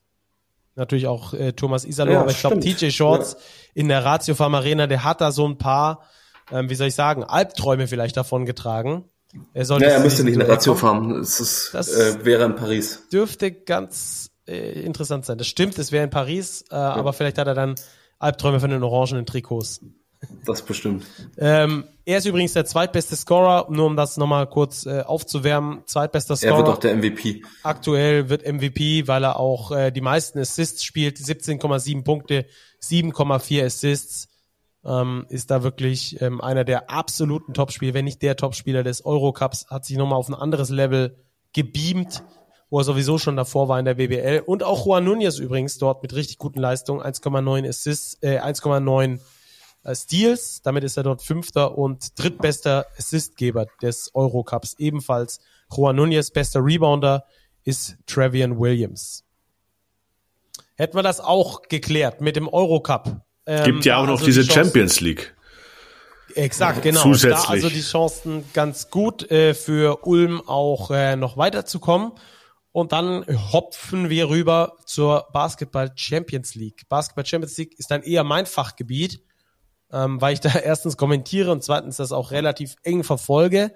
[0.76, 3.39] Natürlich auch äh, Thomas Isalo, ja, aber ich glaube TJ Shorts ja.
[3.76, 6.03] in der Ratio Farm Arena, der hat da so ein paar,
[6.51, 9.05] ähm, wie soll ich sagen, Albträume vielleicht davon getragen.
[9.53, 11.19] Er soll ja, er müsste nicht in der Ratio fahren.
[11.19, 13.03] Es ist, das äh, wäre in Paris.
[13.11, 15.38] Dürfte ganz äh, interessant sein.
[15.38, 16.93] Das stimmt, es wäre in Paris, äh, ja.
[16.93, 17.76] aber vielleicht hat er dann
[18.19, 19.81] Albträume von den orangenen Trikots.
[20.46, 21.06] Das bestimmt.
[21.38, 25.84] ähm, er ist übrigens der zweitbeste Scorer, nur um das nochmal kurz äh, aufzuwärmen.
[25.86, 26.54] Zweitbester Scorer.
[26.54, 27.42] Er wird auch der MVP.
[27.64, 31.18] Aktuell wird MVP, weil er auch äh, die meisten Assists spielt.
[31.18, 32.46] 17,7 Punkte,
[32.82, 34.28] 7,4 Assists
[34.86, 39.68] ähm, ist da wirklich ähm, einer der absoluten Topspieler, wenn nicht der Topspieler des Eurocups,
[39.70, 41.18] hat sich nochmal auf ein anderes Level
[41.54, 42.24] gebeamt,
[42.70, 44.44] wo er sowieso schon davor war in der WBL.
[44.46, 49.20] Und auch Juan Nunez übrigens dort mit richtig guten Leistungen, 1,9 Assists, äh, 1,9 äh,
[49.94, 50.62] Steals.
[50.64, 54.76] Damit ist er dort Fünfter und drittbester Assistgeber des Eurocups.
[54.80, 55.40] Ebenfalls
[55.72, 57.26] Juan Nunez, bester Rebounder
[57.64, 59.24] ist Travian Williams.
[60.76, 63.22] Hätten wir das auch geklärt mit dem Eurocup.
[63.45, 65.36] Ähm, Gibt ja auch noch also diese die Champions League.
[66.36, 67.02] Exakt, genau.
[67.02, 67.45] Zusätzlich.
[67.45, 72.12] Da also die Chancen ganz gut äh, für Ulm auch äh, noch weiterzukommen.
[72.74, 76.90] Und dann hopfen wir rüber zur Basketball Champions League.
[76.90, 79.22] Basketball Champions League ist dann eher mein Fachgebiet,
[79.95, 83.73] ähm, weil ich da erstens kommentiere und zweitens das auch relativ eng verfolge.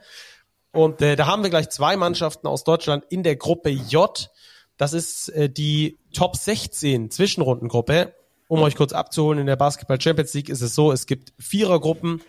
[0.71, 4.29] Und äh, da haben wir gleich zwei Mannschaften aus Deutschland in der Gruppe J.
[4.77, 8.13] Das ist äh, die Top 16 Zwischenrundengruppe.
[8.47, 12.21] Um euch kurz abzuholen, in der Basketball Champions League ist es so, es gibt Vierergruppen.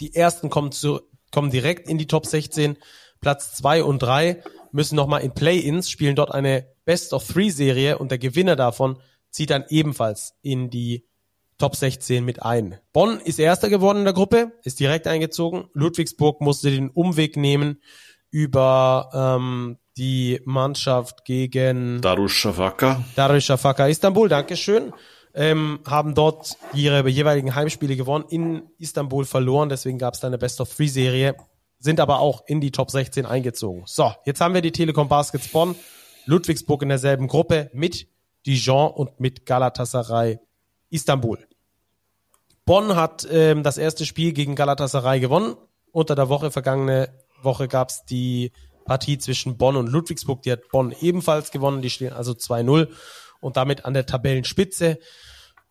[0.00, 1.00] Die ersten kommen, zu,
[1.30, 2.78] kommen direkt in die Top 16.
[3.20, 4.42] Platz zwei und drei
[4.72, 8.98] müssen nochmal in Play-Ins, spielen dort eine Best-of-Three-Serie und der Gewinner davon
[9.30, 11.07] zieht dann ebenfalls in die
[11.58, 12.78] Top 16 mit ein.
[12.92, 15.68] Bonn ist erster geworden in der Gruppe, ist direkt eingezogen.
[15.74, 17.82] Ludwigsburg musste den Umweg nehmen
[18.30, 23.04] über ähm, die Mannschaft gegen Darusshafaka.
[23.16, 24.92] Darusshafaka Istanbul, Dankeschön
[25.34, 30.38] ähm, haben dort ihre jeweiligen Heimspiele gewonnen, in Istanbul verloren, deswegen gab es da eine
[30.38, 31.36] Best-of-Three-Serie,
[31.78, 33.82] sind aber auch in die Top 16 eingezogen.
[33.86, 35.76] So, jetzt haben wir die Telekom Baskets Bonn,
[36.26, 38.08] Ludwigsburg in derselben Gruppe mit
[38.46, 40.38] Dijon und mit Galatasaray
[40.90, 41.46] Istanbul.
[42.64, 45.56] Bonn hat ähm, das erste Spiel gegen Galatasaray gewonnen.
[45.90, 47.08] Unter der Woche, vergangene
[47.42, 48.52] Woche gab es die
[48.84, 50.42] Partie zwischen Bonn und Ludwigsburg.
[50.42, 51.82] Die hat Bonn ebenfalls gewonnen.
[51.82, 52.88] Die stehen also 2-0
[53.40, 54.98] und damit an der Tabellenspitze.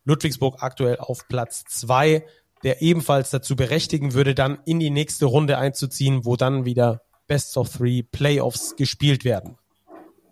[0.05, 2.25] Ludwigsburg aktuell auf Platz zwei,
[2.63, 7.57] der ebenfalls dazu berechtigen würde, dann in die nächste Runde einzuziehen, wo dann wieder Best
[7.57, 9.57] of Three Playoffs gespielt werden.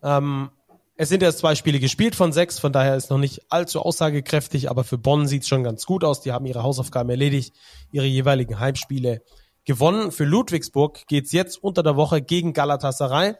[0.01, 0.49] Ähm,
[0.97, 4.69] es sind erst zwei Spiele gespielt von sechs, von daher ist noch nicht allzu aussagekräftig,
[4.69, 6.21] aber für Bonn sieht es schon ganz gut aus.
[6.21, 7.53] Die haben ihre Hausaufgaben erledigt,
[7.91, 9.21] ihre jeweiligen Heimspiele
[9.65, 10.11] gewonnen.
[10.11, 13.35] Für Ludwigsburg geht's jetzt unter der Woche gegen Galatasaray.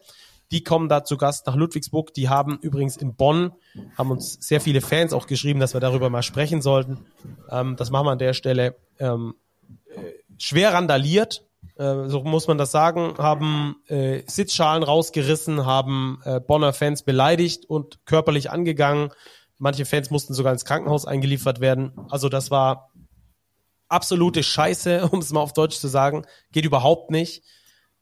[0.51, 2.13] Die kommen da zu Gast nach Ludwigsburg.
[2.13, 3.53] Die haben übrigens in Bonn,
[3.97, 7.05] haben uns sehr viele Fans auch geschrieben, dass wir darüber mal sprechen sollten.
[7.49, 8.75] Ähm, das machen wir an der Stelle.
[8.99, 9.35] Ähm,
[9.87, 10.01] äh,
[10.37, 11.45] schwer randaliert,
[11.77, 17.65] äh, so muss man das sagen, haben äh, Sitzschalen rausgerissen, haben äh, Bonner Fans beleidigt
[17.65, 19.11] und körperlich angegangen.
[19.57, 21.93] Manche Fans mussten sogar ins Krankenhaus eingeliefert werden.
[22.09, 22.91] Also das war
[23.89, 26.25] absolute Scheiße, um es mal auf Deutsch zu sagen.
[26.51, 27.43] Geht überhaupt nicht.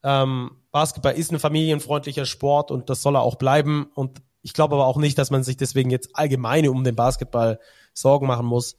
[0.04, 3.90] Ähm, Basketball ist ein familienfreundlicher Sport und das soll er auch bleiben.
[3.96, 7.60] Und ich glaube aber auch nicht, dass man sich deswegen jetzt allgemeine um den Basketball
[7.94, 8.76] Sorgen machen muss.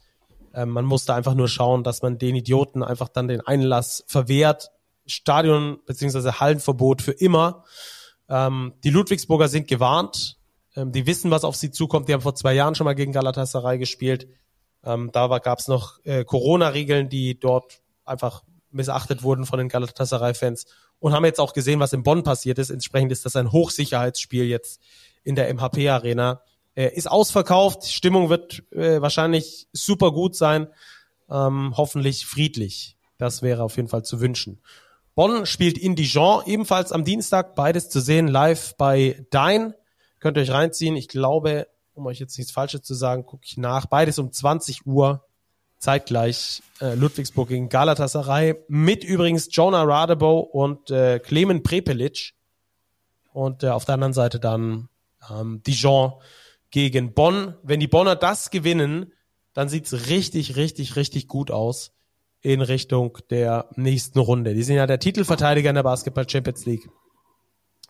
[0.53, 4.03] Ähm, man muss da einfach nur schauen, dass man den Idioten einfach dann den Einlass
[4.07, 4.71] verwehrt.
[5.05, 7.63] Stadion beziehungsweise Hallenverbot für immer.
[8.29, 10.37] Ähm, die Ludwigsburger sind gewarnt.
[10.75, 12.09] Ähm, die wissen, was auf sie zukommt.
[12.09, 14.27] Die haben vor zwei Jahren schon mal gegen Galatasaray gespielt.
[14.83, 20.65] Ähm, da gab es noch äh, Corona-Regeln, die dort einfach missachtet wurden von den Galatasaray-Fans
[20.99, 22.69] und haben jetzt auch gesehen, was in Bonn passiert ist.
[22.69, 24.81] Entsprechend ist das ein Hochsicherheitsspiel jetzt
[25.23, 26.41] in der MHP-Arena.
[26.75, 30.67] Äh, ist ausverkauft, Stimmung wird äh, wahrscheinlich super gut sein,
[31.29, 32.97] ähm, hoffentlich friedlich.
[33.17, 34.61] Das wäre auf jeden Fall zu wünschen.
[35.15, 39.73] Bonn spielt in Dijon, ebenfalls am Dienstag, beides zu sehen, live bei Dein.
[40.19, 40.97] Könnt ihr euch reinziehen.
[40.97, 43.85] Ich glaube, um euch jetzt nichts Falsches zu sagen, gucke ich nach.
[43.85, 45.25] Beides um 20 Uhr,
[45.77, 48.55] zeitgleich äh, Ludwigsburg gegen Galatasaray.
[48.67, 52.33] Mit übrigens Jonah Radebo und äh, Clemen Prepelic.
[53.31, 54.89] Und äh, auf der anderen Seite dann
[55.29, 56.11] ähm, Dijon
[56.71, 57.55] gegen Bonn.
[57.63, 59.13] Wenn die Bonner das gewinnen,
[59.53, 61.94] dann sieht's richtig, richtig, richtig gut aus
[62.45, 64.53] in Richtung der nächsten Runde.
[64.53, 66.87] Die sind ja der Titelverteidiger in der Basketball Champions League.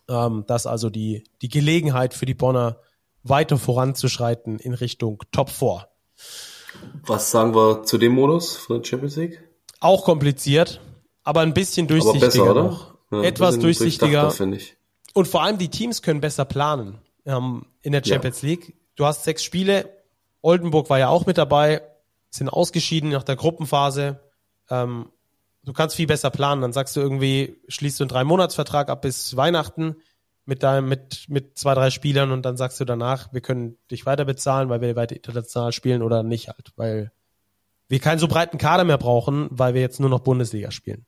[0.08, 2.80] Ähm, das also die, die Gelegenheit für die Bonner
[3.22, 5.86] weiter voranzuschreiten in Richtung Top 4.
[7.04, 9.42] Was sagen wir zu dem Modus von der Champions League?
[9.80, 10.80] Auch kompliziert,
[11.22, 12.94] aber ein bisschen durchsichtiger aber besser, noch.
[13.10, 14.30] Ja, Etwas durchsichtiger.
[14.30, 14.74] finde ich.
[15.12, 18.74] Und vor allem die Teams können besser planen ähm, in der Champions League.
[18.94, 19.90] Du hast sechs Spiele.
[20.40, 21.82] Oldenburg war ja auch mit dabei,
[22.30, 24.20] sind ausgeschieden nach der Gruppenphase.
[24.70, 25.10] Ähm,
[25.64, 26.62] du kannst viel besser planen.
[26.62, 29.96] Dann sagst du irgendwie, schließt du einen Drei-Monats-Vertrag ab bis Weihnachten
[30.46, 34.06] mit deinem, mit, mit zwei, drei Spielern und dann sagst du danach, wir können dich
[34.06, 37.10] weiter bezahlen, weil wir weiter international spielen oder nicht halt, weil
[37.88, 41.04] wir keinen so breiten Kader mehr brauchen, weil wir jetzt nur noch Bundesliga spielen.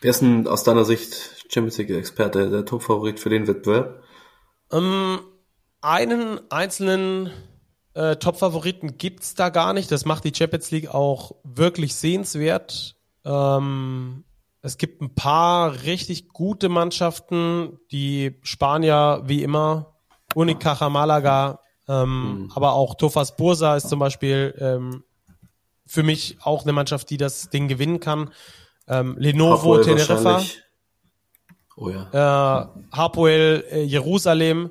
[0.00, 4.02] Wer ist denn aus deiner Sicht Champions League-Experte, der Top-Favorit für den Wettbewerb?
[4.72, 5.20] Ähm,
[5.80, 7.30] einen einzelnen
[7.96, 9.90] äh, Top-Favoriten gibt's da gar nicht.
[9.90, 12.94] Das macht die Champions League auch wirklich sehenswert.
[13.24, 14.24] Ähm,
[14.60, 19.94] es gibt ein paar richtig gute Mannschaften, die Spanier wie immer,
[20.34, 22.52] Unicaja Malaga, ähm, mhm.
[22.54, 25.04] aber auch Tofas Bursa ist zum Beispiel ähm,
[25.86, 28.30] für mich auch eine Mannschaft, die das Ding gewinnen kann.
[28.88, 30.42] Ähm, Lenovo Teneriffa,
[31.76, 32.10] oh ja.
[32.12, 34.70] äh, Hapoel äh, Jerusalem,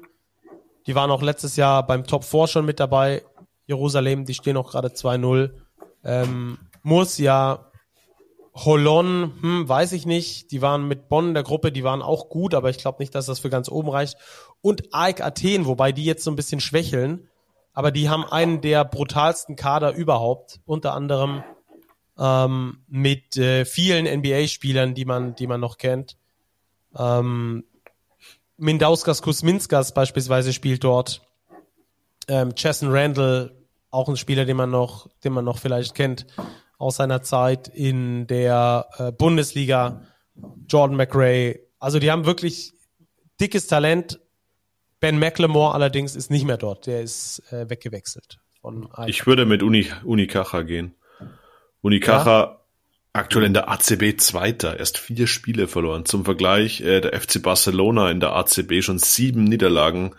[0.87, 3.23] die waren auch letztes Jahr beim Top 4 schon mit dabei.
[3.65, 5.51] Jerusalem, die stehen auch gerade 2-0.
[6.03, 7.71] Ähm, Murcia,
[8.53, 10.51] Holon, hm, weiß ich nicht.
[10.51, 13.15] Die waren mit Bonn in der Gruppe, die waren auch gut, aber ich glaube nicht,
[13.15, 14.17] dass das für ganz oben reicht.
[14.61, 17.27] Und AEK Athen, wobei die jetzt so ein bisschen schwächeln.
[17.73, 21.43] Aber die haben einen der brutalsten Kader überhaupt, unter anderem
[22.17, 26.15] ähm, mit äh, vielen NBA-Spielern, die man, die man noch kennt.
[26.97, 27.65] Ähm,
[28.57, 31.21] Mindauskas Kusminskas beispielsweise spielt dort.
[32.27, 33.51] Ähm, Jason Randall,
[33.91, 36.25] auch ein Spieler, den man noch, den man noch vielleicht kennt
[36.77, 40.01] aus seiner Zeit in der äh, Bundesliga.
[40.67, 41.59] Jordan McRae.
[41.79, 42.73] Also die haben wirklich
[43.39, 44.19] dickes Talent.
[44.99, 46.87] Ben McLemore allerdings ist nicht mehr dort.
[46.87, 48.39] Der ist äh, weggewechselt.
[48.59, 50.95] Von ich würde mit Uni, Unikacha gehen.
[51.81, 52.64] Unikacha ja?
[53.15, 56.03] Aktuell in der ACB Zweiter, erst vier Spiele verloren.
[56.03, 60.13] Zum Vergleich, äh, der FC Barcelona in der ACB schon sieben Niederlagen,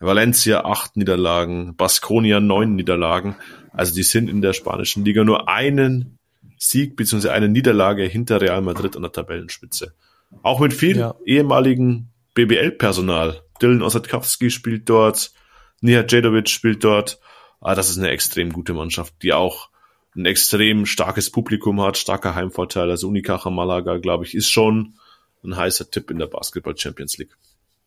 [0.00, 3.36] Valencia acht Niederlagen, Baskonia neun Niederlagen.
[3.72, 6.18] Also die sind in der spanischen Liga nur einen
[6.58, 7.28] Sieg bzw.
[7.28, 9.94] eine Niederlage hinter Real Madrid an der Tabellenspitze.
[10.42, 11.14] Auch mit viel ja.
[11.24, 13.40] ehemaligen BBL-Personal.
[13.62, 15.30] Dylan Osadkowski spielt dort,
[15.80, 17.20] Nia Jedovic spielt dort.
[17.60, 19.68] Ah, das ist eine extrem gute Mannschaft, die auch
[20.14, 22.90] ein extrem starkes Publikum hat, starker Heimvorteil.
[22.90, 24.94] Also Unicaja Malaga, glaube ich, ist schon
[25.44, 27.36] ein heißer Tipp in der Basketball Champions League.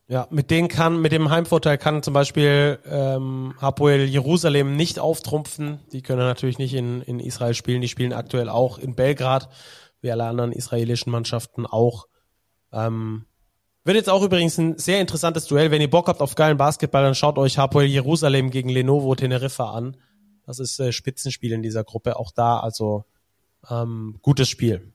[0.07, 5.79] Ja, mit denen kann, mit dem Heimvorteil kann zum Beispiel ähm, Hapoel Jerusalem nicht auftrumpfen.
[5.91, 7.81] Die können natürlich nicht in, in Israel spielen.
[7.81, 9.49] Die spielen aktuell auch in Belgrad,
[10.01, 12.05] wie alle anderen israelischen Mannschaften auch.
[12.71, 13.25] Ähm,
[13.83, 15.71] wird jetzt auch übrigens ein sehr interessantes Duell.
[15.71, 19.71] Wenn ihr Bock habt auf geilen Basketball, dann schaut euch Hapoel Jerusalem gegen Lenovo Teneriffa
[19.71, 19.97] an.
[20.45, 22.17] Das ist äh, Spitzenspiel in dieser Gruppe.
[22.17, 23.05] Auch da also
[23.69, 24.93] ähm, gutes Spiel.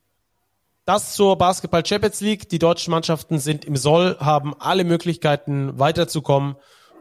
[0.84, 2.48] Das zur Basketball Champions League.
[2.48, 6.56] Die deutschen Mannschaften sind im Soll, haben alle Möglichkeiten weiterzukommen.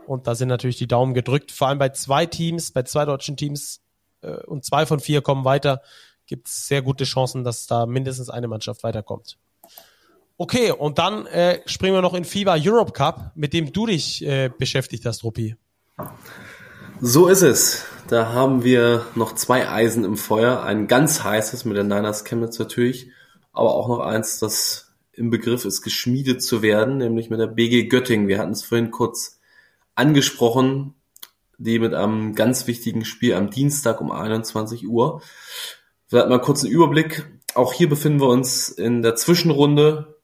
[0.05, 1.51] Und da sind natürlich die Daumen gedrückt.
[1.51, 3.81] Vor allem bei zwei Teams, bei zwei deutschen Teams
[4.21, 5.81] äh, und zwei von vier kommen weiter,
[6.25, 9.37] gibt es sehr gute Chancen, dass da mindestens eine Mannschaft weiterkommt.
[10.37, 14.23] Okay, und dann äh, springen wir noch in FIBA Europe Cup, mit dem du dich
[14.25, 15.55] äh, beschäftigt hast, Ruppi.
[17.01, 17.85] So ist es.
[18.09, 20.63] Da haben wir noch zwei Eisen im Feuer.
[20.63, 23.11] Ein ganz heißes mit den Niners Chemnitz natürlich,
[23.53, 27.87] aber auch noch eins, das im Begriff ist, geschmiedet zu werden, nämlich mit der BG
[27.87, 28.27] Göttingen.
[28.27, 29.39] Wir hatten es vorhin kurz
[29.95, 30.95] angesprochen,
[31.57, 35.21] die mit einem ganz wichtigen Spiel am Dienstag um 21 Uhr.
[36.07, 40.15] Vielleicht mal kurz einen Überblick auch hier befinden wir uns in der Zwischenrunde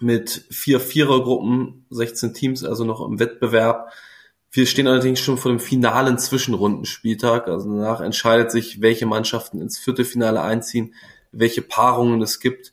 [0.00, 3.92] mit vier Vierergruppen, 16 Teams, also noch im Wettbewerb.
[4.54, 7.48] Wir stehen allerdings schon vor dem finalen Zwischenrundenspieltag.
[7.48, 10.94] Also danach entscheidet sich, welche Mannschaften ins Viertelfinale einziehen,
[11.32, 12.72] welche Paarungen es gibt.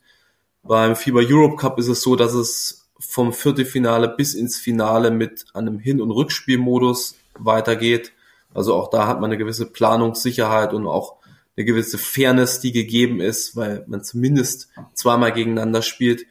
[0.62, 5.46] Beim FIBA Europe Cup ist es so, dass es vom Viertelfinale bis ins Finale mit
[5.56, 8.12] einem Hin- und Rückspielmodus weitergeht.
[8.54, 11.16] Also auch da hat man eine gewisse Planungssicherheit und auch
[11.58, 16.28] eine gewisse Fairness, die gegeben ist, weil man zumindest zweimal gegeneinander spielt.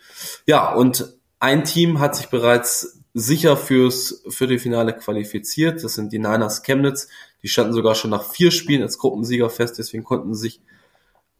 [0.47, 5.83] Ja, und ein Team hat sich bereits sicher fürs Viertelfinale qualifiziert.
[5.83, 7.09] Das sind die Niners Chemnitz.
[7.43, 10.61] Die standen sogar schon nach vier Spielen als Gruppensieger fest, deswegen konnten sie sich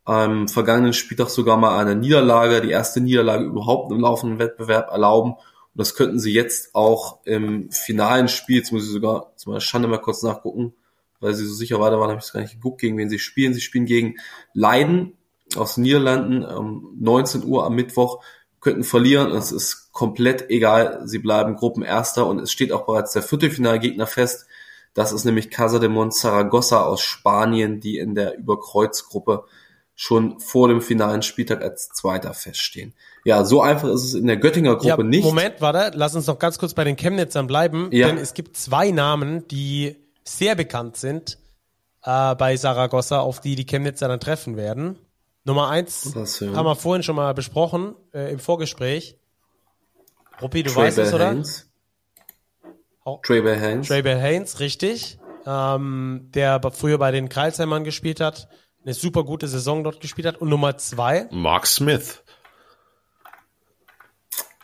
[0.05, 5.35] am vergangenen Spieltag sogar mal eine Niederlage, die erste Niederlage überhaupt im laufenden Wettbewerb erlauben.
[5.35, 5.39] Und
[5.75, 9.89] das könnten sie jetzt auch im finalen Spiel, jetzt muss ich sogar zum Beispiel Schande
[9.89, 10.75] mal kurz nachgucken,
[11.21, 13.19] weil sie so sicher weiter waren, habe ich es gar nicht geguckt, gegen wen sie
[13.19, 13.55] spielen.
[13.55, 14.17] Sie spielen gegen
[14.53, 15.17] Leiden
[15.55, 18.23] aus den Niederlanden um 19 Uhr am Mittwoch,
[18.61, 19.31] könnten verlieren.
[19.33, 21.03] Es ist komplett egal.
[21.05, 24.47] Sie bleiben Gruppenerster und es steht auch bereits der Viertelfinalgegner fest.
[24.95, 29.45] Das ist nämlich Casa de Monzaragoza aus Spanien, die in der Überkreuzgruppe
[29.95, 32.95] schon vor dem finalen Spieltag als Zweiter feststehen.
[33.27, 35.23] Ja, so einfach ist es in der Göttinger Gruppe ja, nicht.
[35.23, 38.07] Moment, warte, lass uns noch ganz kurz bei den Chemnitzern bleiben, Ja.
[38.07, 41.37] denn es gibt zwei Namen, die sehr bekannt sind
[42.05, 44.99] äh, bei Saragossa, auf die die Chemnitzer dann treffen werden.
[45.45, 49.20] Nummer eins haben wir vorhin schon mal besprochen äh, im Vorgespräch.
[50.43, 51.29] Ruppi, du Trey weißt es, oder?
[51.29, 51.71] Haynes.
[53.05, 53.89] Auch- Trey Bell Haynes.
[53.89, 55.19] Trey Bell Haynes, richtig.
[55.47, 58.49] Ähm, der aber früher bei den Kreilsheimern gespielt hat,
[58.85, 60.37] eine super gute Saison dort gespielt hat.
[60.39, 62.23] Und Nummer zwei, Mark Smith.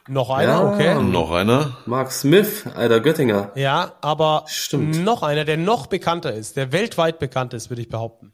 [0.09, 0.73] noch einer, Ja.
[0.73, 1.03] okay.
[1.03, 1.79] Noch einer.
[1.87, 3.51] Mark Smith, alter Göttinger.
[3.57, 5.03] Ja, aber Stimmt.
[5.03, 8.33] noch einer, der noch bekannter ist, der weltweit bekannt ist, würde ich behaupten.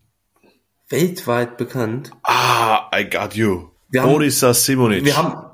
[0.90, 2.10] Weltweit bekannt.
[2.24, 3.70] Ah, I got you.
[3.88, 5.04] Wir haben- Borisa Simonic.
[5.04, 5.44] Wir haben.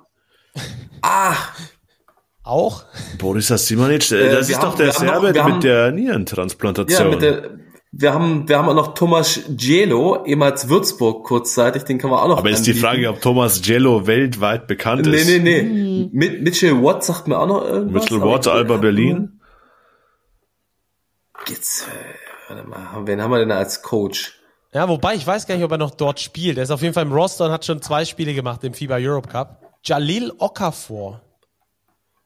[1.03, 1.37] Ah,
[2.49, 2.85] Auch?
[3.19, 5.65] Borisa Simonic, äh, Äh, das ist haben- doch der haben noch- Serbe wir haben- mit
[5.65, 7.11] der ja, Nierentransplantation.
[7.11, 7.51] mit der.
[7.91, 12.29] Wir haben, wir haben auch noch Thomas Gielo, ehemals Würzburg kurzzeitig, den kann man auch
[12.29, 12.87] noch Aber ist die anbieten.
[12.87, 15.27] Frage, ob Thomas Jello weltweit bekannt Nee, ist.
[15.27, 16.09] nee, nee.
[16.13, 18.03] Mit Mitchell Watt sagt mir auch noch irgendwas.
[18.05, 19.41] Mitchell Watt, Alba Berlin.
[21.49, 24.35] Jetzt, äh, warte mal, wen haben wir denn als Coach?
[24.75, 26.59] Ja, wobei ich weiß gar nicht, ob er noch dort spielt.
[26.59, 28.97] Er ist auf jeden Fall im Roster und hat schon zwei Spiele gemacht im FIBA
[29.01, 29.63] Europe Cup.
[29.83, 31.23] Jalil Okafor.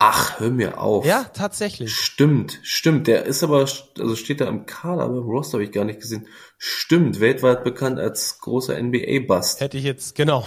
[0.04, 1.06] Ach, hör mir auf.
[1.06, 1.94] Ja, tatsächlich.
[1.94, 3.06] Stimmt, stimmt.
[3.06, 6.00] Der ist aber, also steht da im Kader, aber im Roster habe ich gar nicht
[6.00, 6.26] gesehen.
[6.58, 9.60] Stimmt, weltweit bekannt als großer NBA-Bust.
[9.60, 10.44] Hätte ich jetzt, genau.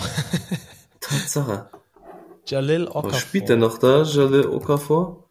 [1.00, 1.70] Tatsache.
[2.46, 3.14] Jalil Okafor.
[3.14, 5.30] Was spielt der noch da, Jalil Okafor?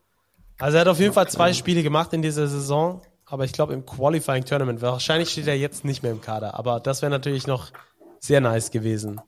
[0.59, 3.75] Also er hat auf jeden Fall zwei Spiele gemacht in dieser Saison, aber ich glaube
[3.75, 4.81] im Qualifying Tournament.
[4.81, 7.73] Wahrscheinlich steht er jetzt nicht mehr im Kader, aber das wäre natürlich noch
[8.21, 9.21] sehr nice gewesen.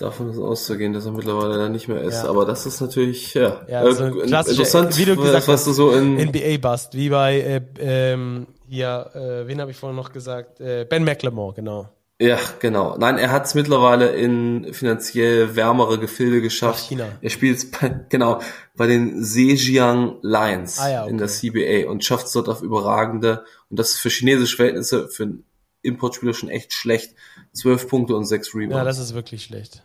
[0.00, 2.22] Davon ist auszugehen, dass er mittlerweile da nicht mehr ist.
[2.22, 2.30] Ja.
[2.30, 5.64] Aber das ist natürlich, ja, Ja, äh, also ein klassischer, interessant, wie du gesagt was
[5.66, 10.10] du so in, NBA-Bust, wie bei, äh, ähm, hier, äh, wen habe ich vorhin noch
[10.10, 10.58] gesagt?
[10.58, 11.90] Äh, ben McLemore, genau.
[12.18, 12.96] ja, genau.
[12.96, 16.80] Nein, er hat es mittlerweile in finanziell wärmere Gefilde geschafft.
[16.80, 17.08] Nach China.
[17.20, 18.40] Er spielt jetzt bei, genau,
[18.76, 21.84] bei den Zhejiang Lions Ah ja, in der okay.
[21.84, 25.44] CBA und schafft es dort auf überragende, und das ist für chinesische Verhältnisse, für einen
[25.82, 27.14] Importspieler schon echt schlecht.
[27.52, 28.76] Zwölf Punkte und sechs Rebounds.
[28.76, 29.82] Ja, das ist wirklich schlecht.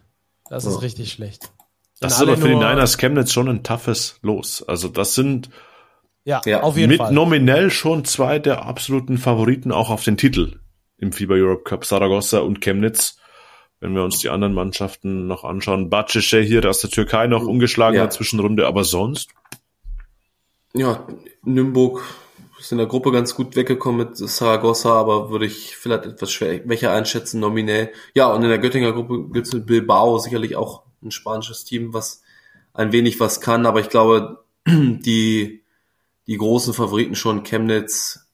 [0.50, 0.80] Das ist Ja.
[0.80, 1.52] richtig schlecht.
[2.00, 4.62] Das ist aber für die Niners Chemnitz schon ein toughes Los.
[4.68, 5.50] Also das sind
[6.26, 7.14] Ja, Ja, auf jeden mit Fall.
[7.14, 10.60] nominell schon zwei der absoluten Favoriten auch auf den Titel
[10.98, 13.18] im FIBA Europe Cup, Saragossa und Chemnitz.
[13.80, 17.96] Wenn wir uns die anderen Mannschaften noch anschauen, Bacece hier aus der Türkei noch ungeschlagen
[17.96, 18.06] in Ja.
[18.06, 19.30] der Zwischenrunde, aber sonst
[20.74, 21.06] Ja,
[21.44, 22.02] Nürnberg
[22.60, 26.92] ist in der Gruppe ganz gut weggekommen mit Saragossa, aber würde ich vielleicht etwas schwächer
[26.92, 27.92] einschätzen, nominell.
[28.14, 32.22] Ja, und in der Göttinger Gruppe gibt's mit Bilbao sicherlich auch ein spanisches Team, was
[32.74, 35.64] ein wenig was kann, aber ich glaube, die,
[36.28, 38.28] die großen Favoriten schon Chemnitz,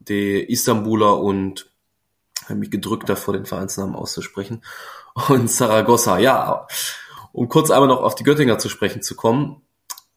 [0.00, 1.70] die Istanbuler und
[2.46, 4.62] habe mich gedrückt davor, den Vereinsnamen auszusprechen.
[5.28, 6.66] Und Saragossa, ja.
[7.32, 9.62] Um kurz einmal noch auf die Göttinger zu sprechen zu kommen.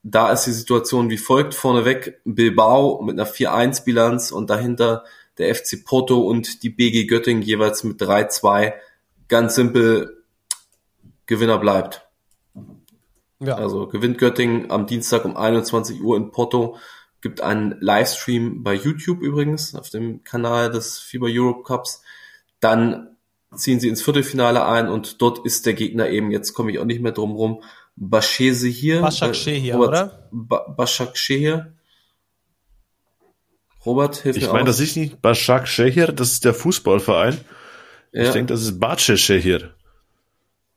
[0.03, 1.53] Da ist die Situation wie folgt.
[1.53, 5.03] Vorneweg Bilbao mit einer 4-1-Bilanz und dahinter
[5.37, 8.73] der FC Porto und die BG Göttingen jeweils mit 3-2.
[9.27, 10.23] Ganz simpel,
[11.25, 12.07] Gewinner bleibt.
[13.39, 13.55] ja.
[13.55, 16.77] Also gewinnt Göttingen am Dienstag um 21 Uhr in Porto.
[17.21, 22.01] Gibt einen Livestream bei YouTube übrigens auf dem Kanal des FIBA Europe Cups.
[22.59, 23.17] Dann
[23.55, 26.85] ziehen sie ins Viertelfinale ein und dort ist der Gegner eben, jetzt komme ich auch
[26.85, 27.63] nicht mehr drum rum,
[27.97, 29.01] Bashese hier.
[29.01, 30.11] Başakşehir, Robert, oder?
[30.31, 31.59] Ba Başakşehir.
[33.85, 34.77] Robert, hilf ich mir meine, aus.
[34.77, 37.35] das ist nicht Başak Şehir, das ist der Fußballverein.
[38.13, 38.33] Ich Ja.
[38.33, 39.75] denke, das ist Bace Şehir.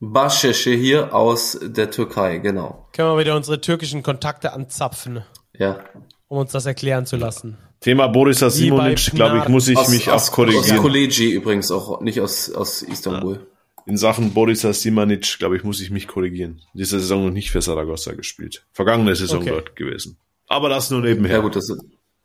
[0.00, 2.88] Başakşehir aus der Türkei, genau.
[2.92, 5.24] Können wir wieder unsere türkischen Kontakte anzapfen,
[5.58, 5.84] Ja.
[6.28, 7.58] um uns das erklären zu lassen.
[7.80, 10.78] Thema bei Simovic, glaube ich, muss ich Aus, mich aus, auch korrigieren.
[10.78, 13.46] Aus Kolegi übrigens auch, nicht aus, aus Istanbul.
[13.86, 16.60] In Sachen Borisa Simanic, glaube ich, muss ich mich korrigieren.
[16.74, 18.64] Diese Saison noch nicht für Saragossa gespielt.
[18.72, 19.50] Vergangene Saison Okay.
[19.50, 20.18] dort gewesen.
[20.46, 21.40] Aber das nur Ja, nebenher.
[21.40, 21.76] gut, dass er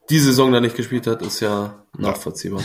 [0.09, 2.61] die Saison da nicht gespielt hat, ist ja nachvollziehbar.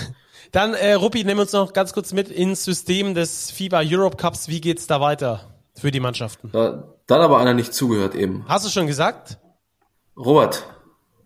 [0.53, 4.49] Dann, äh, Ruppi, nimm uns noch ganz kurz mit ins System des FIBA Europe Cups.
[4.49, 6.51] Wie geht's da weiter für die Mannschaften?
[6.53, 8.45] Da, da hat aber einer nicht zugehört eben.
[8.49, 9.39] Hast du schon gesagt?
[10.17, 10.67] Robert,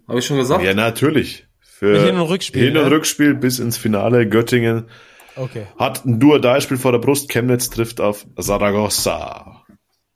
[0.07, 0.63] habe ich schon gesagt?
[0.63, 1.47] Ja, natürlich.
[1.61, 2.91] Für Mit Hin- und Rückspiel, Hin- und ne?
[2.91, 4.29] Rückspiel bis ins Finale.
[4.29, 4.89] Göttingen
[5.37, 5.67] Okay.
[5.79, 7.29] hat ein Duodai-Spiel vor der Brust.
[7.29, 9.65] Chemnitz trifft auf Saragossa.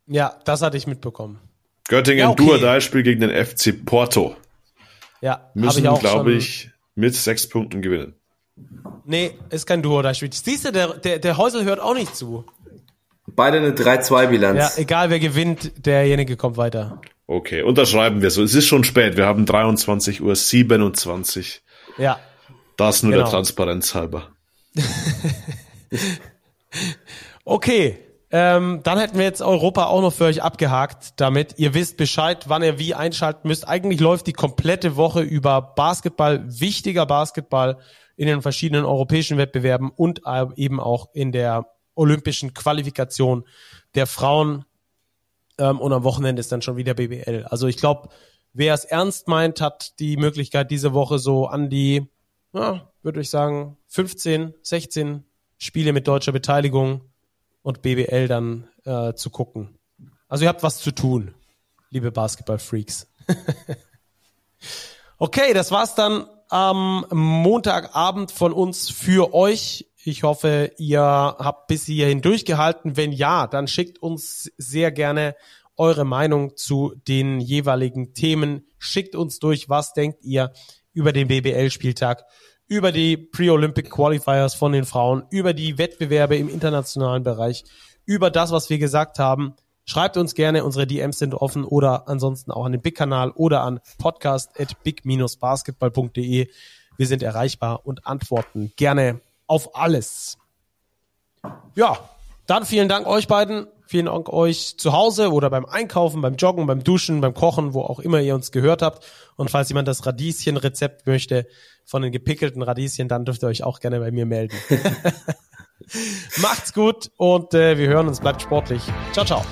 [0.07, 1.39] Ja, das hatte ich mitbekommen.
[1.89, 2.45] Göttingen Ja, okay.
[2.47, 4.37] Duodai-Spiel gegen den FC Porto.
[5.21, 8.15] Ja, Müssen, glaube ich, mit sechs Punkten gewinnen.
[9.05, 10.35] Nee, ist kein Duo da spielt.
[10.35, 12.45] Siehst du, der, der, der Häusel hört auch nicht zu.
[13.27, 14.59] Beide eine 3-2-Bilanz.
[14.77, 17.01] Ja, egal wer gewinnt, derjenige kommt weiter.
[17.27, 18.43] Okay, unterschreiben wir so.
[18.43, 19.17] Es ist schon spät.
[19.17, 21.63] Wir haben 23 Uhr 27.
[21.99, 22.19] Ja.
[22.77, 23.25] Das nur Genau.
[23.25, 24.29] der Transparenz halber.
[27.45, 27.99] Okay.
[28.31, 32.45] Ähm, dann hätten wir jetzt Europa auch noch für euch abgehakt, damit ihr wisst Bescheid,
[32.49, 33.67] wann ihr wie einschalten müsst.
[33.67, 37.79] Eigentlich läuft die komplette Woche über Basketball, wichtiger Basketball
[38.17, 43.45] in den verschiedenen europäischen Wettbewerben und äh, eben auch in der olympischen Qualifikation
[43.95, 44.67] der Frauen.
[45.57, 47.47] Ähm, und am Wochenende ist dann schon wieder BBL.
[47.49, 48.11] Also ich glaube,
[48.53, 52.11] wer es ernst meint, hat die Möglichkeit, diese Woche so an die,
[52.53, 55.25] ja, würde ich sagen, 15, 16
[55.59, 57.03] Spiele mit deutscher Beteiligung
[57.63, 59.79] und BBL dann äh, zu gucken.
[60.29, 61.35] Also ihr habt was zu tun,
[61.91, 63.09] liebe Basketball-Freaks.
[65.19, 69.87] okay, das war's dann am Montagabend von uns für euch.
[70.05, 72.97] Ich hoffe, ihr habt bis hierhin durchgehalten.
[72.97, 75.35] Wenn ja, dann schickt uns sehr gerne
[75.77, 78.67] eure Meinung zu den jeweiligen Themen.
[78.79, 80.53] Schickt uns durch, was denkt ihr
[80.99, 82.25] über den BBL-Spieltag,
[82.67, 87.63] über die Pre-Olympic Qualifiers von den Frauen, über die Wettbewerbe im internationalen Bereich,
[88.05, 89.55] über das, was wir gesagt haben.
[89.85, 93.79] Schreibt uns gerne, unsere DMs sind offen oder ansonsten auch an den Big-Kanal oder an
[93.99, 96.49] podcast.big-basketball.de.
[96.97, 100.37] Wir sind erreichbar und antworten gerne auf alles.
[101.77, 102.11] Ja,
[102.49, 103.69] dann vielen Dank euch beiden.
[103.87, 107.83] Vielen Dank euch zu Hause oder beim Einkaufen, beim Joggen, beim Duschen, beim Kochen, wo
[107.83, 109.07] auch immer ihr uns gehört habt.
[109.37, 111.47] Und falls jemand das Radieschen-Rezept möchte
[111.85, 114.57] von den gepickelten Radieschen, dann dürft ihr euch auch gerne bei mir melden.
[116.43, 118.21] Macht's gut und äh, wir hören uns.
[118.21, 118.83] Bleibt sportlich.
[119.13, 119.45] Ciao, ciao.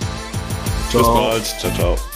[0.93, 1.44] Bis bald.
[1.44, 2.15] Ciao, ciao.